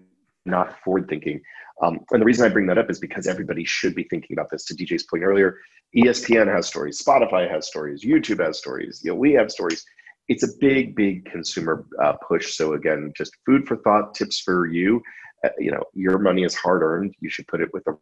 not 0.45 0.79
forward 0.83 1.09
thinking 1.09 1.41
um, 1.83 2.01
and 2.11 2.21
the 2.21 2.27
reason 2.27 2.47
i 2.47 2.49
bring 2.49 2.67
that 2.67 2.79
up 2.79 2.91
is 2.91 3.01
because 3.01 3.27
everybody 3.27 3.65
should 3.65 3.95
be 3.95 4.05
thinking 4.05 4.37
about 4.37 4.51
this 4.51 4.65
to 4.65 4.75
dj's 4.75 5.05
point 5.05 5.25
earlier 5.25 5.59
espn 5.97 6.47
has 6.47 6.67
stories 6.67 7.03
spotify 7.03 7.51
has 7.51 7.67
stories 7.67 8.05
youtube 8.05 8.45
has 8.45 8.59
stories 8.59 9.01
you 9.03 9.11
know 9.11 9.17
we 9.17 9.33
have 9.33 9.51
stories 9.51 9.85
it's 10.29 10.43
a 10.43 10.49
big, 10.61 10.97
big 10.97 11.25
consumer 11.31 11.87
uh, 12.03 12.15
push. 12.27 12.57
So 12.57 12.73
again, 12.73 13.13
just 13.17 13.33
food 13.45 13.67
for 13.67 13.77
thought, 13.77 14.15
tips 14.15 14.41
for 14.41 14.67
you. 14.67 15.01
Uh, 15.45 15.51
you 15.59 15.71
know, 15.71 15.83
your 15.95 16.19
money 16.19 16.43
is 16.43 16.55
hard 16.55 16.83
earned. 16.83 17.15
You 17.21 17.31
should 17.31 17.47
put 17.47 17.61
it 17.61 17.73
with 17.73 17.85
the 17.85 17.97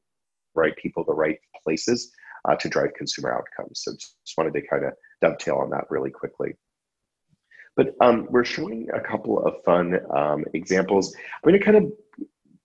right 0.54 0.74
people, 0.76 1.04
the 1.04 1.14
right 1.14 1.38
places 1.62 2.10
uh, 2.48 2.54
to 2.56 2.68
drive 2.68 2.94
consumer 2.96 3.32
outcomes. 3.32 3.82
So 3.82 3.92
just 3.92 4.16
wanted 4.38 4.54
to 4.54 4.66
kind 4.66 4.84
of 4.84 4.92
dovetail 5.20 5.56
on 5.56 5.70
that 5.70 5.84
really 5.90 6.10
quickly. 6.10 6.54
But 7.76 7.94
um, 8.00 8.26
we're 8.30 8.44
showing 8.44 8.88
a 8.94 9.00
couple 9.00 9.38
of 9.44 9.62
fun 9.64 9.98
um, 10.16 10.44
examples. 10.54 11.14
I'm 11.14 11.50
going 11.50 11.58
to 11.58 11.64
kind 11.64 11.76
of 11.76 11.92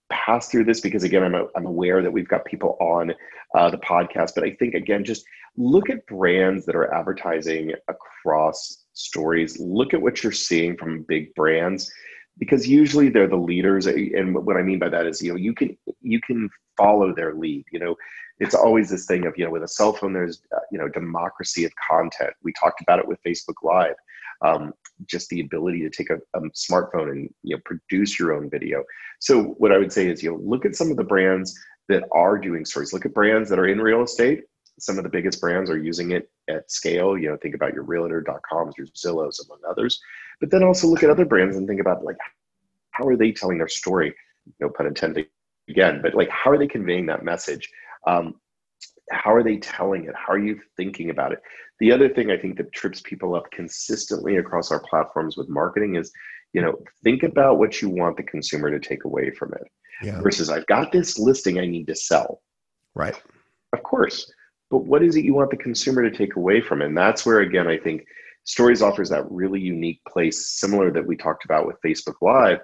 pass 0.09 0.49
through 0.49 0.65
this 0.65 0.81
because 0.81 1.03
again, 1.03 1.23
I'm, 1.23 1.35
a, 1.35 1.45
I'm 1.55 1.65
aware 1.65 2.01
that 2.01 2.11
we've 2.11 2.27
got 2.27 2.45
people 2.45 2.77
on 2.79 3.13
uh, 3.55 3.69
the 3.69 3.77
podcast, 3.77 4.33
but 4.35 4.43
I 4.43 4.51
think 4.51 4.75
again, 4.75 5.03
just 5.03 5.25
look 5.57 5.89
at 5.89 6.05
brands 6.05 6.65
that 6.65 6.75
are 6.75 6.93
advertising 6.93 7.73
across 7.87 8.85
stories. 8.93 9.59
Look 9.59 9.93
at 9.93 10.01
what 10.01 10.23
you're 10.23 10.31
seeing 10.31 10.77
from 10.77 11.03
big 11.03 11.33
brands 11.33 11.91
because 12.39 12.67
usually 12.67 13.09
they're 13.09 13.27
the 13.27 13.35
leaders 13.35 13.85
and 13.85 14.33
what 14.33 14.57
i 14.57 14.61
mean 14.61 14.79
by 14.79 14.89
that 14.89 15.05
is 15.05 15.21
you 15.21 15.29
know 15.29 15.35
you 15.35 15.53
can 15.53 15.77
you 16.01 16.19
can 16.21 16.49
follow 16.77 17.13
their 17.13 17.35
lead 17.35 17.65
you 17.71 17.79
know 17.79 17.95
it's 18.39 18.55
always 18.55 18.89
this 18.89 19.05
thing 19.05 19.25
of 19.25 19.37
you 19.37 19.45
know 19.45 19.51
with 19.51 19.63
a 19.63 19.67
cell 19.67 19.93
phone 19.93 20.13
there's 20.13 20.41
uh, 20.55 20.59
you 20.71 20.79
know 20.79 20.87
democracy 20.87 21.65
of 21.65 21.71
content 21.75 22.31
we 22.41 22.53
talked 22.53 22.81
about 22.81 22.99
it 22.99 23.07
with 23.07 23.21
facebook 23.23 23.55
live 23.61 23.95
um, 24.41 24.73
just 25.05 25.29
the 25.29 25.41
ability 25.41 25.81
to 25.81 25.89
take 25.89 26.09
a, 26.09 26.17
a, 26.35 26.41
smartphone 26.51 27.11
and 27.11 27.29
you 27.43 27.55
know 27.55 27.61
produce 27.65 28.19
your 28.19 28.33
own 28.33 28.49
video 28.49 28.83
so 29.19 29.55
what 29.57 29.71
i 29.71 29.77
would 29.77 29.91
say 29.91 30.07
is 30.07 30.21
you 30.21 30.31
know 30.31 30.39
look 30.43 30.65
at 30.65 30.75
some 30.75 30.91
of 30.91 30.97
the 30.97 31.03
brands 31.03 31.57
that 31.87 32.03
are 32.13 32.37
doing 32.37 32.65
stories 32.65 32.93
look 32.93 33.05
at 33.05 33.13
brands 33.13 33.49
that 33.49 33.59
are 33.59 33.67
in 33.67 33.79
real 33.79 34.03
estate 34.03 34.43
some 34.79 34.97
of 34.97 35.03
the 35.03 35.09
biggest 35.09 35.39
brands 35.41 35.69
are 35.69 35.77
using 35.77 36.11
it 36.11 36.29
at 36.49 36.69
scale. 36.71 37.17
You 37.17 37.29
know, 37.29 37.37
think 37.37 37.55
about 37.55 37.73
your 37.73 37.83
realtor.coms, 37.83 38.75
your 38.77 38.87
Zillows, 38.87 39.45
among 39.45 39.59
others. 39.69 39.99
But 40.39 40.51
then 40.51 40.63
also 40.63 40.87
look 40.87 41.03
at 41.03 41.09
other 41.09 41.25
brands 41.25 41.57
and 41.57 41.67
think 41.67 41.81
about 41.81 42.03
like, 42.03 42.17
how 42.91 43.05
are 43.07 43.17
they 43.17 43.31
telling 43.31 43.57
their 43.57 43.67
story? 43.67 44.15
No 44.59 44.69
pun 44.69 44.87
intended 44.87 45.27
again, 45.67 46.01
but 46.01 46.15
like, 46.15 46.29
how 46.29 46.51
are 46.51 46.57
they 46.57 46.67
conveying 46.67 47.05
that 47.07 47.23
message? 47.23 47.69
Um, 48.07 48.35
how 49.11 49.33
are 49.33 49.43
they 49.43 49.57
telling 49.57 50.05
it? 50.05 50.15
How 50.15 50.33
are 50.33 50.39
you 50.39 50.59
thinking 50.77 51.09
about 51.09 51.31
it? 51.31 51.39
The 51.79 51.91
other 51.91 52.09
thing 52.09 52.31
I 52.31 52.37
think 52.37 52.57
that 52.57 52.71
trips 52.73 53.01
people 53.01 53.35
up 53.35 53.49
consistently 53.51 54.37
across 54.37 54.71
our 54.71 54.81
platforms 54.81 55.37
with 55.37 55.49
marketing 55.49 55.95
is, 55.95 56.11
you 56.53 56.61
know, 56.61 56.75
think 57.03 57.23
about 57.23 57.57
what 57.57 57.81
you 57.81 57.89
want 57.89 58.17
the 58.17 58.23
consumer 58.23 58.69
to 58.71 58.79
take 58.79 59.05
away 59.05 59.31
from 59.31 59.53
it 59.53 59.63
yeah. 60.01 60.21
versus 60.21 60.49
I've 60.49 60.65
got 60.67 60.91
this 60.91 61.17
listing 61.17 61.59
I 61.59 61.65
need 61.65 61.87
to 61.87 61.95
sell. 61.95 62.41
Right. 62.95 63.21
Of 63.73 63.83
course 63.83 64.31
but 64.69 64.85
what 64.85 65.03
is 65.03 65.15
it 65.15 65.25
you 65.25 65.33
want 65.33 65.49
the 65.49 65.57
consumer 65.57 66.07
to 66.07 66.15
take 66.15 66.35
away 66.35 66.61
from 66.61 66.81
it? 66.81 66.85
And 66.85 66.97
that's 66.97 67.25
where, 67.25 67.39
again, 67.39 67.67
I 67.67 67.77
think 67.77 68.05
Stories 68.45 68.81
offers 68.81 69.09
that 69.09 69.29
really 69.29 69.59
unique 69.59 70.01
place, 70.07 70.51
similar 70.59 70.91
that 70.91 71.05
we 71.05 71.15
talked 71.15 71.45
about 71.45 71.67
with 71.67 71.81
Facebook 71.85 72.15
Live, 72.21 72.59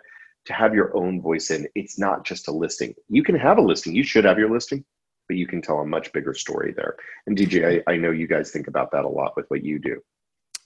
to 0.45 0.53
have 0.53 0.73
your 0.73 0.95
own 0.95 1.21
voice 1.21 1.51
in. 1.51 1.67
It's 1.75 1.99
not 1.99 2.25
just 2.25 2.47
a 2.47 2.51
listing. 2.51 2.93
You 3.09 3.23
can 3.23 3.35
have 3.35 3.57
a 3.57 3.61
listing, 3.61 3.95
you 3.95 4.03
should 4.03 4.25
have 4.25 4.39
your 4.39 4.49
listing, 4.49 4.85
but 5.27 5.37
you 5.37 5.47
can 5.47 5.61
tell 5.61 5.79
a 5.79 5.85
much 5.85 6.11
bigger 6.13 6.33
story 6.33 6.73
there. 6.75 6.95
And 7.27 7.37
DJ, 7.37 7.83
I, 7.87 7.93
I 7.93 7.97
know 7.97 8.11
you 8.11 8.27
guys 8.27 8.51
think 8.51 8.67
about 8.67 8.91
that 8.91 9.05
a 9.05 9.09
lot 9.09 9.35
with 9.35 9.45
what 9.49 9.63
you 9.63 9.79
do. 9.79 10.01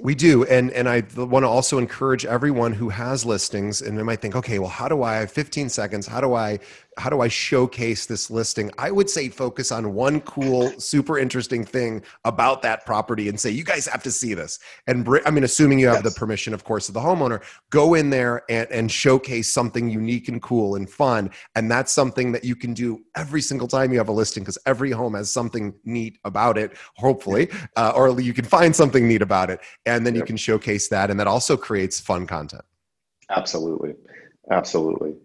We 0.02 0.16
do, 0.16 0.46
and 0.46 0.72
and 0.72 0.88
I 0.88 1.04
want 1.18 1.44
to 1.44 1.50
also 1.50 1.78
encourage 1.78 2.26
everyone 2.26 2.72
who 2.72 2.88
has 2.88 3.26
listings, 3.26 3.82
and 3.82 3.98
they 3.98 4.04
might 4.04 4.22
think, 4.22 4.34
okay, 4.34 4.58
well, 4.58 4.70
how 4.70 4.88
do 4.88 5.04
I? 5.04 5.26
15 5.26 5.68
seconds. 5.68 6.08
How 6.08 6.22
do 6.22 6.36
I 6.36 6.60
how 7.00 7.10
do 7.10 7.22
I 7.22 7.30
showcase 7.30 8.06
this 8.06 8.30
listing? 8.30 8.70
I 8.78 8.92
would 8.92 9.10
say 9.10 9.30
focus 9.30 9.72
on 9.72 9.94
one 9.94 10.20
cool, 10.22 10.72
super 10.80 11.18
interesting 11.18 11.64
thing 11.64 12.04
about 12.26 12.62
that 12.64 12.86
property 12.86 13.30
and 13.30 13.40
say, 13.40 13.50
you 13.50 13.64
guys 13.64 13.88
have 13.88 14.04
to 14.04 14.12
see 14.12 14.34
this. 14.34 14.60
And 14.86 15.06
br- 15.06 15.20
I 15.26 15.32
mean, 15.32 15.44
assuming 15.44 15.80
you 15.80 15.88
have 15.88 16.04
yes. 16.04 16.14
the 16.14 16.20
permission, 16.20 16.54
of 16.54 16.64
course, 16.64 16.90
of 16.90 16.94
the 16.94 17.00
homeowner, 17.00 17.42
go 17.70 17.94
in 17.94 18.10
there 18.10 18.44
and, 18.50 18.70
and 18.70 18.92
showcase 18.92 19.52
something 19.52 19.90
unique 19.90 20.28
and 20.28 20.42
cool 20.42 20.76
and 20.76 20.90
fun. 20.90 21.32
And 21.56 21.72
that's 21.72 21.94
something 21.94 22.32
that 22.34 22.44
you 22.44 22.56
can 22.56 22.74
do 22.74 23.00
every 23.16 23.42
single 23.42 23.68
time 23.68 23.92
you 23.92 23.98
have 23.98 24.10
a 24.10 24.14
listing 24.14 24.44
because 24.44 24.58
every 24.66 24.92
home 24.92 25.14
has 25.14 25.32
something 25.32 25.74
neat 25.86 26.20
about 26.26 26.58
it, 26.58 26.78
hopefully, 26.96 27.50
uh, 27.78 27.94
or 27.96 28.20
you 28.20 28.34
can 28.34 28.46
find 28.46 28.76
something 28.76 29.08
neat 29.08 29.22
about 29.22 29.50
it. 29.50 29.62
And 29.86 30.06
then 30.06 30.16
yep. 30.16 30.24
you 30.24 30.26
can 30.26 30.38
showcase 30.38 30.90
that. 30.90 31.10
And 31.10 31.20
that 31.20 31.28
also 31.28 31.56
creates 31.56 32.00
fun 32.00 32.28
content. 32.28 32.64
Absolutely. 33.30 33.96
Absolutely. 34.52 35.16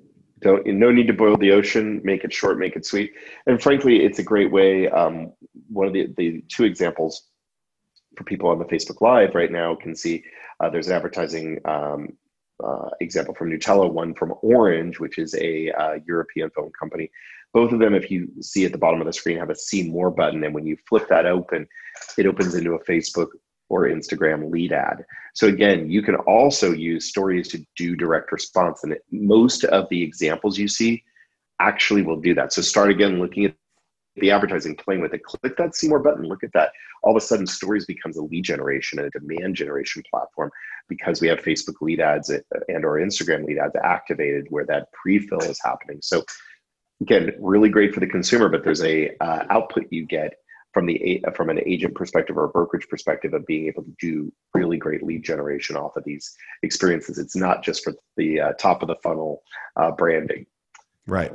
Don't 0.44 0.66
no 0.66 0.92
need 0.92 1.06
to 1.06 1.14
boil 1.14 1.38
the 1.38 1.52
ocean. 1.52 2.02
Make 2.04 2.22
it 2.22 2.32
short, 2.32 2.58
make 2.58 2.76
it 2.76 2.84
sweet. 2.84 3.14
And 3.46 3.60
frankly, 3.60 4.04
it's 4.04 4.18
a 4.18 4.22
great 4.22 4.52
way. 4.52 4.90
Um, 4.90 5.32
one 5.68 5.86
of 5.86 5.94
the 5.94 6.12
the 6.18 6.44
two 6.48 6.64
examples 6.64 7.30
for 8.14 8.24
people 8.24 8.50
on 8.50 8.58
the 8.58 8.66
Facebook 8.66 9.00
Live 9.00 9.34
right 9.34 9.50
now 9.50 9.74
can 9.74 9.96
see 9.96 10.22
uh, 10.60 10.68
there's 10.68 10.88
an 10.88 10.92
advertising 10.92 11.58
um, 11.64 12.10
uh, 12.62 12.90
example 13.00 13.34
from 13.34 13.50
Nutella, 13.50 13.90
one 13.90 14.12
from 14.14 14.34
Orange, 14.42 15.00
which 15.00 15.16
is 15.16 15.34
a 15.36 15.70
uh, 15.70 15.94
European 16.06 16.50
phone 16.50 16.70
company. 16.78 17.10
Both 17.54 17.72
of 17.72 17.78
them, 17.78 17.94
if 17.94 18.10
you 18.10 18.28
see 18.42 18.66
at 18.66 18.72
the 18.72 18.78
bottom 18.78 19.00
of 19.00 19.06
the 19.06 19.14
screen, 19.14 19.38
have 19.38 19.48
a 19.48 19.56
see 19.56 19.88
more 19.88 20.10
button. 20.10 20.44
And 20.44 20.54
when 20.54 20.66
you 20.66 20.76
flip 20.86 21.08
that 21.08 21.24
open, 21.24 21.66
it 22.18 22.26
opens 22.26 22.54
into 22.54 22.74
a 22.74 22.84
Facebook 22.84 23.28
or 23.68 23.88
Instagram 23.88 24.50
lead 24.50 24.72
ad. 24.72 25.04
So 25.34 25.48
again, 25.48 25.90
you 25.90 26.02
can 26.02 26.16
also 26.16 26.72
use 26.72 27.08
stories 27.08 27.48
to 27.48 27.64
do 27.76 27.96
direct 27.96 28.30
response. 28.32 28.84
And 28.84 28.96
most 29.10 29.64
of 29.64 29.88
the 29.88 30.02
examples 30.02 30.58
you 30.58 30.68
see 30.68 31.02
actually 31.60 32.02
will 32.02 32.20
do 32.20 32.34
that. 32.34 32.52
So 32.52 32.62
start 32.62 32.90
again 32.90 33.18
looking 33.18 33.46
at 33.46 33.54
the 34.16 34.30
advertising, 34.30 34.76
playing 34.76 35.00
with 35.00 35.12
it. 35.12 35.24
Click 35.24 35.56
that 35.56 35.74
see 35.74 35.88
more 35.88 35.98
button. 35.98 36.24
Look 36.24 36.44
at 36.44 36.52
that. 36.52 36.70
All 37.02 37.16
of 37.16 37.22
a 37.22 37.26
sudden, 37.26 37.46
stories 37.46 37.84
becomes 37.84 38.16
a 38.16 38.22
lead 38.22 38.44
generation 38.44 38.98
and 38.98 39.08
a 39.08 39.18
demand 39.18 39.56
generation 39.56 40.02
platform 40.08 40.50
because 40.88 41.20
we 41.20 41.28
have 41.28 41.40
Facebook 41.40 41.80
lead 41.80 42.00
ads 42.00 42.30
and 42.30 42.84
or 42.84 42.98
Instagram 42.98 43.44
lead 43.44 43.58
ads 43.58 43.74
activated 43.82 44.46
where 44.50 44.66
that 44.66 44.92
pre-fill 44.92 45.40
is 45.40 45.60
happening. 45.62 45.98
So 46.00 46.24
again, 47.00 47.32
really 47.40 47.68
great 47.68 47.92
for 47.92 48.00
the 48.00 48.06
consumer, 48.06 48.48
but 48.48 48.62
there's 48.64 48.82
a 48.82 49.16
uh, 49.20 49.44
output 49.50 49.86
you 49.90 50.06
get 50.06 50.34
from 50.74 50.86
the 50.86 51.24
from 51.34 51.48
an 51.48 51.60
agent 51.64 51.94
perspective 51.94 52.36
or 52.36 52.44
a 52.44 52.48
brokerage 52.48 52.88
perspective 52.88 53.32
of 53.32 53.46
being 53.46 53.68
able 53.68 53.84
to 53.84 53.94
do 54.00 54.30
really 54.52 54.76
great 54.76 55.04
lead 55.04 55.22
generation 55.22 55.76
off 55.76 55.96
of 55.96 56.04
these 56.04 56.34
experiences. 56.62 57.16
It's 57.16 57.36
not 57.36 57.62
just 57.62 57.84
for 57.84 57.94
the 58.16 58.40
uh, 58.40 58.52
top 58.54 58.82
of 58.82 58.88
the 58.88 58.96
funnel 58.96 59.42
uh, 59.76 59.92
branding. 59.92 60.46
Right. 61.06 61.32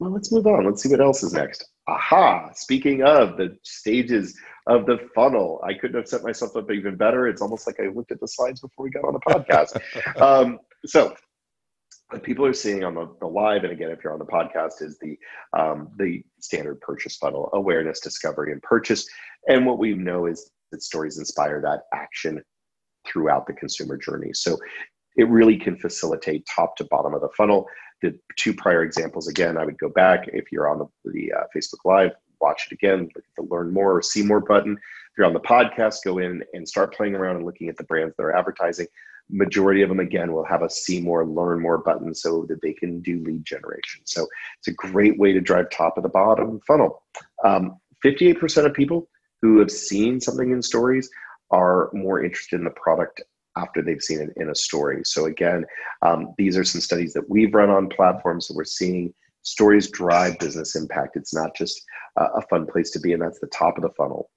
Well, 0.00 0.10
let's 0.10 0.32
move 0.32 0.46
on. 0.46 0.64
Let's 0.64 0.82
see 0.82 0.88
what 0.88 1.00
else 1.00 1.22
is 1.22 1.32
next. 1.32 1.68
Aha! 1.86 2.50
Speaking 2.54 3.02
of 3.02 3.36
the 3.36 3.56
stages 3.62 4.36
of 4.66 4.86
the 4.86 4.98
funnel, 5.14 5.60
I 5.64 5.74
couldn't 5.74 5.96
have 5.96 6.08
set 6.08 6.22
myself 6.22 6.56
up 6.56 6.70
even 6.70 6.96
better. 6.96 7.28
It's 7.28 7.40
almost 7.40 7.66
like 7.66 7.76
I 7.78 7.88
looked 7.88 8.10
at 8.10 8.20
the 8.20 8.28
slides 8.28 8.60
before 8.60 8.84
we 8.84 8.90
got 8.90 9.04
on 9.04 9.14
the 9.14 9.20
podcast. 9.20 9.80
um, 10.20 10.58
so 10.84 11.14
what 12.10 12.22
people 12.22 12.46
are 12.46 12.52
seeing 12.52 12.84
on 12.84 12.94
the, 12.94 13.08
the, 13.20 13.26
live 13.26 13.64
and 13.64 13.72
again 13.72 13.90
if 13.90 14.04
you're 14.04 14.12
on 14.12 14.18
the 14.18 14.24
podcast 14.24 14.80
is 14.80 14.98
the 14.98 15.18
um, 15.58 15.90
the 15.98 16.22
standard 16.40 16.80
purchase 16.80 17.16
funnel 17.16 17.50
awareness 17.52 18.00
discovery 18.00 18.52
and 18.52 18.62
purchase 18.62 19.06
and 19.48 19.66
what 19.66 19.78
we 19.78 19.94
know 19.94 20.26
is 20.26 20.50
that 20.72 20.82
stories 20.82 21.18
inspire 21.18 21.60
that 21.60 21.82
action 21.94 22.42
throughout 23.06 23.46
the 23.46 23.52
consumer 23.52 23.96
journey. 23.96 24.32
So 24.32 24.58
it 25.16 25.28
really 25.28 25.56
can 25.56 25.76
facilitate 25.76 26.46
top 26.54 26.76
to 26.76 26.84
bottom 26.84 27.14
of 27.14 27.20
the 27.20 27.30
funnel. 27.36 27.66
The 28.02 28.18
two 28.36 28.52
prior 28.52 28.82
examples, 28.82 29.28
again, 29.28 29.56
I 29.56 29.64
would 29.64 29.78
go 29.78 29.88
back 29.88 30.28
if 30.32 30.52
you're 30.52 30.68
on 30.68 30.78
the, 30.78 31.10
the 31.10 31.32
uh, 31.32 31.44
Facebook 31.54 31.84
Live, 31.84 32.12
watch 32.40 32.68
it 32.70 32.74
again, 32.74 33.08
the 33.36 33.42
learn 33.44 33.72
more 33.72 33.96
or 33.96 34.02
see 34.02 34.22
more 34.22 34.40
button. 34.40 34.72
If 34.72 35.18
you're 35.18 35.26
on 35.26 35.32
the 35.32 35.40
podcast, 35.40 36.04
go 36.04 36.18
in 36.18 36.42
and 36.52 36.68
start 36.68 36.94
playing 36.94 37.14
around 37.14 37.36
and 37.36 37.46
looking 37.46 37.68
at 37.68 37.76
the 37.76 37.84
brands 37.84 38.14
that 38.16 38.24
are 38.24 38.36
advertising. 38.36 38.86
Majority 39.28 39.82
of 39.82 39.88
them, 39.88 40.00
again, 40.00 40.32
will 40.32 40.44
have 40.44 40.62
a 40.62 40.70
see 40.70 41.00
more, 41.00 41.26
learn 41.26 41.60
more 41.60 41.78
button 41.78 42.14
so 42.14 42.46
that 42.48 42.62
they 42.62 42.72
can 42.72 43.00
do 43.00 43.22
lead 43.24 43.44
generation. 43.44 44.02
So 44.04 44.26
it's 44.58 44.68
a 44.68 44.72
great 44.72 45.18
way 45.18 45.32
to 45.32 45.40
drive 45.40 45.70
top 45.70 45.96
of 45.96 46.02
the 46.02 46.08
bottom 46.08 46.60
funnel. 46.66 47.02
Um, 47.44 47.80
58% 48.04 48.66
of 48.66 48.74
people 48.74 49.08
who 49.42 49.58
have 49.58 49.70
seen 49.70 50.20
something 50.20 50.52
in 50.52 50.62
stories 50.62 51.10
are 51.50 51.90
more 51.92 52.22
interested 52.22 52.58
in 52.58 52.64
the 52.64 52.70
product 52.70 53.22
after 53.56 53.82
they've 53.82 54.02
seen 54.02 54.20
it 54.20 54.30
in 54.36 54.50
a 54.50 54.54
story. 54.54 55.02
So 55.04 55.26
again, 55.26 55.64
um, 56.02 56.34
these 56.36 56.56
are 56.56 56.64
some 56.64 56.80
studies 56.80 57.12
that 57.14 57.28
we've 57.28 57.54
run 57.54 57.70
on 57.70 57.88
platforms 57.88 58.48
that 58.48 58.56
we're 58.56 58.64
seeing 58.64 59.12
stories 59.42 59.90
drive 59.90 60.38
business 60.38 60.76
impact. 60.76 61.16
It's 61.16 61.34
not 61.34 61.54
just 61.54 61.80
a 62.16 62.42
fun 62.42 62.66
place 62.66 62.90
to 62.92 63.00
be, 63.00 63.12
and 63.12 63.22
that's 63.22 63.38
the 63.38 63.46
top 63.48 63.76
of 63.76 63.82
the 63.82 63.90
funnel. 63.90 64.30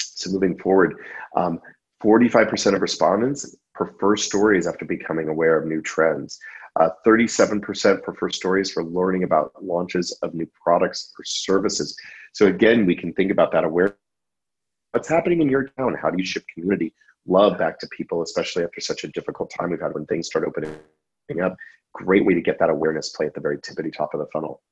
So 0.00 0.30
moving 0.30 0.58
forward, 0.58 0.96
um, 1.36 1.60
45% 2.02 2.74
of 2.74 2.82
respondents 2.82 3.56
prefer 3.74 4.16
stories 4.16 4.66
after 4.66 4.84
becoming 4.84 5.28
aware 5.28 5.58
of 5.58 5.66
new 5.66 5.82
trends. 5.82 6.38
Uh, 6.76 6.90
37% 7.06 8.02
prefer 8.02 8.30
stories 8.30 8.70
for 8.70 8.84
learning 8.84 9.24
about 9.24 9.52
launches 9.62 10.12
of 10.22 10.32
new 10.34 10.48
products 10.62 11.12
or 11.18 11.24
services. 11.24 11.96
So 12.32 12.46
again, 12.46 12.86
we 12.86 12.94
can 12.94 13.12
think 13.12 13.30
about 13.30 13.52
that 13.52 13.64
awareness. 13.64 13.96
What's 14.92 15.08
happening 15.08 15.40
in 15.40 15.48
your 15.48 15.68
town? 15.78 15.94
How 16.00 16.10
do 16.10 16.18
you 16.18 16.24
shift 16.24 16.46
community 16.54 16.94
love 17.26 17.58
back 17.58 17.78
to 17.80 17.88
people, 17.88 18.22
especially 18.22 18.64
after 18.64 18.80
such 18.80 19.04
a 19.04 19.08
difficult 19.08 19.52
time 19.56 19.70
we've 19.70 19.80
had 19.80 19.94
when 19.94 20.06
things 20.06 20.26
start 20.26 20.44
opening 20.46 20.74
up? 21.42 21.56
Great 21.92 22.24
way 22.24 22.34
to 22.34 22.40
get 22.40 22.58
that 22.60 22.70
awareness 22.70 23.10
play 23.10 23.26
at 23.26 23.34
the 23.34 23.40
very 23.40 23.58
tippity 23.58 23.92
top 23.92 24.14
of 24.14 24.20
the 24.20 24.26
funnel. 24.32 24.62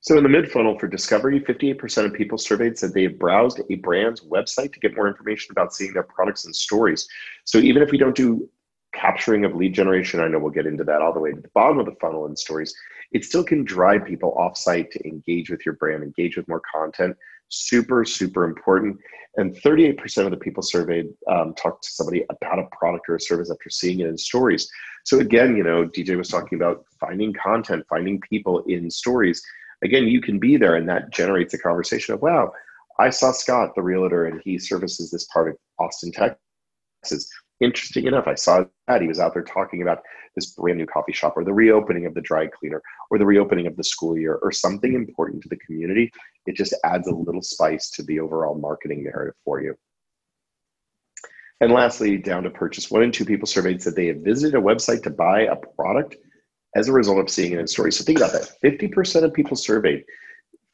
So 0.00 0.16
in 0.16 0.22
the 0.22 0.28
mid 0.28 0.50
funnel 0.50 0.78
for 0.78 0.86
discovery, 0.86 1.40
58% 1.40 2.06
of 2.06 2.12
people 2.12 2.38
surveyed 2.38 2.78
said 2.78 2.92
they 2.92 3.02
have 3.02 3.18
browsed 3.18 3.60
a 3.68 3.74
brand's 3.76 4.20
website 4.20 4.72
to 4.72 4.80
get 4.80 4.96
more 4.96 5.08
information 5.08 5.52
about 5.52 5.74
seeing 5.74 5.92
their 5.92 6.04
products 6.04 6.44
and 6.44 6.54
stories. 6.54 7.08
So 7.44 7.58
even 7.58 7.82
if 7.82 7.90
we 7.90 7.98
don't 7.98 8.14
do 8.16 8.48
capturing 8.94 9.44
of 9.44 9.54
lead 9.54 9.74
generation, 9.74 10.20
I 10.20 10.28
know 10.28 10.38
we'll 10.38 10.50
get 10.50 10.66
into 10.66 10.84
that 10.84 11.02
all 11.02 11.12
the 11.12 11.20
way 11.20 11.32
to 11.32 11.40
the 11.40 11.50
bottom 11.54 11.78
of 11.78 11.86
the 11.86 11.96
funnel 12.00 12.26
in 12.26 12.36
stories, 12.36 12.74
it 13.12 13.24
still 13.24 13.44
can 13.44 13.64
drive 13.64 14.04
people 14.04 14.36
offsite 14.38 14.90
to 14.92 15.08
engage 15.08 15.50
with 15.50 15.64
your 15.66 15.74
brand, 15.74 16.02
engage 16.02 16.36
with 16.36 16.48
more 16.48 16.62
content. 16.72 17.16
Super, 17.48 18.04
super 18.04 18.44
important. 18.44 18.98
And 19.36 19.54
38% 19.54 20.24
of 20.24 20.30
the 20.30 20.36
people 20.36 20.62
surveyed 20.62 21.06
um, 21.30 21.54
talked 21.54 21.84
to 21.84 21.90
somebody 21.90 22.24
about 22.30 22.58
a 22.58 22.68
product 22.76 23.08
or 23.08 23.16
a 23.16 23.20
service 23.20 23.50
after 23.50 23.70
seeing 23.70 24.00
it 24.00 24.06
in 24.06 24.18
stories. 24.18 24.70
So 25.04 25.20
again, 25.20 25.56
you 25.56 25.62
know, 25.62 25.86
DJ 25.86 26.16
was 26.16 26.28
talking 26.28 26.56
about 26.56 26.84
finding 27.00 27.32
content, 27.32 27.84
finding 27.88 28.20
people 28.20 28.62
in 28.66 28.90
stories 28.90 29.42
again, 29.82 30.06
you 30.06 30.20
can 30.20 30.38
be 30.38 30.56
there 30.56 30.76
and 30.76 30.88
that 30.88 31.12
generates 31.12 31.54
a 31.54 31.58
conversation 31.58 32.14
of, 32.14 32.22
wow, 32.22 32.52
I 32.98 33.10
saw 33.10 33.32
Scott, 33.32 33.74
the 33.74 33.82
realtor, 33.82 34.26
and 34.26 34.40
he 34.44 34.58
services 34.58 35.10
this 35.10 35.24
part 35.26 35.48
of 35.48 35.56
Austin, 35.78 36.12
Texas. 36.12 37.28
Interesting 37.60 38.06
enough, 38.06 38.28
I 38.28 38.34
saw 38.34 38.64
that 38.86 39.02
he 39.02 39.08
was 39.08 39.18
out 39.18 39.34
there 39.34 39.42
talking 39.42 39.82
about 39.82 40.02
this 40.36 40.46
brand 40.52 40.78
new 40.78 40.86
coffee 40.86 41.12
shop 41.12 41.34
or 41.36 41.44
the 41.44 41.52
reopening 41.52 42.06
of 42.06 42.14
the 42.14 42.20
dry 42.20 42.46
cleaner 42.46 42.80
or 43.10 43.18
the 43.18 43.26
reopening 43.26 43.66
of 43.66 43.76
the 43.76 43.82
school 43.82 44.16
year 44.16 44.38
or 44.42 44.52
something 44.52 44.94
important 44.94 45.42
to 45.42 45.48
the 45.48 45.56
community. 45.56 46.10
It 46.46 46.54
just 46.54 46.74
adds 46.84 47.08
a 47.08 47.14
little 47.14 47.42
spice 47.42 47.90
to 47.90 48.02
the 48.04 48.20
overall 48.20 48.56
marketing 48.56 49.02
narrative 49.04 49.34
for 49.44 49.60
you. 49.60 49.76
And 51.60 51.72
lastly, 51.72 52.16
down 52.18 52.44
to 52.44 52.50
purchase. 52.50 52.90
One 52.90 53.02
in 53.02 53.10
two 53.10 53.24
people 53.24 53.46
surveyed 53.46 53.82
said 53.82 53.96
they 53.96 54.06
have 54.06 54.18
visited 54.18 54.56
a 54.56 54.62
website 54.62 55.02
to 55.02 55.10
buy 55.10 55.42
a 55.42 55.56
product 55.56 56.16
as 56.74 56.88
a 56.88 56.92
result 56.92 57.18
of 57.18 57.30
seeing 57.30 57.52
it 57.52 57.58
in 57.58 57.66
stories. 57.66 57.98
So 57.98 58.04
think 58.04 58.18
about 58.18 58.32
that. 58.32 58.52
50% 58.62 59.24
of 59.24 59.32
people 59.32 59.56
surveyed 59.56 60.04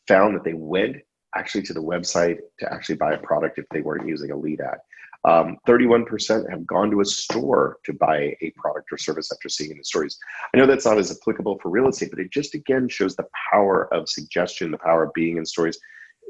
found 0.06 0.34
that 0.34 0.44
they 0.44 0.54
went 0.54 0.96
actually 1.34 1.62
to 1.62 1.72
the 1.72 1.82
website 1.82 2.38
to 2.58 2.72
actually 2.72 2.96
buy 2.96 3.14
a 3.14 3.18
product 3.18 3.58
if 3.58 3.64
they 3.70 3.80
weren't 3.80 4.08
using 4.08 4.30
a 4.30 4.36
lead 4.36 4.60
ad. 4.60 4.78
Um, 5.26 5.56
31% 5.66 6.50
have 6.50 6.66
gone 6.66 6.90
to 6.90 7.00
a 7.00 7.04
store 7.04 7.78
to 7.84 7.94
buy 7.94 8.36
a 8.42 8.52
product 8.56 8.92
or 8.92 8.98
service 8.98 9.32
after 9.32 9.48
seeing 9.48 9.70
in 9.70 9.82
stories. 9.82 10.18
I 10.52 10.58
know 10.58 10.66
that's 10.66 10.84
not 10.84 10.98
as 10.98 11.10
applicable 11.10 11.58
for 11.62 11.70
real 11.70 11.88
estate, 11.88 12.10
but 12.10 12.20
it 12.20 12.30
just 12.30 12.54
again 12.54 12.88
shows 12.88 13.16
the 13.16 13.26
power 13.50 13.92
of 13.92 14.08
suggestion, 14.08 14.70
the 14.70 14.78
power 14.78 15.04
of 15.04 15.14
being 15.14 15.38
in 15.38 15.46
stories, 15.46 15.78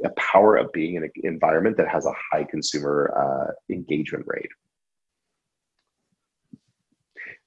the 0.03 0.11
power 0.11 0.57
of 0.57 0.73
being 0.73 0.95
in 0.95 1.03
an 1.03 1.11
environment 1.25 1.77
that 1.77 1.89
has 1.89 2.07
a 2.07 2.15
high 2.31 2.45
consumer 2.45 3.13
uh, 3.19 3.53
engagement 3.69 4.25
rate. 4.29 4.51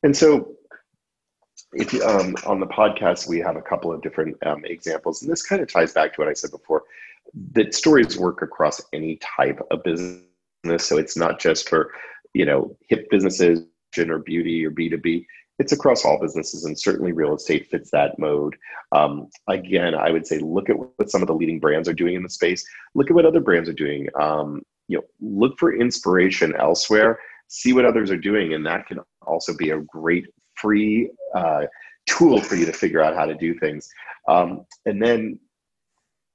And 0.03 0.15
so 0.15 0.57
if 1.74 1.93
you, 1.93 2.03
um, 2.03 2.36
on 2.45 2.59
the 2.59 2.68
podcast, 2.68 3.28
we 3.28 3.39
have 3.39 3.55
a 3.55 3.61
couple 3.61 3.91
of 3.91 4.01
different 4.01 4.38
um, 4.45 4.63
examples, 4.65 5.22
and 5.22 5.32
this 5.32 5.43
kind 5.43 5.61
of 5.61 5.72
ties 5.72 5.93
back 5.93 6.13
to 6.13 6.22
what 6.22 6.30
I 6.30 6.34
said 6.34 6.51
before. 6.51 6.84
That 7.53 7.74
stories 7.74 8.18
work 8.18 8.41
across 8.41 8.82
any 8.93 9.18
type 9.18 9.59
of 9.70 9.84
business, 9.84 10.24
so 10.80 10.97
it's 10.97 11.18
not 11.18 11.39
just 11.39 11.68
for 11.68 11.91
you 12.34 12.45
know 12.45 12.76
hip 12.88 13.09
businesses 13.09 13.65
or 13.97 14.20
beauty 14.20 14.65
or 14.65 14.70
B 14.70 14.89
two 14.89 14.97
B. 14.97 15.26
It's 15.59 15.72
across 15.72 16.05
all 16.05 16.20
businesses, 16.22 16.65
and 16.65 16.80
certainly 16.80 17.11
real 17.11 17.36
estate 17.36 17.68
fits 17.70 17.89
that 17.91 18.18
mode. 18.20 18.55
Um, 18.91 19.30
again, 19.47 19.95
I 19.95 20.11
would 20.11 20.28
say 20.28 20.39
look 20.39 20.70
at 20.70 20.78
what 20.78 21.09
some 21.09 21.22
of 21.22 21.28
the 21.28 21.34
leading 21.34 21.59
brands 21.59 21.89
are 21.89 21.93
doing 21.93 22.15
in 22.15 22.24
the 22.24 22.30
space. 22.30 22.65
Look 22.93 23.09
at 23.09 23.15
what 23.15 23.26
other 23.26 23.39
brands 23.39 23.68
are 23.68 23.74
doing. 23.74 24.07
Um, 24.20 24.61
you 24.88 24.97
know, 24.97 25.03
look 25.20 25.57
for 25.57 25.76
inspiration 25.76 26.55
elsewhere. 26.57 27.20
See 27.47 27.74
what 27.74 27.86
others 27.86 28.11
are 28.11 28.18
doing, 28.18 28.53
and 28.53 28.65
that 28.65 28.88
can 28.88 28.99
also 29.26 29.55
be 29.55 29.72
a 29.72 29.80
great 29.80 30.28
free 30.62 31.10
uh, 31.36 31.66
tool 32.08 32.41
for 32.41 32.55
you 32.55 32.66
to 32.66 32.74
figure 32.74 33.01
out 33.01 33.16
how 33.16 33.26
to 33.26 33.36
do 33.36 33.53
things. 33.60 33.89
Um, 34.28 34.66
and 34.86 35.01
then 35.01 35.39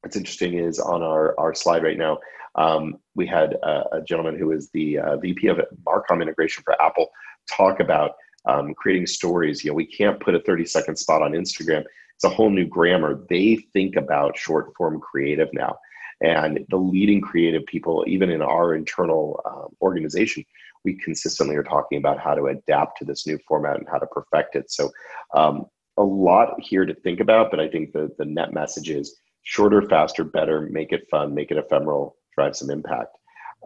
what's 0.00 0.16
interesting 0.16 0.58
is 0.58 0.78
on 0.78 1.02
our, 1.02 1.38
our 1.38 1.54
slide 1.54 1.82
right 1.82 1.98
now, 1.98 2.18
um, 2.54 2.96
we 3.14 3.26
had 3.26 3.54
a, 3.54 3.96
a, 3.96 4.02
gentleman 4.02 4.38
who 4.38 4.52
is 4.52 4.68
the 4.70 4.98
uh, 4.98 5.16
VP 5.16 5.46
of 5.46 5.58
Marcom 5.86 6.20
integration 6.20 6.62
for 6.64 6.80
Apple 6.82 7.10
talk 7.50 7.80
about 7.80 8.12
um, 8.46 8.74
creating 8.74 9.06
stories. 9.06 9.64
You 9.64 9.70
know, 9.70 9.74
we 9.74 9.86
can't 9.86 10.20
put 10.20 10.34
a 10.34 10.40
30 10.40 10.66
second 10.66 10.96
spot 10.96 11.22
on 11.22 11.32
Instagram. 11.32 11.84
It's 12.14 12.24
a 12.24 12.28
whole 12.28 12.50
new 12.50 12.66
grammar. 12.66 13.24
They 13.30 13.56
think 13.72 13.96
about 13.96 14.36
short 14.36 14.74
form 14.76 15.00
creative 15.00 15.48
now. 15.54 15.78
And 16.20 16.64
the 16.68 16.76
leading 16.76 17.20
creative 17.20 17.66
people, 17.66 18.04
even 18.06 18.30
in 18.30 18.42
our 18.42 18.74
internal 18.74 19.40
um, 19.44 19.76
organization, 19.80 20.44
we 20.84 20.94
consistently 20.94 21.56
are 21.56 21.62
talking 21.62 21.98
about 21.98 22.18
how 22.18 22.34
to 22.34 22.46
adapt 22.46 22.98
to 22.98 23.04
this 23.04 23.26
new 23.26 23.38
format 23.46 23.78
and 23.78 23.88
how 23.90 23.98
to 23.98 24.06
perfect 24.06 24.56
it. 24.56 24.70
So, 24.70 24.90
um, 25.34 25.66
a 25.98 26.02
lot 26.02 26.54
here 26.58 26.86
to 26.86 26.94
think 26.94 27.20
about, 27.20 27.50
but 27.50 27.60
I 27.60 27.68
think 27.68 27.92
the, 27.92 28.10
the 28.18 28.24
net 28.24 28.54
message 28.54 28.88
is 28.88 29.16
shorter, 29.42 29.82
faster, 29.82 30.24
better, 30.24 30.62
make 30.62 30.92
it 30.92 31.06
fun, 31.10 31.34
make 31.34 31.50
it 31.50 31.58
ephemeral, 31.58 32.16
drive 32.34 32.56
some 32.56 32.70
impact. 32.70 33.16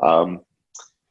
Um, 0.03 0.41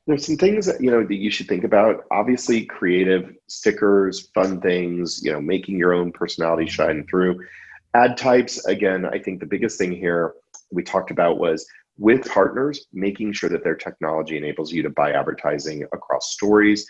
there's 0.07 0.25
some 0.25 0.37
things 0.37 0.67
that 0.67 0.81
you 0.81 0.91
know 0.91 1.03
that 1.03 1.15
you 1.15 1.31
should 1.31 1.47
think 1.47 1.63
about. 1.63 2.03
Obviously, 2.11 2.65
creative 2.65 3.33
stickers, 3.47 4.29
fun 4.35 4.61
things, 4.61 5.21
you 5.23 5.31
know, 5.31 5.41
making 5.41 5.77
your 5.77 5.93
own 5.93 6.11
personality 6.11 6.67
shine 6.67 7.05
through. 7.09 7.39
Ad 7.95 8.17
types, 8.17 8.63
again, 8.65 9.05
I 9.05 9.17
think 9.17 9.39
the 9.39 9.45
biggest 9.45 9.77
thing 9.79 9.91
here 9.91 10.33
we 10.71 10.83
talked 10.83 11.11
about 11.11 11.39
was 11.39 11.65
with 11.97 12.29
partners, 12.29 12.87
making 12.93 13.33
sure 13.33 13.49
that 13.49 13.63
their 13.63 13.75
technology 13.75 14.37
enables 14.37 14.71
you 14.71 14.83
to 14.83 14.89
buy 14.89 15.11
advertising 15.11 15.83
across 15.93 16.33
stories. 16.33 16.85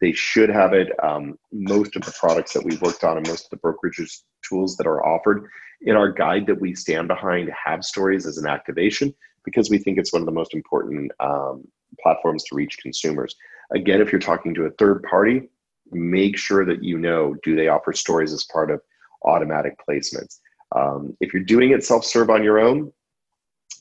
They 0.00 0.12
should 0.12 0.48
have 0.48 0.72
it. 0.72 0.88
Um, 1.02 1.38
most 1.52 1.96
of 1.96 2.02
the 2.02 2.14
products 2.18 2.52
that 2.52 2.64
we've 2.64 2.80
worked 2.82 3.04
on 3.04 3.16
and 3.16 3.26
most 3.26 3.44
of 3.44 3.50
the 3.50 3.68
brokerages 3.68 4.22
tools 4.46 4.76
that 4.76 4.86
are 4.86 5.04
offered 5.06 5.46
in 5.82 5.96
our 5.96 6.10
guide 6.10 6.46
that 6.46 6.60
we 6.60 6.74
stand 6.74 7.08
behind 7.08 7.50
have 7.50 7.84
stories 7.84 8.26
as 8.26 8.38
an 8.38 8.46
activation 8.46 9.14
because 9.44 9.70
we 9.70 9.78
think 9.78 9.98
it's 9.98 10.12
one 10.12 10.22
of 10.22 10.26
the 10.26 10.32
most 10.32 10.54
important 10.54 11.10
um, 11.20 11.64
platforms 12.02 12.44
to 12.44 12.54
reach 12.54 12.78
consumers. 12.78 13.34
Again, 13.72 14.00
if 14.00 14.12
you're 14.12 14.20
talking 14.20 14.54
to 14.54 14.64
a 14.64 14.70
third 14.72 15.02
party, 15.04 15.48
make 15.90 16.36
sure 16.36 16.64
that 16.64 16.82
you 16.82 16.98
know 16.98 17.34
do 17.42 17.56
they 17.56 17.68
offer 17.68 17.92
stories 17.92 18.32
as 18.32 18.44
part 18.44 18.70
of 18.70 18.80
automatic 19.24 19.74
placements. 19.88 20.38
Um, 20.74 21.16
if 21.20 21.32
you're 21.32 21.42
doing 21.42 21.70
it 21.70 21.84
self 21.84 22.04
serve 22.04 22.30
on 22.30 22.44
your 22.44 22.58
own, 22.58 22.92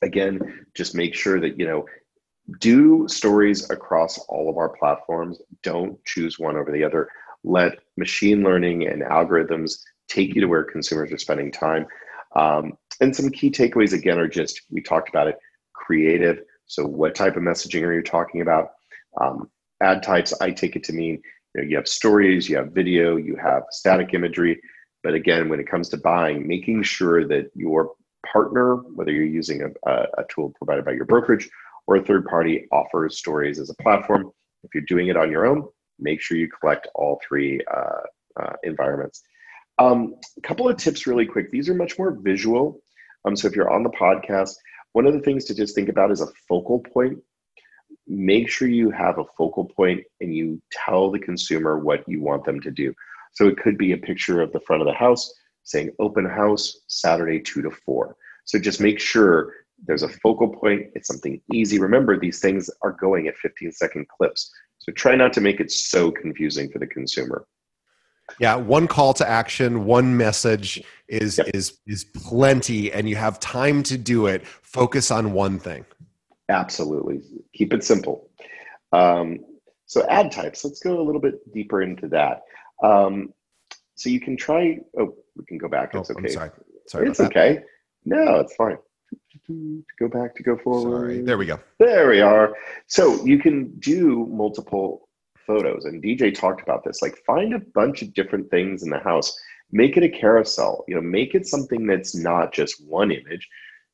again, 0.01 0.65
just 0.75 0.95
make 0.95 1.13
sure 1.13 1.39
that, 1.39 1.59
you 1.59 1.65
know, 1.65 1.85
do 2.59 3.07
stories 3.07 3.69
across 3.69 4.17
all 4.27 4.49
of 4.49 4.57
our 4.57 4.69
platforms. 4.69 5.39
Don't 5.63 6.03
choose 6.05 6.39
one 6.39 6.57
over 6.57 6.71
the 6.71 6.83
other. 6.83 7.09
Let 7.43 7.79
machine 7.97 8.43
learning 8.43 8.87
and 8.87 9.03
algorithms 9.03 9.79
take 10.07 10.33
you 10.35 10.41
to 10.41 10.47
where 10.47 10.63
consumers 10.63 11.11
are 11.11 11.17
spending 11.17 11.51
time. 11.51 11.85
Um, 12.35 12.73
and 13.01 13.15
some 13.15 13.29
key 13.29 13.51
takeaways, 13.51 13.93
again, 13.93 14.19
are 14.19 14.27
just 14.27 14.61
we 14.69 14.81
talked 14.81 15.09
about 15.09 15.27
it 15.27 15.37
creative. 15.73 16.41
So, 16.65 16.85
what 16.85 17.15
type 17.15 17.37
of 17.37 17.43
messaging 17.43 17.83
are 17.83 17.93
you 17.93 18.03
talking 18.03 18.41
about? 18.41 18.71
Um, 19.19 19.49
ad 19.81 20.03
types, 20.03 20.33
I 20.41 20.51
take 20.51 20.75
it 20.75 20.83
to 20.85 20.93
mean 20.93 21.21
you, 21.55 21.61
know, 21.61 21.67
you 21.67 21.75
have 21.77 21.87
stories, 21.87 22.49
you 22.49 22.57
have 22.57 22.71
video, 22.71 23.15
you 23.15 23.35
have 23.35 23.63
static 23.71 24.13
imagery. 24.13 24.59
But 25.03 25.13
again, 25.13 25.49
when 25.49 25.59
it 25.59 25.69
comes 25.69 25.89
to 25.89 25.97
buying, 25.97 26.47
making 26.47 26.83
sure 26.83 27.27
that 27.27 27.49
your 27.55 27.93
partner, 28.31 28.75
whether 28.75 29.11
you're 29.11 29.23
using 29.23 29.61
a, 29.63 29.91
a, 29.91 30.23
tool 30.29 30.53
provided 30.57 30.85
by 30.85 30.91
your 30.91 31.05
brokerage 31.05 31.49
or 31.87 31.97
a 31.97 32.03
third 32.03 32.25
party 32.25 32.67
offers 32.71 33.17
stories 33.17 33.59
as 33.59 33.69
a 33.69 33.83
platform. 33.83 34.31
If 34.63 34.71
you're 34.73 34.83
doing 34.87 35.07
it 35.07 35.17
on 35.17 35.31
your 35.31 35.45
own, 35.45 35.67
make 35.99 36.21
sure 36.21 36.37
you 36.37 36.49
collect 36.49 36.87
all 36.95 37.19
three 37.27 37.61
uh, 37.73 38.41
uh, 38.41 38.53
environments. 38.63 39.21
Um, 39.77 40.15
a 40.37 40.41
couple 40.41 40.67
of 40.67 40.77
tips 40.77 41.07
really 41.07 41.25
quick. 41.25 41.51
These 41.51 41.69
are 41.69 41.73
much 41.73 41.97
more 41.97 42.17
visual. 42.19 42.81
Um, 43.25 43.35
so 43.35 43.47
if 43.47 43.55
you're 43.55 43.71
on 43.71 43.83
the 43.83 43.89
podcast, 43.89 44.53
one 44.93 45.05
of 45.05 45.13
the 45.13 45.21
things 45.21 45.45
to 45.45 45.55
just 45.55 45.75
think 45.75 45.89
about 45.89 46.11
is 46.11 46.21
a 46.21 46.27
focal 46.47 46.79
point. 46.79 47.19
Make 48.07 48.49
sure 48.49 48.67
you 48.67 48.91
have 48.91 49.17
a 49.17 49.25
focal 49.37 49.65
point 49.65 50.03
and 50.19 50.33
you 50.35 50.61
tell 50.71 51.11
the 51.11 51.19
consumer 51.19 51.79
what 51.79 52.07
you 52.07 52.21
want 52.21 52.43
them 52.43 52.59
to 52.61 52.71
do. 52.71 52.93
So 53.33 53.47
it 53.47 53.57
could 53.57 53.77
be 53.77 53.93
a 53.93 53.97
picture 53.97 54.41
of 54.41 54.51
the 54.51 54.59
front 54.61 54.81
of 54.81 54.87
the 54.87 54.93
house 54.93 55.31
saying 55.69 55.91
open 55.99 56.25
house 56.25 56.81
Saturday 56.87 57.39
two 57.39 57.61
to 57.61 57.69
four. 57.69 58.15
So 58.45 58.57
just 58.57 58.81
make 58.81 58.99
sure 58.99 59.53
there's 59.85 60.03
a 60.03 60.09
focal 60.09 60.49
point. 60.49 60.87
It's 60.95 61.07
something 61.07 61.39
easy. 61.53 61.79
Remember, 61.79 62.19
these 62.19 62.39
things 62.39 62.69
are 62.81 62.91
going 62.91 63.27
at 63.27 63.37
15 63.37 63.71
second 63.71 64.07
clips. 64.07 64.51
So 64.79 64.91
try 64.91 65.15
not 65.15 65.31
to 65.33 65.41
make 65.41 65.59
it 65.59 65.71
so 65.71 66.11
confusing 66.11 66.71
for 66.71 66.79
the 66.79 66.87
consumer. 66.87 67.45
Yeah, 68.39 68.55
one 68.55 68.87
call 68.87 69.13
to 69.15 69.27
action, 69.27 69.85
one 69.85 70.15
message 70.15 70.83
is 71.07 71.37
yep. 71.37 71.49
is 71.53 71.79
is 71.87 72.03
plenty 72.03 72.91
and 72.91 73.09
you 73.09 73.15
have 73.15 73.39
time 73.39 73.81
to 73.83 73.97
do 73.97 74.27
it. 74.27 74.45
Focus 74.45 75.11
on 75.11 75.33
one 75.33 75.59
thing. 75.59 75.85
Absolutely. 76.49 77.21
Keep 77.53 77.73
it 77.73 77.83
simple. 77.83 78.29
Um, 78.91 79.39
so 79.85 80.07
ad 80.07 80.31
types, 80.31 80.63
let's 80.63 80.79
go 80.79 80.99
a 80.99 81.03
little 81.03 81.21
bit 81.21 81.35
deeper 81.53 81.81
into 81.81 82.07
that. 82.09 82.43
Um, 82.83 83.33
so 83.99 84.09
you 84.09 84.19
can 84.19 84.37
try, 84.37 84.79
oh, 84.97 85.13
we 85.35 85.45
can 85.45 85.57
go 85.57 85.67
back. 85.67 85.93
It's 85.93 86.09
oh, 86.09 86.13
okay. 86.13 86.27
I'm 86.27 86.33
sorry. 86.33 86.49
Sorry. 86.87 87.09
It's 87.09 87.19
okay. 87.19 87.59
No, 88.05 88.39
it's 88.39 88.55
fine. 88.55 88.77
To 89.47 89.83
Go 89.99 90.07
back 90.07 90.35
to 90.35 90.43
go 90.43 90.57
forward. 90.57 90.99
Sorry. 90.99 91.21
There 91.21 91.37
we 91.37 91.45
go. 91.45 91.59
There 91.79 92.09
we 92.09 92.21
are. 92.21 92.55
So 92.87 93.25
you 93.25 93.39
can 93.39 93.77
do 93.79 94.25
multiple 94.27 95.09
photos. 95.45 95.85
And 95.85 96.01
DJ 96.01 96.33
talked 96.33 96.61
about 96.61 96.83
this. 96.83 97.01
Like 97.01 97.17
find 97.25 97.53
a 97.53 97.59
bunch 97.59 98.01
of 98.01 98.13
different 98.13 98.49
things 98.51 98.83
in 98.83 98.89
the 98.89 98.99
house. 98.99 99.37
Make 99.71 99.97
it 99.97 100.03
a 100.03 100.09
carousel. 100.09 100.85
You 100.87 100.95
know, 100.95 101.01
make 101.01 101.35
it 101.35 101.47
something 101.47 101.85
that's 101.85 102.15
not 102.15 102.53
just 102.53 102.85
one 102.87 103.11
image. 103.11 103.47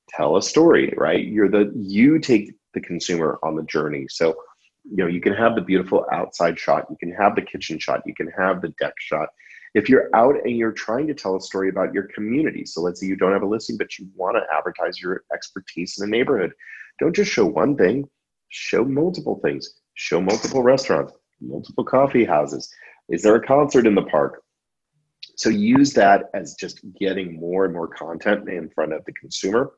Tell 0.09 0.37
a 0.37 0.41
story, 0.41 0.93
right? 0.97 1.25
You're 1.25 1.49
the 1.49 1.71
you 1.75 2.19
take 2.19 2.53
the 2.73 2.81
consumer 2.81 3.39
on 3.41 3.55
the 3.55 3.63
journey. 3.63 4.05
So, 4.09 4.35
you 4.83 4.97
know, 4.97 5.07
you 5.07 5.21
can 5.21 5.33
have 5.33 5.55
the 5.55 5.61
beautiful 5.61 6.05
outside 6.11 6.59
shot, 6.59 6.85
you 6.89 6.97
can 6.99 7.11
have 7.13 7.35
the 7.35 7.41
kitchen 7.41 7.79
shot, 7.79 8.01
you 8.05 8.13
can 8.13 8.29
have 8.37 8.61
the 8.61 8.69
deck 8.79 8.93
shot. 8.99 9.29
If 9.75 9.89
you're 9.89 10.09
out 10.15 10.35
and 10.45 10.57
you're 10.57 10.71
trying 10.71 11.05
to 11.07 11.13
tell 11.13 11.35
a 11.35 11.41
story 11.41 11.67
about 11.67 11.93
your 11.93 12.03
community, 12.03 12.65
so 12.65 12.81
let's 12.81 13.01
say 13.01 13.07
you 13.07 13.17
don't 13.17 13.33
have 13.33 13.43
a 13.43 13.47
listing, 13.47 13.77
but 13.77 13.99
you 13.99 14.07
want 14.15 14.37
to 14.37 14.55
advertise 14.55 15.01
your 15.01 15.23
expertise 15.33 15.99
in 15.99 16.07
a 16.07 16.09
neighborhood, 16.09 16.53
don't 16.99 17.15
just 17.15 17.29
show 17.29 17.45
one 17.45 17.75
thing, 17.75 18.07
show 18.47 18.85
multiple 18.85 19.39
things, 19.43 19.81
show 19.95 20.21
multiple 20.21 20.63
restaurants, 20.63 21.11
multiple 21.41 21.83
coffee 21.83 22.23
houses? 22.23 22.73
Is 23.09 23.21
there 23.21 23.35
a 23.35 23.45
concert 23.45 23.85
in 23.85 23.95
the 23.95 24.03
park? 24.03 24.41
So 25.35 25.49
use 25.49 25.93
that 25.93 26.29
as 26.33 26.55
just 26.55 26.79
getting 26.97 27.37
more 27.37 27.65
and 27.65 27.73
more 27.73 27.89
content 27.89 28.47
in 28.47 28.69
front 28.69 28.93
of 28.93 29.03
the 29.03 29.11
consumer. 29.11 29.73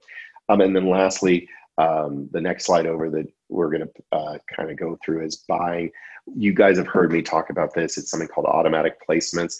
Um, 0.49 0.61
and 0.61 0.75
then 0.75 0.87
lastly, 0.87 1.49
um, 1.79 2.29
the 2.31 2.41
next 2.41 2.65
slide 2.65 2.85
over 2.85 3.09
that 3.09 3.25
we're 3.49 3.71
going 3.71 3.87
to 3.87 4.17
uh, 4.17 4.37
kind 4.55 4.69
of 4.69 4.77
go 4.77 4.97
through 5.03 5.25
is 5.25 5.43
buying. 5.47 5.89
You 6.35 6.53
guys 6.53 6.77
have 6.77 6.87
heard 6.87 7.11
me 7.11 7.21
talk 7.21 7.49
about 7.49 7.73
this. 7.73 7.97
It's 7.97 8.11
something 8.11 8.27
called 8.27 8.47
automatic 8.47 8.97
placements. 9.07 9.55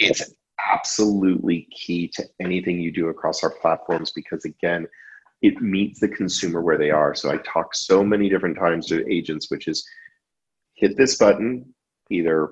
It's 0.00 0.34
absolutely 0.72 1.68
key 1.70 2.08
to 2.14 2.24
anything 2.40 2.80
you 2.80 2.90
do 2.90 3.08
across 3.08 3.42
our 3.42 3.50
platforms 3.50 4.12
because, 4.12 4.44
again, 4.44 4.86
it 5.42 5.60
meets 5.62 6.00
the 6.00 6.08
consumer 6.08 6.60
where 6.60 6.78
they 6.78 6.90
are. 6.90 7.14
So 7.14 7.30
I 7.30 7.38
talk 7.38 7.74
so 7.74 8.04
many 8.04 8.28
different 8.28 8.58
times 8.58 8.86
to 8.88 9.10
agents, 9.10 9.50
which 9.50 9.68
is 9.68 9.86
hit 10.74 10.96
this 10.96 11.16
button 11.16 11.74
either 12.10 12.50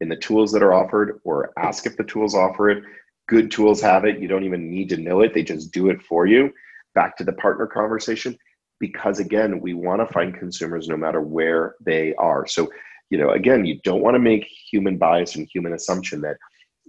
in 0.00 0.08
the 0.08 0.16
tools 0.16 0.52
that 0.52 0.62
are 0.62 0.72
offered 0.72 1.20
or 1.24 1.52
ask 1.58 1.86
if 1.86 1.96
the 1.96 2.04
tools 2.04 2.34
offer 2.34 2.70
it. 2.70 2.84
Good 3.28 3.50
tools 3.50 3.80
have 3.80 4.04
it. 4.04 4.18
You 4.18 4.28
don't 4.28 4.44
even 4.44 4.70
need 4.70 4.88
to 4.90 4.96
know 4.96 5.20
it, 5.20 5.34
they 5.34 5.42
just 5.42 5.72
do 5.72 5.90
it 5.90 6.02
for 6.02 6.26
you. 6.26 6.52
Back 6.94 7.16
to 7.18 7.24
the 7.24 7.32
partner 7.32 7.66
conversation, 7.66 8.36
because 8.80 9.20
again, 9.20 9.60
we 9.60 9.74
want 9.74 10.00
to 10.00 10.12
find 10.12 10.36
consumers 10.36 10.88
no 10.88 10.96
matter 10.96 11.20
where 11.20 11.76
they 11.80 12.14
are. 12.16 12.46
So, 12.46 12.68
you 13.10 13.18
know, 13.18 13.30
again, 13.30 13.64
you 13.64 13.80
don't 13.84 14.02
want 14.02 14.14
to 14.16 14.20
make 14.20 14.44
human 14.44 14.98
bias 14.98 15.36
and 15.36 15.48
human 15.52 15.74
assumption 15.74 16.20
that, 16.22 16.36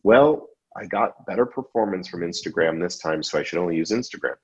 well, 0.04 0.48
I 0.78 0.86
got 0.86 1.26
better 1.26 1.46
performance 1.46 2.08
from 2.08 2.22
Instagram 2.22 2.82
this 2.82 2.98
time, 2.98 3.22
so 3.22 3.40
I 3.40 3.44
should 3.44 3.60
only 3.60 3.76
use 3.76 3.92
Instagram. 3.92 4.36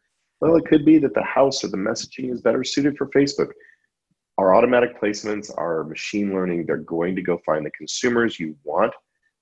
Well, 0.42 0.56
it 0.56 0.66
could 0.66 0.86
be 0.86 1.00
that 1.00 1.14
the 1.14 1.24
house 1.24 1.64
or 1.64 1.70
the 1.70 1.78
messaging 1.78 2.32
is 2.32 2.42
better 2.42 2.64
suited 2.64 2.98
for 2.98 3.10
Facebook 3.10 3.52
our 4.38 4.54
automatic 4.54 5.02
placements 5.02 5.52
are 5.58 5.84
machine 5.84 6.32
learning. 6.32 6.66
They're 6.66 6.78
going 6.78 7.16
to 7.16 7.22
go 7.22 7.40
find 7.46 7.66
the 7.66 7.72
consumers 7.72 8.40
you 8.40 8.56
want 8.64 8.94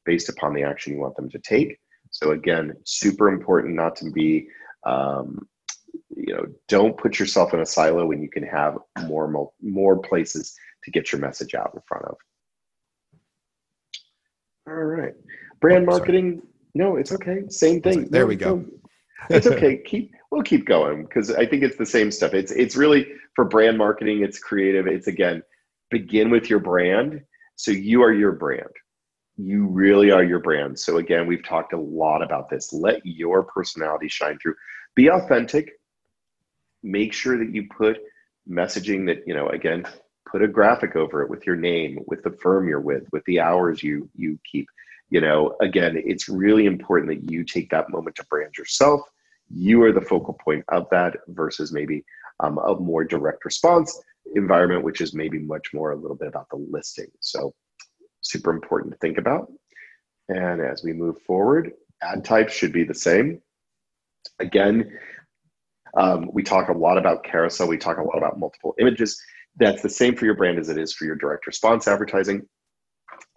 based 0.05 0.29
upon 0.29 0.53
the 0.53 0.63
action 0.63 0.93
you 0.93 0.99
want 0.99 1.15
them 1.15 1.29
to 1.31 1.39
take. 1.39 1.77
So 2.11 2.31
again, 2.31 2.73
super 2.85 3.27
important 3.27 3.75
not 3.75 3.95
to 3.97 4.11
be, 4.11 4.47
um, 4.85 5.47
you 6.15 6.33
know, 6.33 6.45
don't 6.69 6.97
put 6.97 7.19
yourself 7.19 7.53
in 7.53 7.59
a 7.59 7.65
silo 7.65 8.05
when 8.05 8.21
you 8.21 8.29
can 8.29 8.43
have 8.43 8.77
more 9.05 9.49
more 9.61 9.99
places 9.99 10.55
to 10.83 10.91
get 10.91 11.11
your 11.11 11.19
message 11.19 11.55
out 11.55 11.71
in 11.73 11.81
front 11.85 12.05
of. 12.05 12.15
All 14.67 14.73
right, 14.73 15.13
brand 15.59 15.83
oh, 15.83 15.91
marketing. 15.91 16.41
No, 16.73 16.97
it's 16.97 17.11
okay. 17.11 17.43
Same 17.49 17.81
thing. 17.81 18.09
There 18.09 18.27
we 18.27 18.35
go. 18.35 18.65
it's 19.29 19.47
okay. 19.47 19.77
Keep 19.85 20.11
we'll 20.31 20.43
keep 20.43 20.65
going 20.65 21.03
because 21.03 21.31
I 21.31 21.45
think 21.45 21.63
it's 21.63 21.77
the 21.77 21.85
same 21.85 22.11
stuff. 22.11 22.33
It's 22.33 22.51
it's 22.51 22.75
really 22.75 23.07
for 23.35 23.45
brand 23.45 23.77
marketing, 23.77 24.21
it's 24.21 24.39
creative. 24.39 24.87
It's 24.87 25.07
again, 25.07 25.41
begin 25.89 26.29
with 26.29 26.49
your 26.49 26.59
brand. 26.59 27.21
So 27.55 27.71
you 27.71 28.01
are 28.01 28.13
your 28.13 28.33
brand. 28.33 28.69
You 29.37 29.65
really 29.65 30.11
are 30.11 30.23
your 30.23 30.39
brand. 30.39 30.79
So 30.79 30.97
again, 30.97 31.27
we've 31.27 31.43
talked 31.43 31.73
a 31.73 31.79
lot 31.79 32.21
about 32.21 32.49
this. 32.49 32.73
Let 32.73 33.05
your 33.05 33.43
personality 33.43 34.07
shine 34.07 34.37
through. 34.41 34.55
Be 34.95 35.09
authentic. 35.09 35.71
Make 36.83 37.13
sure 37.13 37.37
that 37.37 37.53
you 37.53 37.67
put 37.77 37.97
messaging 38.49 39.05
that, 39.07 39.23
you 39.25 39.33
know, 39.33 39.49
again, 39.49 39.85
put 40.29 40.41
a 40.41 40.47
graphic 40.47 40.95
over 40.95 41.21
it 41.21 41.29
with 41.29 41.45
your 41.45 41.55
name, 41.55 41.99
with 42.07 42.23
the 42.23 42.31
firm 42.31 42.67
you're 42.67 42.79
with, 42.79 43.03
with 43.11 43.23
the 43.25 43.39
hours 43.39 43.83
you 43.83 44.09
you 44.15 44.39
keep. 44.49 44.67
You 45.09 45.21
know, 45.21 45.55
again, 45.61 46.01
it's 46.03 46.27
really 46.27 46.65
important 46.65 47.09
that 47.09 47.31
you 47.31 47.43
take 47.43 47.69
that 47.69 47.89
moment 47.89 48.15
to 48.17 48.25
brand 48.25 48.57
yourself 48.57 49.01
you 49.49 49.83
are 49.83 49.91
the 49.91 50.01
focal 50.01 50.33
point 50.33 50.63
of 50.69 50.87
that 50.91 51.17
versus 51.29 51.71
maybe 51.71 52.03
um, 52.39 52.57
a 52.57 52.75
more 52.75 53.03
direct 53.03 53.45
response 53.45 54.01
environment, 54.35 54.83
which 54.83 55.01
is 55.01 55.13
maybe 55.13 55.39
much 55.39 55.73
more 55.73 55.91
a 55.91 55.95
little 55.95 56.17
bit 56.17 56.27
about 56.27 56.49
the 56.49 56.57
listing. 56.57 57.07
So 57.19 57.53
super 58.21 58.51
important 58.51 58.93
to 58.93 58.97
think 58.99 59.17
about. 59.17 59.51
And 60.29 60.61
as 60.61 60.83
we 60.83 60.93
move 60.93 61.21
forward, 61.21 61.71
ad 62.01 62.25
types 62.25 62.53
should 62.53 62.73
be 62.73 62.83
the 62.83 62.93
same. 62.93 63.41
Again, 64.39 64.97
um, 65.95 66.29
we 66.33 66.41
talk 66.41 66.69
a 66.69 66.73
lot 66.73 66.97
about 66.97 67.23
carousel. 67.23 67.67
We 67.67 67.77
talk 67.77 67.99
a 67.99 68.03
lot 68.03 68.17
about 68.17 68.39
multiple 68.39 68.73
images. 68.79 69.21
That's 69.57 69.81
the 69.81 69.89
same 69.89 70.15
for 70.15 70.25
your 70.25 70.35
brand 70.35 70.57
as 70.59 70.69
it 70.69 70.77
is 70.77 70.91
for 70.93 71.05
your 71.05 71.15
direct 71.15 71.45
response 71.47 71.87
advertising. 71.87 72.41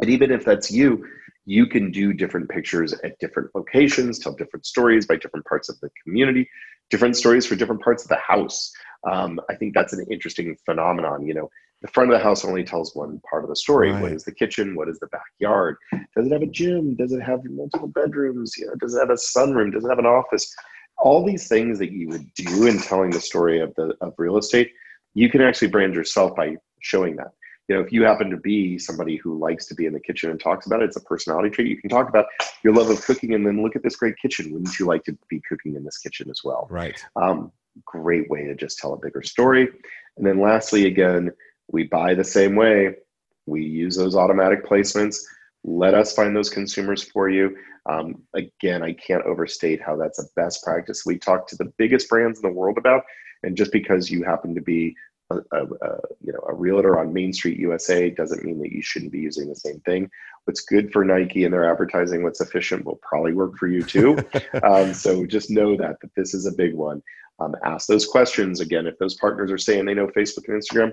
And 0.01 0.11
even 0.11 0.33
if 0.33 0.45
that's 0.45 0.71
you, 0.71 1.07
you 1.49 1.67
can 1.67 1.91
do 1.91 2.13
different 2.13 2.47
pictures 2.51 2.93
at 3.03 3.19
different 3.21 3.49
locations, 3.55 4.19
tell 4.19 4.35
different 4.35 4.67
stories 4.67 5.07
by 5.07 5.17
different 5.17 5.47
parts 5.47 5.71
of 5.71 5.81
the 5.81 5.89
community, 6.05 6.47
different 6.91 7.17
stories 7.17 7.47
for 7.47 7.55
different 7.55 7.81
parts 7.81 8.03
of 8.03 8.11
the 8.11 8.17
house. 8.17 8.71
Um, 9.11 9.41
I 9.49 9.55
think 9.55 9.73
that's 9.73 9.95
an 9.95 10.05
interesting 10.11 10.55
phenomenon. 10.67 11.27
You 11.27 11.33
know, 11.33 11.51
the 11.81 11.89
front 11.89 12.13
of 12.13 12.19
the 12.19 12.23
house 12.23 12.45
only 12.45 12.65
tells 12.65 12.95
one 12.95 13.19
part 13.31 13.45
of 13.45 13.49
the 13.49 13.57
story. 13.57 13.91
Right. 13.91 14.03
What 14.03 14.13
is 14.13 14.25
the 14.25 14.33
kitchen? 14.33 14.77
What 14.77 14.91
is 14.91 14.99
the 14.99 15.07
backyard? 15.07 15.77
Does 16.15 16.27
it 16.27 16.33
have 16.33 16.43
a 16.43 16.47
gym? 16.47 16.95
Does 16.97 17.13
it 17.13 17.23
have 17.23 17.43
multiple 17.45 17.89
bedrooms? 17.89 18.53
You 18.59 18.67
know, 18.67 18.75
does 18.75 18.95
it 18.95 18.99
have 18.99 19.09
a 19.09 19.15
sunroom? 19.15 19.73
Does 19.73 19.87
it 19.87 19.89
have 19.89 19.99
an 19.99 20.05
office? 20.05 20.55
All 20.99 21.25
these 21.25 21.49
things 21.49 21.79
that 21.79 21.93
you 21.93 22.09
would 22.09 22.27
do 22.35 22.67
in 22.67 22.79
telling 22.79 23.09
the 23.09 23.23
story 23.23 23.59
of 23.61 23.75
the 23.77 23.95
of 24.03 24.13
real 24.19 24.37
estate, 24.37 24.71
you 25.15 25.31
can 25.31 25.41
actually 25.41 25.69
brand 25.69 25.95
yourself 25.95 26.37
by 26.37 26.57
showing 26.83 27.17
that 27.17 27.29
you 27.69 27.75
know, 27.75 27.83
if 27.83 27.93
you 27.93 28.03
happen 28.03 28.31
to 28.31 28.37
be 28.39 28.79
somebody 28.79 29.17
who 29.17 29.39
likes 29.39 29.67
to 29.67 29.75
be 29.75 29.85
in 29.85 29.93
the 29.93 30.01
kitchen 30.01 30.31
and 30.31 30.41
talks 30.41 30.67
about 30.67 30.81
it, 30.81 30.87
it's 30.87 30.97
a 30.97 31.03
personality 31.03 31.51
trait. 31.51 31.69
You 31.69 31.77
can 31.77 31.91
talk 31.91 32.09
about 32.09 32.27
your 32.65 32.75
love 32.75 32.89
of 32.89 33.03
cooking 33.03 33.35
and 33.35 33.47
then 33.47 33.63
look 33.63 33.77
at 33.77 33.83
this 33.83 33.97
great 33.97 34.17
kitchen. 34.21 34.51
Wouldn't 34.53 34.79
you 34.79 34.87
like 34.87 35.05
to 35.05 35.17
be 35.29 35.41
cooking 35.47 35.77
in 35.77 35.85
this 35.85 35.99
kitchen 35.99 36.31
as 36.31 36.41
well? 36.43 36.67
Right. 36.71 37.03
Um, 37.17 37.53
great 37.85 38.29
way 38.31 38.45
to 38.45 38.55
just 38.55 38.79
tell 38.79 38.95
a 38.95 38.99
bigger 38.99 39.23
story. 39.23 39.69
And 40.17 40.27
then 40.27 40.41
lastly, 40.41 40.87
again, 40.87 41.31
we 41.71 41.85
buy 41.85 42.15
the 42.15 42.25
same 42.25 42.57
way. 42.57 42.97
We 43.45 43.63
use 43.63 43.97
those 43.97 44.17
automatic 44.17 44.67
placements. 44.67 45.19
Let 45.63 45.93
us 45.93 46.15
find 46.15 46.35
those 46.35 46.51
consumers 46.51 47.03
for 47.03 47.29
you. 47.29 47.55
Um, 47.89 48.23
again, 48.35 48.83
I 48.83 48.95
can't 48.95 49.25
overstate 49.25 49.83
how 49.83 49.97
that's 49.97 50.19
a 50.19 50.27
best 50.37 50.65
practice. 50.65 51.05
We 51.05 51.19
talk 51.19 51.47
to 51.49 51.57
the 51.57 51.73
biggest 51.77 52.09
brands 52.09 52.39
in 52.39 52.49
the 52.49 52.55
world 52.55 52.79
about, 52.79 53.03
and 53.43 53.57
just 53.57 53.73
because 53.73 54.11
you 54.11 54.25
happen 54.25 54.55
to 54.55 54.61
be 54.61 54.95
a, 55.31 55.37
a, 55.53 55.65
a, 55.65 56.01
you 56.21 56.33
know 56.33 56.45
a 56.49 56.55
realtor 56.55 56.99
on 56.99 57.13
Main 57.13 57.33
Street 57.33 57.59
USA 57.59 58.11
doesn't 58.11 58.45
mean 58.45 58.59
that 58.61 58.73
you 58.73 58.83
shouldn't 58.83 59.13
be 59.13 59.21
using 59.21 59.49
the 59.49 59.57
same 59.57 59.81
thing. 59.81 60.11
What's 60.45 60.63
good 60.63 60.93
for 60.93 61.05
Nike 61.05 61.45
and 61.45 61.53
their 61.53 61.71
advertising, 61.71 62.23
what's 62.23 62.41
efficient, 62.41 62.85
will 62.85 63.01
probably 63.03 63.35
work 63.35 63.57
for 63.57 63.69
you 63.69 63.83
too. 63.83 64.19
um, 64.65 64.95
so 64.95 65.27
just 65.27 65.51
know 65.51 65.77
that 65.77 66.01
that 66.01 66.15
this 66.17 66.35
is 66.35 66.47
a 66.47 66.53
big 66.53 66.75
one. 66.75 67.03
Um, 67.41 67.55
ask 67.65 67.87
those 67.87 68.07
questions 68.07 68.61
again. 68.61 68.87
If 68.87 68.99
those 68.99 69.15
partners 69.17 69.53
are 69.53 69.59
saying 69.59 69.85
they 69.85 69.95
know 69.95 70.09
Facebook 70.09 70.49
and 70.49 70.61
Instagram, 70.61 70.93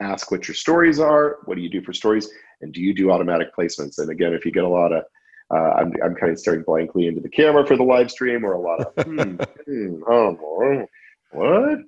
ask 0.00 0.30
what 0.30 0.48
your 0.48 0.54
stories 0.54 0.98
are. 0.98 1.38
What 1.44 1.56
do 1.56 1.62
you 1.62 1.70
do 1.70 1.82
for 1.82 1.92
stories? 1.92 2.30
And 2.60 2.72
do 2.72 2.80
you 2.80 2.94
do 2.94 3.10
automatic 3.10 3.48
placements? 3.58 3.98
And 3.98 4.10
again, 4.10 4.32
if 4.32 4.46
you 4.46 4.52
get 4.52 4.64
a 4.64 4.68
lot 4.68 4.92
of, 4.92 5.04
uh, 5.54 5.74
I'm, 5.76 5.92
I'm 6.02 6.14
kind 6.14 6.32
of 6.32 6.38
staring 6.38 6.62
blankly 6.62 7.06
into 7.06 7.20
the 7.20 7.28
camera 7.28 7.66
for 7.66 7.76
the 7.76 7.82
live 7.82 8.10
stream 8.10 8.44
or 8.44 8.52
a 8.52 8.60
lot 8.60 8.80
of, 8.80 9.04
hmm, 9.04 9.36
hmm, 9.66 10.02
oh, 10.08 10.86
what? 11.32 11.80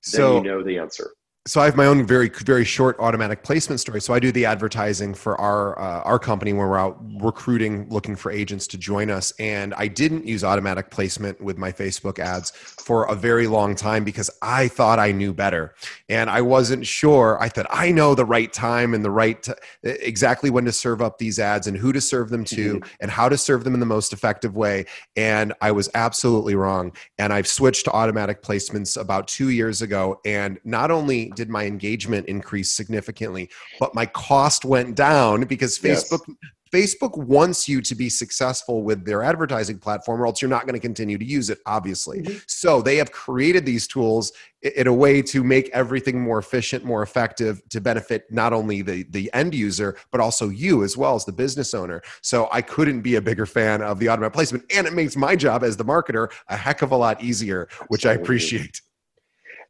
So, 0.00 0.34
then 0.34 0.44
you 0.44 0.50
know 0.50 0.62
the 0.64 0.78
answer 0.78 1.12
so 1.46 1.60
I 1.60 1.66
have 1.66 1.76
my 1.76 1.84
own 1.84 2.06
very 2.06 2.30
very 2.30 2.64
short 2.64 2.98
automatic 2.98 3.42
placement 3.42 3.78
story. 3.78 4.00
So 4.00 4.14
I 4.14 4.18
do 4.18 4.32
the 4.32 4.46
advertising 4.46 5.12
for 5.12 5.38
our 5.38 5.78
uh, 5.78 6.00
our 6.02 6.18
company 6.18 6.54
when 6.54 6.66
we're 6.66 6.78
out 6.78 6.98
recruiting, 7.20 7.86
looking 7.90 8.16
for 8.16 8.32
agents 8.32 8.66
to 8.68 8.78
join 8.78 9.10
us. 9.10 9.30
And 9.38 9.74
I 9.74 9.88
didn't 9.88 10.26
use 10.26 10.42
automatic 10.42 10.90
placement 10.90 11.42
with 11.42 11.58
my 11.58 11.70
Facebook 11.70 12.18
ads 12.18 12.50
for 12.50 13.04
a 13.04 13.14
very 13.14 13.46
long 13.46 13.74
time 13.74 14.04
because 14.04 14.30
I 14.40 14.68
thought 14.68 14.98
I 14.98 15.12
knew 15.12 15.34
better, 15.34 15.74
and 16.08 16.30
I 16.30 16.40
wasn't 16.40 16.86
sure. 16.86 17.38
I 17.42 17.50
thought 17.50 17.66
I 17.68 17.92
know 17.92 18.14
the 18.14 18.24
right 18.24 18.50
time 18.50 18.94
and 18.94 19.04
the 19.04 19.10
right 19.10 19.42
t- 19.42 19.52
exactly 19.82 20.48
when 20.48 20.64
to 20.64 20.72
serve 20.72 21.02
up 21.02 21.18
these 21.18 21.38
ads 21.38 21.66
and 21.66 21.76
who 21.76 21.92
to 21.92 22.00
serve 22.00 22.30
them 22.30 22.44
to 22.44 22.76
mm-hmm. 22.76 22.88
and 23.00 23.10
how 23.10 23.28
to 23.28 23.36
serve 23.36 23.64
them 23.64 23.74
in 23.74 23.80
the 23.80 23.86
most 23.86 24.14
effective 24.14 24.56
way. 24.56 24.86
And 25.14 25.52
I 25.60 25.72
was 25.72 25.90
absolutely 25.94 26.54
wrong. 26.54 26.92
And 27.18 27.34
I've 27.34 27.46
switched 27.46 27.84
to 27.84 27.92
automatic 27.92 28.42
placements 28.42 28.98
about 28.98 29.28
two 29.28 29.50
years 29.50 29.82
ago, 29.82 30.20
and 30.24 30.58
not 30.64 30.90
only 30.90 31.33
did 31.34 31.48
my 31.48 31.64
engagement 31.64 32.26
increase 32.26 32.72
significantly, 32.72 33.50
but 33.78 33.94
my 33.94 34.06
cost 34.06 34.64
went 34.64 34.94
down 34.94 35.42
because 35.42 35.78
Facebook 35.78 36.22
yes. 36.28 36.36
Facebook 36.74 37.16
wants 37.16 37.68
you 37.68 37.80
to 37.80 37.94
be 37.94 38.08
successful 38.08 38.82
with 38.82 39.04
their 39.04 39.22
advertising 39.22 39.78
platform, 39.78 40.20
or 40.20 40.26
else 40.26 40.42
you're 40.42 40.48
not 40.48 40.62
going 40.62 40.74
to 40.74 40.80
continue 40.80 41.16
to 41.16 41.24
use 41.24 41.48
it, 41.48 41.60
obviously. 41.66 42.22
Mm-hmm. 42.22 42.38
So 42.48 42.82
they 42.82 42.96
have 42.96 43.12
created 43.12 43.64
these 43.64 43.86
tools 43.86 44.32
in 44.60 44.88
a 44.88 44.92
way 44.92 45.22
to 45.22 45.44
make 45.44 45.68
everything 45.68 46.20
more 46.20 46.38
efficient, 46.38 46.84
more 46.84 47.02
effective 47.02 47.62
to 47.68 47.80
benefit 47.80 48.24
not 48.30 48.52
only 48.52 48.82
the, 48.82 49.04
the 49.10 49.32
end 49.34 49.54
user, 49.54 49.96
but 50.10 50.20
also 50.20 50.48
you 50.48 50.82
as 50.82 50.96
well 50.96 51.14
as 51.14 51.24
the 51.24 51.32
business 51.32 51.74
owner. 51.74 52.02
So 52.22 52.48
I 52.50 52.60
couldn't 52.60 53.02
be 53.02 53.14
a 53.14 53.20
bigger 53.20 53.46
fan 53.46 53.80
of 53.80 54.00
the 54.00 54.08
automatic 54.08 54.32
placement. 54.32 54.64
And 54.74 54.84
it 54.84 54.94
makes 54.94 55.14
my 55.14 55.36
job 55.36 55.62
as 55.62 55.76
the 55.76 55.84
marketer 55.84 56.32
a 56.48 56.56
heck 56.56 56.82
of 56.82 56.90
a 56.90 56.96
lot 56.96 57.22
easier, 57.22 57.68
which 57.86 58.04
Absolutely. 58.04 58.20
I 58.20 58.22
appreciate 58.24 58.80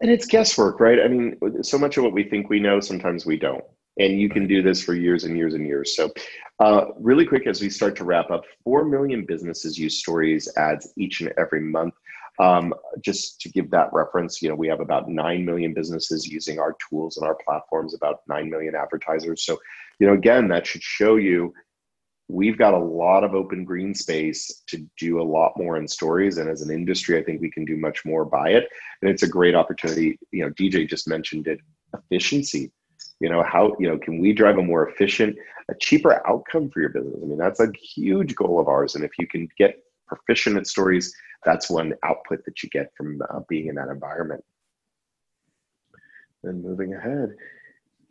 and 0.01 0.11
it's 0.11 0.26
guesswork 0.26 0.80
right? 0.80 0.99
I 1.01 1.09
mean 1.09 1.62
so 1.62 1.78
much 1.78 1.97
of 1.97 2.05
what 2.05 2.12
we 2.12 2.24
think 2.24 2.49
we 2.49 2.61
know 2.61 2.80
sometimes 2.80 3.26
we 3.26 3.36
don't. 3.36 3.64
And 3.99 4.20
you 4.20 4.28
can 4.28 4.49
do 4.49 4.61
this 4.61 4.82
for 4.82 4.95
years 4.95 5.22
and 5.22 5.36
years 5.36 5.55
and 5.55 5.64
years. 5.64 5.95
So 5.95 6.12
uh, 6.59 6.86
really 6.99 7.24
quick 7.24 7.47
as 7.47 7.61
we 7.61 7.70
start 7.70 7.95
to 7.97 8.05
wrap 8.05 8.30
up 8.30 8.42
4 8.64 8.84
million 8.84 9.24
businesses 9.24 9.78
use 9.78 9.99
stories 9.99 10.49
ads 10.57 10.92
each 10.97 11.20
and 11.20 11.32
every 11.38 11.61
month. 11.61 11.95
Um, 12.40 12.74
just 13.01 13.40
to 13.42 13.49
give 13.49 13.70
that 13.70 13.90
reference 13.92 14.42
you 14.42 14.49
know 14.49 14.57
we 14.57 14.66
have 14.66 14.80
about 14.80 15.09
9 15.09 15.45
million 15.45 15.72
businesses 15.72 16.26
using 16.26 16.59
our 16.59 16.74
tools 16.88 17.16
and 17.16 17.24
our 17.24 17.36
platforms 17.47 17.95
about 17.95 18.22
9 18.28 18.51
million 18.51 18.74
advertisers. 18.74 19.45
So 19.45 19.59
you 20.01 20.07
know 20.07 20.14
again 20.14 20.49
that 20.49 20.66
should 20.66 20.82
show 20.82 21.16
you 21.16 21.55
we've 22.29 22.57
got 22.59 22.75
a 22.75 22.79
lot 22.79 23.22
of 23.25 23.35
open 23.35 23.64
green 23.64 23.95
space 23.95 24.62
to 24.66 24.87
do 24.99 25.20
a 25.20 25.22
lot 25.22 25.53
more 25.57 25.77
in 25.77 25.87
stories. 25.87 26.39
And 26.39 26.49
as 26.49 26.62
an 26.62 26.70
industry 26.70 27.18
i 27.18 27.22
think 27.22 27.41
we 27.41 27.51
can 27.51 27.64
do 27.64 27.77
much 27.77 28.05
more 28.05 28.25
by 28.25 28.51
it. 28.51 28.68
And 29.03 29.11
it's 29.11 29.22
a 29.22 29.29
great 29.29 29.55
opportunity. 29.55 30.18
You 30.33 30.45
know 30.45 30.51
dj 30.51 30.89
just 30.89 31.09
mentioned 31.09 31.47
it 31.47 31.61
efficiency. 31.95 32.72
You 33.20 33.29
know 33.29 33.43
how 33.43 33.77
you 33.79 33.89
know 33.89 33.99
can 33.99 34.18
we 34.18 34.33
drive 34.33 34.59
a 34.59 34.62
more 34.62 34.89
efficient 34.89 35.37
a 35.70 35.75
cheaper 35.81 36.27
outcome 36.29 36.70
for 36.70 36.81
your 36.81 36.91
business? 36.91 37.20
I 37.22 37.27
mean 37.27 37.39
that's 37.39 37.61
a 37.61 37.72
huge 37.72 38.35
goal 38.35 38.61
of 38.61 38.68
ours. 38.68 38.95
And 38.95 39.05
if 39.05 39.12
you 39.18 39.27
can 39.27 39.49
get 39.59 39.83
proficient 40.07 40.57
at 40.57 40.66
stories 40.66 41.14
that's 41.45 41.68
one 41.68 41.93
output 42.03 42.45
that 42.47 42.62
you 42.62 42.70
get 42.70 42.91
from 42.97 43.20
uh, 43.29 43.41
being 43.49 43.66
in 43.66 43.75
that 43.75 43.89
environment. 43.89 44.43
And 46.43 46.62
moving 46.62 46.95
ahead 46.95 47.35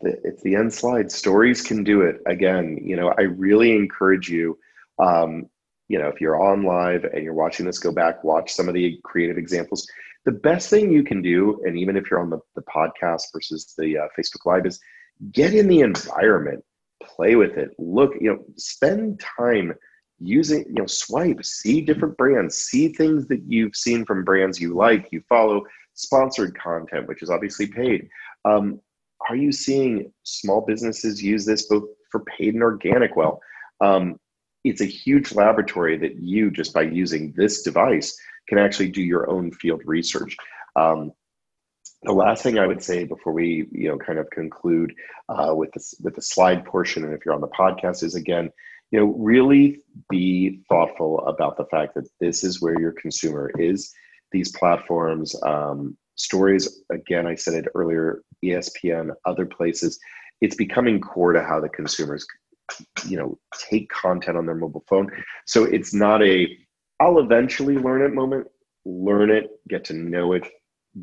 it's 0.06 0.42
the 0.44 0.56
end 0.56 0.74
slide. 0.74 1.12
Stories 1.12 1.62
can 1.62 1.84
do 1.84 2.02
it. 2.02 2.22
Again, 2.26 2.80
you 2.84 2.96
know, 2.96 3.14
I 3.18 3.24
really 3.24 3.76
encourage 3.76 4.30
you. 4.30 4.58
Um, 5.00 5.50
you 5.90 6.00
know, 6.00 6.08
if 6.08 6.22
you're 6.22 6.42
on 6.42 6.64
live 6.64 7.04
and 7.04 7.24
you're 7.24 7.34
watching 7.34 7.66
this, 7.66 7.80
go 7.80 7.92
back, 7.92 8.24
watch 8.24 8.54
some 8.54 8.68
of 8.68 8.74
the 8.74 9.00
creative 9.04 9.38
examples. 9.38 9.88
The 10.26 10.32
best 10.32 10.70
thing 10.70 10.92
you 10.92 11.04
can 11.04 11.22
do, 11.22 11.62
and 11.66 11.78
even 11.78 11.98
if 11.98 12.10
you're 12.10 12.22
on 12.22 12.30
the, 12.30 12.40
the 12.56 12.62
podcast 12.64 13.24
versus 13.34 13.74
the 13.78 13.98
uh, 13.98 14.08
Facebook 14.18 14.46
Live, 14.46 14.66
is 14.66 14.80
get 15.32 15.54
in 15.54 15.68
the 15.68 15.82
environment, 15.82 16.64
play 17.04 17.36
with 17.36 17.58
it, 17.58 17.72
look, 17.78 18.14
you 18.20 18.32
know, 18.32 18.44
spend 18.56 19.20
time 19.38 19.74
using, 20.20 20.66
you 20.68 20.76
know, 20.76 20.86
swipe, 20.86 21.44
see 21.44 21.82
different 21.82 22.16
brands, 22.18 22.56
see 22.58 22.88
things 22.88 23.28
that 23.28 23.44
you've 23.46 23.76
seen 23.76 24.06
from 24.06 24.24
brands 24.24 24.62
you 24.62 24.74
like, 24.74 25.10
you 25.12 25.22
follow, 25.28 25.64
sponsored 25.94 26.58
content, 26.58 27.08
which 27.08 27.22
is 27.22 27.30
obviously 27.30 27.68
paid. 27.68 28.08
Um, 28.46 28.80
are 29.30 29.36
you 29.36 29.52
seeing 29.52 30.12
small 30.24 30.62
businesses 30.62 31.22
use 31.22 31.46
this 31.46 31.68
both 31.68 31.84
for 32.12 32.22
paid 32.22 32.54
and 32.54 32.64
organic 32.64 33.16
well 33.16 33.40
um, 33.82 34.20
it's 34.64 34.82
a 34.82 34.86
huge 34.86 35.34
laboratory 35.34 35.98
that 35.98 36.16
you 36.18 36.50
just 36.50 36.74
by 36.74 36.82
using 36.82 37.34
this 37.36 37.64
device 37.64 38.18
can 38.48 38.58
actually 38.58 38.90
do 38.90 39.02
your 39.02 39.30
own 39.30 39.52
field 39.52 39.82
research 39.86 40.36
um, 40.76 41.12
the 42.04 42.12
last 42.12 42.44
thing 42.44 42.60
I 42.60 42.68
would 42.68 42.84
say 42.84 43.06
before 43.06 43.34
we, 43.34 43.68
you 43.72 43.90
know, 43.90 43.98
kind 43.98 44.20
of 44.20 44.30
conclude 44.30 44.94
uh, 45.30 45.54
with 45.56 45.72
this 45.72 45.96
with 46.02 46.16
the 46.16 46.22
slide 46.22 46.66
portion, 46.66 47.04
and 47.06 47.14
if 47.14 47.22
you're 47.26 47.34
on 47.34 47.42
the 47.42 47.48
podcast, 47.48 48.04
is 48.04 48.16
again, 48.16 48.50
you 48.92 49.00
know, 49.00 49.06
really 49.18 49.80
be 50.10 50.62
thoughtful 50.70 51.20
about 51.28 51.58
the 51.58 51.66
fact 51.66 51.96
that 51.96 52.08
this 52.20 52.44
is 52.44 52.62
where 52.62 52.80
your 52.80 52.92
consumer 52.92 53.52
is. 53.58 53.94
These 54.32 54.52
platforms, 54.52 55.36
um, 55.44 55.98
stories, 56.16 56.84
again, 56.92 57.26
I 57.26 57.36
said 57.36 57.54
it 57.54 57.72
earlier, 57.76 58.22
ESPN, 58.44 59.12
other 59.26 59.46
places, 59.46 60.00
it's 60.42 60.56
becoming 60.56 61.00
core 61.00 61.34
to 61.34 61.42
how 61.42 61.60
the 61.60 61.70
consumers, 61.70 62.26
you 63.08 63.18
know, 63.18 63.38
take 63.70 63.90
content 63.90 64.38
on 64.38 64.46
their 64.46 64.56
mobile 64.56 64.84
phone. 64.88 65.10
So 65.46 65.64
it's 65.64 65.94
not 65.94 66.22
a 66.22 66.58
I'll 67.00 67.20
eventually 67.20 67.76
learn 67.76 68.02
it 68.02 68.14
moment. 68.14 68.48
Learn 68.86 69.30
it, 69.30 69.50
get 69.68 69.84
to 69.86 69.94
know 69.94 70.34
it. 70.34 70.48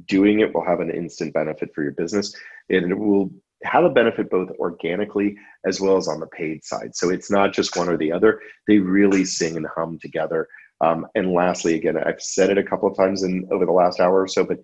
Doing 0.07 0.41
it 0.41 0.55
will 0.55 0.65
have 0.65 0.81
an 0.81 0.91
instant 0.91 1.35
benefit 1.35 1.71
for 1.75 1.83
your 1.83 1.93
business, 1.93 2.35
and 2.69 2.91
it 2.91 2.99
will 2.99 3.31
have 3.65 3.85
a 3.85 3.91
benefit 3.91 4.31
both 4.31 4.49
organically 4.59 5.37
as 5.67 5.81
well 5.81 5.97
as 5.97 6.09
on 6.09 6.21
the 6.21 6.27
paid 6.29 6.65
side. 6.65 6.95
So 6.95 7.11
it's 7.11 7.31
not 7.31 7.53
just 7.53 7.77
one 7.77 7.89
or 7.89 7.97
the 7.97 8.13
other. 8.13 8.41
They 8.67 8.79
really 8.79 9.25
sing 9.25 9.57
and 9.57 9.67
hum 9.75 9.99
together. 10.01 10.49
Um, 10.81 11.07
and 11.15 11.33
lastly, 11.33 11.75
again, 11.75 11.99
I've 11.99 12.23
said 12.23 12.49
it 12.49 12.57
a 12.57 12.63
couple 12.63 12.89
of 12.89 12.97
times 12.97 13.23
in 13.23 13.47
over 13.51 13.67
the 13.67 13.73
last 13.73 14.01
hour 14.01 14.23
or 14.23 14.29
so, 14.29 14.45
but 14.45 14.61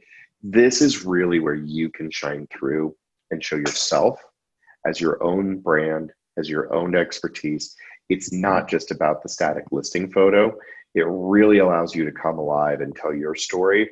this 0.53 0.81
is 0.81 1.05
really 1.05 1.41
where 1.41 1.55
you 1.55 1.91
can 1.91 2.09
shine 2.11 2.47
through 2.53 2.95
and 3.33 3.43
show 3.43 3.57
yourself 3.57 4.21
as 4.87 5.01
your 5.01 5.21
own 5.23 5.59
brand, 5.59 6.13
as 6.39 6.49
your 6.49 6.73
own 6.73 6.95
expertise. 6.95 7.75
It's 8.09 8.33
not 8.33 8.69
just 8.69 8.93
about 8.93 9.23
the 9.23 9.29
static 9.29 9.65
listing 9.73 10.09
photo. 10.09 10.57
It 10.95 11.05
really 11.09 11.59
allows 11.59 11.97
you 11.97 12.05
to 12.05 12.13
come 12.13 12.39
alive 12.39 12.81
and 12.81 12.95
tell 12.95 13.13
your 13.13 13.35
story. 13.35 13.91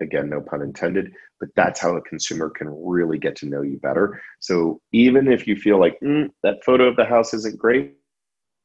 Again, 0.00 0.30
no 0.30 0.40
pun 0.40 0.62
intended, 0.62 1.10
but 1.40 1.48
that's 1.56 1.80
how 1.80 1.96
a 1.96 2.02
consumer 2.02 2.50
can 2.50 2.68
really 2.70 3.18
get 3.18 3.34
to 3.36 3.46
know 3.46 3.62
you 3.62 3.78
better. 3.78 4.22
So 4.38 4.80
even 4.92 5.26
if 5.26 5.48
you 5.48 5.56
feel 5.56 5.80
like 5.80 5.98
mm, 6.00 6.30
that 6.44 6.62
photo 6.64 6.84
of 6.84 6.96
the 6.96 7.04
house 7.04 7.34
isn't 7.34 7.58
great, 7.58 7.94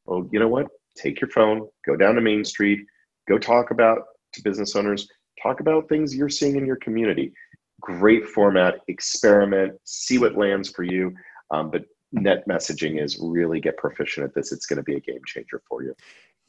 well, 0.05 0.29
you 0.31 0.39
know 0.39 0.47
what? 0.47 0.67
Take 0.95 1.19
your 1.19 1.29
phone, 1.31 1.67
go 1.87 1.95
down 1.95 2.15
to 2.15 2.21
Main 2.21 2.45
Street, 2.45 2.81
go 3.27 3.39
talk 3.39 3.71
about 3.71 3.99
to 4.33 4.43
business 4.43 4.75
owners, 4.75 5.07
talk 5.41 5.59
about 5.59 5.89
things 5.89 6.15
you're 6.15 6.29
seeing 6.29 6.55
in 6.55 6.65
your 6.65 6.77
community. 6.77 7.33
Great 7.79 8.25
format, 8.25 8.79
experiment, 8.87 9.73
see 9.85 10.17
what 10.17 10.37
lands 10.37 10.69
for 10.69 10.83
you. 10.83 11.13
Um, 11.49 11.71
but 11.71 11.85
net 12.11 12.47
messaging 12.47 13.01
is 13.01 13.17
really 13.21 13.59
get 13.59 13.77
proficient 13.77 14.25
at 14.25 14.33
this. 14.33 14.51
It's 14.51 14.65
going 14.65 14.77
to 14.77 14.83
be 14.83 14.95
a 14.95 14.99
game 14.99 15.21
changer 15.25 15.61
for 15.67 15.83
you. 15.83 15.95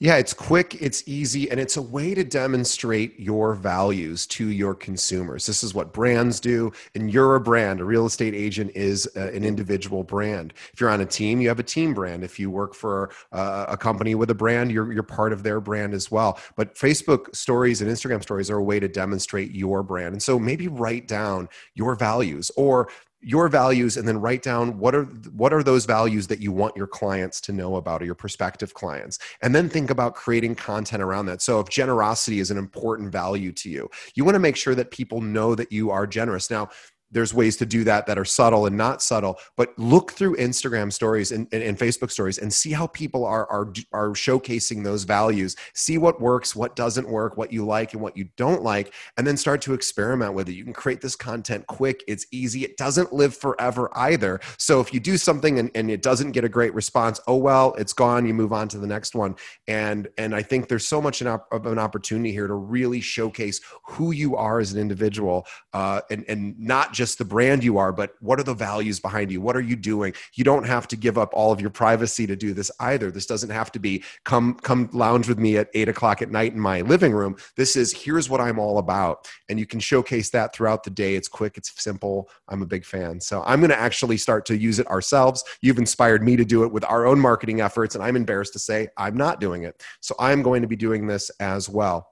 Yeah, 0.02 0.16
it's 0.16 0.34
quick, 0.34 0.82
it's 0.82 1.04
easy, 1.06 1.48
and 1.48 1.60
it's 1.60 1.76
a 1.76 1.82
way 1.82 2.12
to 2.12 2.24
demonstrate 2.24 3.20
your 3.20 3.54
values 3.54 4.26
to 4.26 4.48
your 4.48 4.74
consumers. 4.74 5.46
This 5.46 5.62
is 5.62 5.74
what 5.74 5.92
brands 5.92 6.40
do, 6.40 6.72
and 6.96 7.08
you're 7.08 7.36
a 7.36 7.40
brand. 7.40 7.80
A 7.80 7.84
real 7.84 8.06
estate 8.06 8.34
agent 8.34 8.72
is 8.74 9.08
a, 9.14 9.28
an 9.28 9.44
individual 9.44 10.02
brand. 10.02 10.54
If 10.72 10.80
you're 10.80 10.90
on 10.90 11.02
a 11.02 11.06
team, 11.06 11.40
you 11.40 11.46
have 11.46 11.60
a 11.60 11.62
team 11.62 11.94
brand. 11.94 12.24
If 12.24 12.40
you 12.40 12.50
work 12.50 12.74
for 12.74 13.12
uh, 13.30 13.66
a 13.68 13.76
company 13.76 14.16
with 14.16 14.30
a 14.30 14.34
brand, 14.34 14.72
you're, 14.72 14.92
you're 14.92 15.04
part 15.04 15.32
of 15.32 15.44
their 15.44 15.60
brand 15.60 15.94
as 15.94 16.10
well. 16.10 16.40
But 16.56 16.74
Facebook 16.74 17.32
stories 17.36 17.80
and 17.80 17.88
Instagram 17.88 18.22
stories 18.22 18.50
are 18.50 18.58
a 18.58 18.64
way 18.64 18.80
to 18.80 18.88
demonstrate 18.88 19.52
your 19.52 19.84
brand. 19.84 20.14
And 20.14 20.22
so 20.22 20.36
maybe 20.36 20.66
write 20.66 21.06
down 21.06 21.48
your 21.76 21.94
values 21.94 22.50
or 22.56 22.88
your 23.22 23.48
values 23.48 23.96
and 23.96 24.06
then 24.06 24.20
write 24.20 24.42
down 24.42 24.78
what 24.78 24.94
are 24.94 25.04
what 25.04 25.52
are 25.52 25.62
those 25.62 25.84
values 25.84 26.26
that 26.26 26.40
you 26.40 26.52
want 26.52 26.76
your 26.76 26.86
clients 26.86 27.40
to 27.42 27.52
know 27.52 27.76
about 27.76 28.02
or 28.02 28.04
your 28.04 28.14
prospective 28.14 28.74
clients. 28.74 29.18
And 29.40 29.54
then 29.54 29.68
think 29.68 29.90
about 29.90 30.14
creating 30.14 30.56
content 30.56 31.02
around 31.02 31.26
that. 31.26 31.40
So 31.40 31.60
if 31.60 31.68
generosity 31.68 32.40
is 32.40 32.50
an 32.50 32.58
important 32.58 33.12
value 33.12 33.52
to 33.52 33.70
you 33.70 33.90
you 34.14 34.24
want 34.24 34.34
to 34.34 34.40
make 34.40 34.56
sure 34.56 34.74
that 34.74 34.90
people 34.90 35.20
know 35.20 35.54
that 35.54 35.72
you 35.72 35.90
are 35.90 36.06
generous. 36.06 36.50
Now 36.50 36.68
there's 37.12 37.32
ways 37.32 37.56
to 37.56 37.66
do 37.66 37.84
that 37.84 38.06
that 38.06 38.18
are 38.18 38.24
subtle 38.24 38.66
and 38.66 38.76
not 38.76 39.02
subtle 39.02 39.38
but 39.56 39.76
look 39.78 40.12
through 40.12 40.36
instagram 40.36 40.92
stories 40.92 41.32
and, 41.32 41.46
and, 41.52 41.62
and, 41.62 41.78
facebook 41.78 42.10
stories 42.10 42.38
and 42.38 42.52
see 42.52 42.72
how 42.72 42.86
people 42.86 43.24
are, 43.24 43.46
are 43.50 43.72
are 43.92 44.10
showcasing 44.10 44.84
those 44.84 45.04
values. 45.04 45.56
See 45.74 45.98
what 45.98 46.20
works 46.20 46.54
what 46.54 46.76
doesn't 46.76 47.08
work 47.08 47.36
what 47.36 47.52
you 47.52 47.64
like 47.64 47.92
and 47.92 48.02
what 48.02 48.16
you 48.16 48.28
don't 48.36 48.62
like 48.62 48.92
and 49.16 49.26
then 49.26 49.36
start 49.36 49.60
to 49.62 49.74
experiment 49.74 50.34
with 50.34 50.48
it. 50.48 50.52
You 50.52 50.64
can 50.64 50.72
create 50.72 51.00
this 51.00 51.16
content 51.16 51.66
quick. 51.66 52.02
It's 52.06 52.26
easy. 52.30 52.64
It 52.64 52.76
doesn't 52.76 53.12
live 53.12 53.36
forever 53.36 53.90
either. 53.96 54.40
So 54.58 54.80
if 54.80 54.94
you 54.94 55.00
do 55.00 55.16
something 55.16 55.58
and, 55.58 55.70
and 55.74 55.90
it 55.90 56.02
doesn't 56.02 56.32
get 56.32 56.44
a 56.44 56.48
great 56.48 56.74
response 56.74 57.20
oh 57.26 57.36
well 57.36 57.74
it's 57.74 57.92
gone. 57.92 58.26
You 58.26 58.34
move 58.34 58.52
on 58.52 58.68
to 58.68 58.78
the 58.78 58.86
next 58.86 59.14
one. 59.14 59.34
And 59.66 60.08
and 60.18 60.34
i 60.34 60.42
think 60.42 60.68
there's 60.68 60.86
so 60.86 61.00
much 61.00 61.20
an 61.20 61.26
op- 61.26 61.52
of 61.52 61.66
an 61.66 61.78
opportunity 61.78 62.32
here 62.32 62.46
to 62.46 62.54
really 62.54 63.00
showcase 63.00 63.60
who 63.86 64.12
you 64.12 64.36
are 64.36 64.60
as 64.60 64.72
an 64.72 64.80
individual 64.80 65.46
uh, 65.72 66.00
and 66.10 66.24
and 66.28 66.58
not 66.58 66.92
just 66.92 67.01
just 67.02 67.18
the 67.18 67.24
brand 67.24 67.64
you 67.64 67.78
are, 67.78 67.92
but 67.92 68.14
what 68.20 68.38
are 68.38 68.44
the 68.44 68.54
values 68.54 69.00
behind 69.00 69.32
you? 69.32 69.40
What 69.40 69.56
are 69.56 69.60
you 69.60 69.74
doing? 69.74 70.14
You 70.34 70.44
don't 70.44 70.64
have 70.64 70.86
to 70.86 70.96
give 70.96 71.18
up 71.18 71.30
all 71.32 71.50
of 71.50 71.60
your 71.60 71.68
privacy 71.68 72.28
to 72.28 72.36
do 72.36 72.54
this 72.54 72.70
either. 72.78 73.10
This 73.10 73.26
doesn't 73.26 73.50
have 73.50 73.72
to 73.72 73.80
be 73.80 74.04
come 74.24 74.54
come 74.54 74.88
lounge 74.92 75.26
with 75.26 75.40
me 75.40 75.56
at 75.56 75.68
eight 75.74 75.88
o'clock 75.88 76.22
at 76.22 76.30
night 76.30 76.52
in 76.52 76.60
my 76.60 76.82
living 76.82 77.12
room. 77.12 77.34
This 77.56 77.74
is 77.74 77.92
here's 77.92 78.30
what 78.30 78.40
I'm 78.40 78.60
all 78.60 78.78
about, 78.78 79.28
and 79.48 79.58
you 79.58 79.66
can 79.66 79.80
showcase 79.80 80.30
that 80.30 80.54
throughout 80.54 80.84
the 80.84 80.90
day. 80.90 81.16
It's 81.16 81.26
quick, 81.26 81.56
it's 81.56 81.72
simple. 81.82 82.30
I'm 82.46 82.62
a 82.62 82.66
big 82.66 82.84
fan, 82.84 83.20
so 83.20 83.42
I'm 83.44 83.58
going 83.58 83.70
to 83.70 83.80
actually 83.80 84.16
start 84.16 84.46
to 84.46 84.56
use 84.56 84.78
it 84.78 84.86
ourselves. 84.86 85.42
You've 85.60 85.78
inspired 85.78 86.22
me 86.22 86.36
to 86.36 86.44
do 86.44 86.62
it 86.62 86.72
with 86.72 86.84
our 86.84 87.04
own 87.04 87.18
marketing 87.18 87.60
efforts, 87.60 87.96
and 87.96 88.04
I'm 88.04 88.14
embarrassed 88.14 88.52
to 88.52 88.60
say 88.60 88.86
I'm 88.96 89.16
not 89.16 89.40
doing 89.40 89.64
it. 89.64 89.82
So 90.02 90.14
I'm 90.20 90.40
going 90.40 90.62
to 90.62 90.68
be 90.68 90.76
doing 90.76 91.08
this 91.08 91.32
as 91.40 91.68
well. 91.68 92.11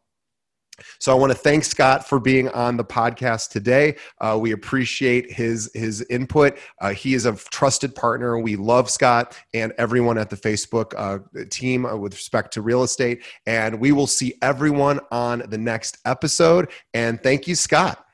So 0.98 1.12
I 1.12 1.14
want 1.14 1.32
to 1.32 1.38
thank 1.38 1.64
Scott 1.64 2.08
for 2.08 2.20
being 2.20 2.48
on 2.50 2.76
the 2.76 2.84
podcast 2.84 3.50
today. 3.50 3.96
Uh, 4.20 4.38
we 4.40 4.52
appreciate 4.52 5.30
his 5.32 5.70
his 5.74 6.02
input. 6.10 6.58
Uh, 6.80 6.90
he 6.90 7.14
is 7.14 7.26
a 7.26 7.34
trusted 7.34 7.94
partner. 7.94 8.38
We 8.38 8.56
love 8.56 8.90
Scott 8.90 9.36
and 9.54 9.72
everyone 9.78 10.18
at 10.18 10.30
the 10.30 10.36
Facebook 10.36 10.92
uh, 10.96 11.18
team 11.50 11.86
uh, 11.86 11.96
with 11.96 12.12
respect 12.12 12.52
to 12.54 12.62
real 12.62 12.82
estate. 12.82 13.22
And 13.46 13.80
we 13.80 13.92
will 13.92 14.06
see 14.06 14.34
everyone 14.42 15.00
on 15.10 15.44
the 15.48 15.58
next 15.58 15.98
episode. 16.04 16.70
And 16.94 17.22
thank 17.22 17.46
you, 17.46 17.54
Scott. 17.54 18.04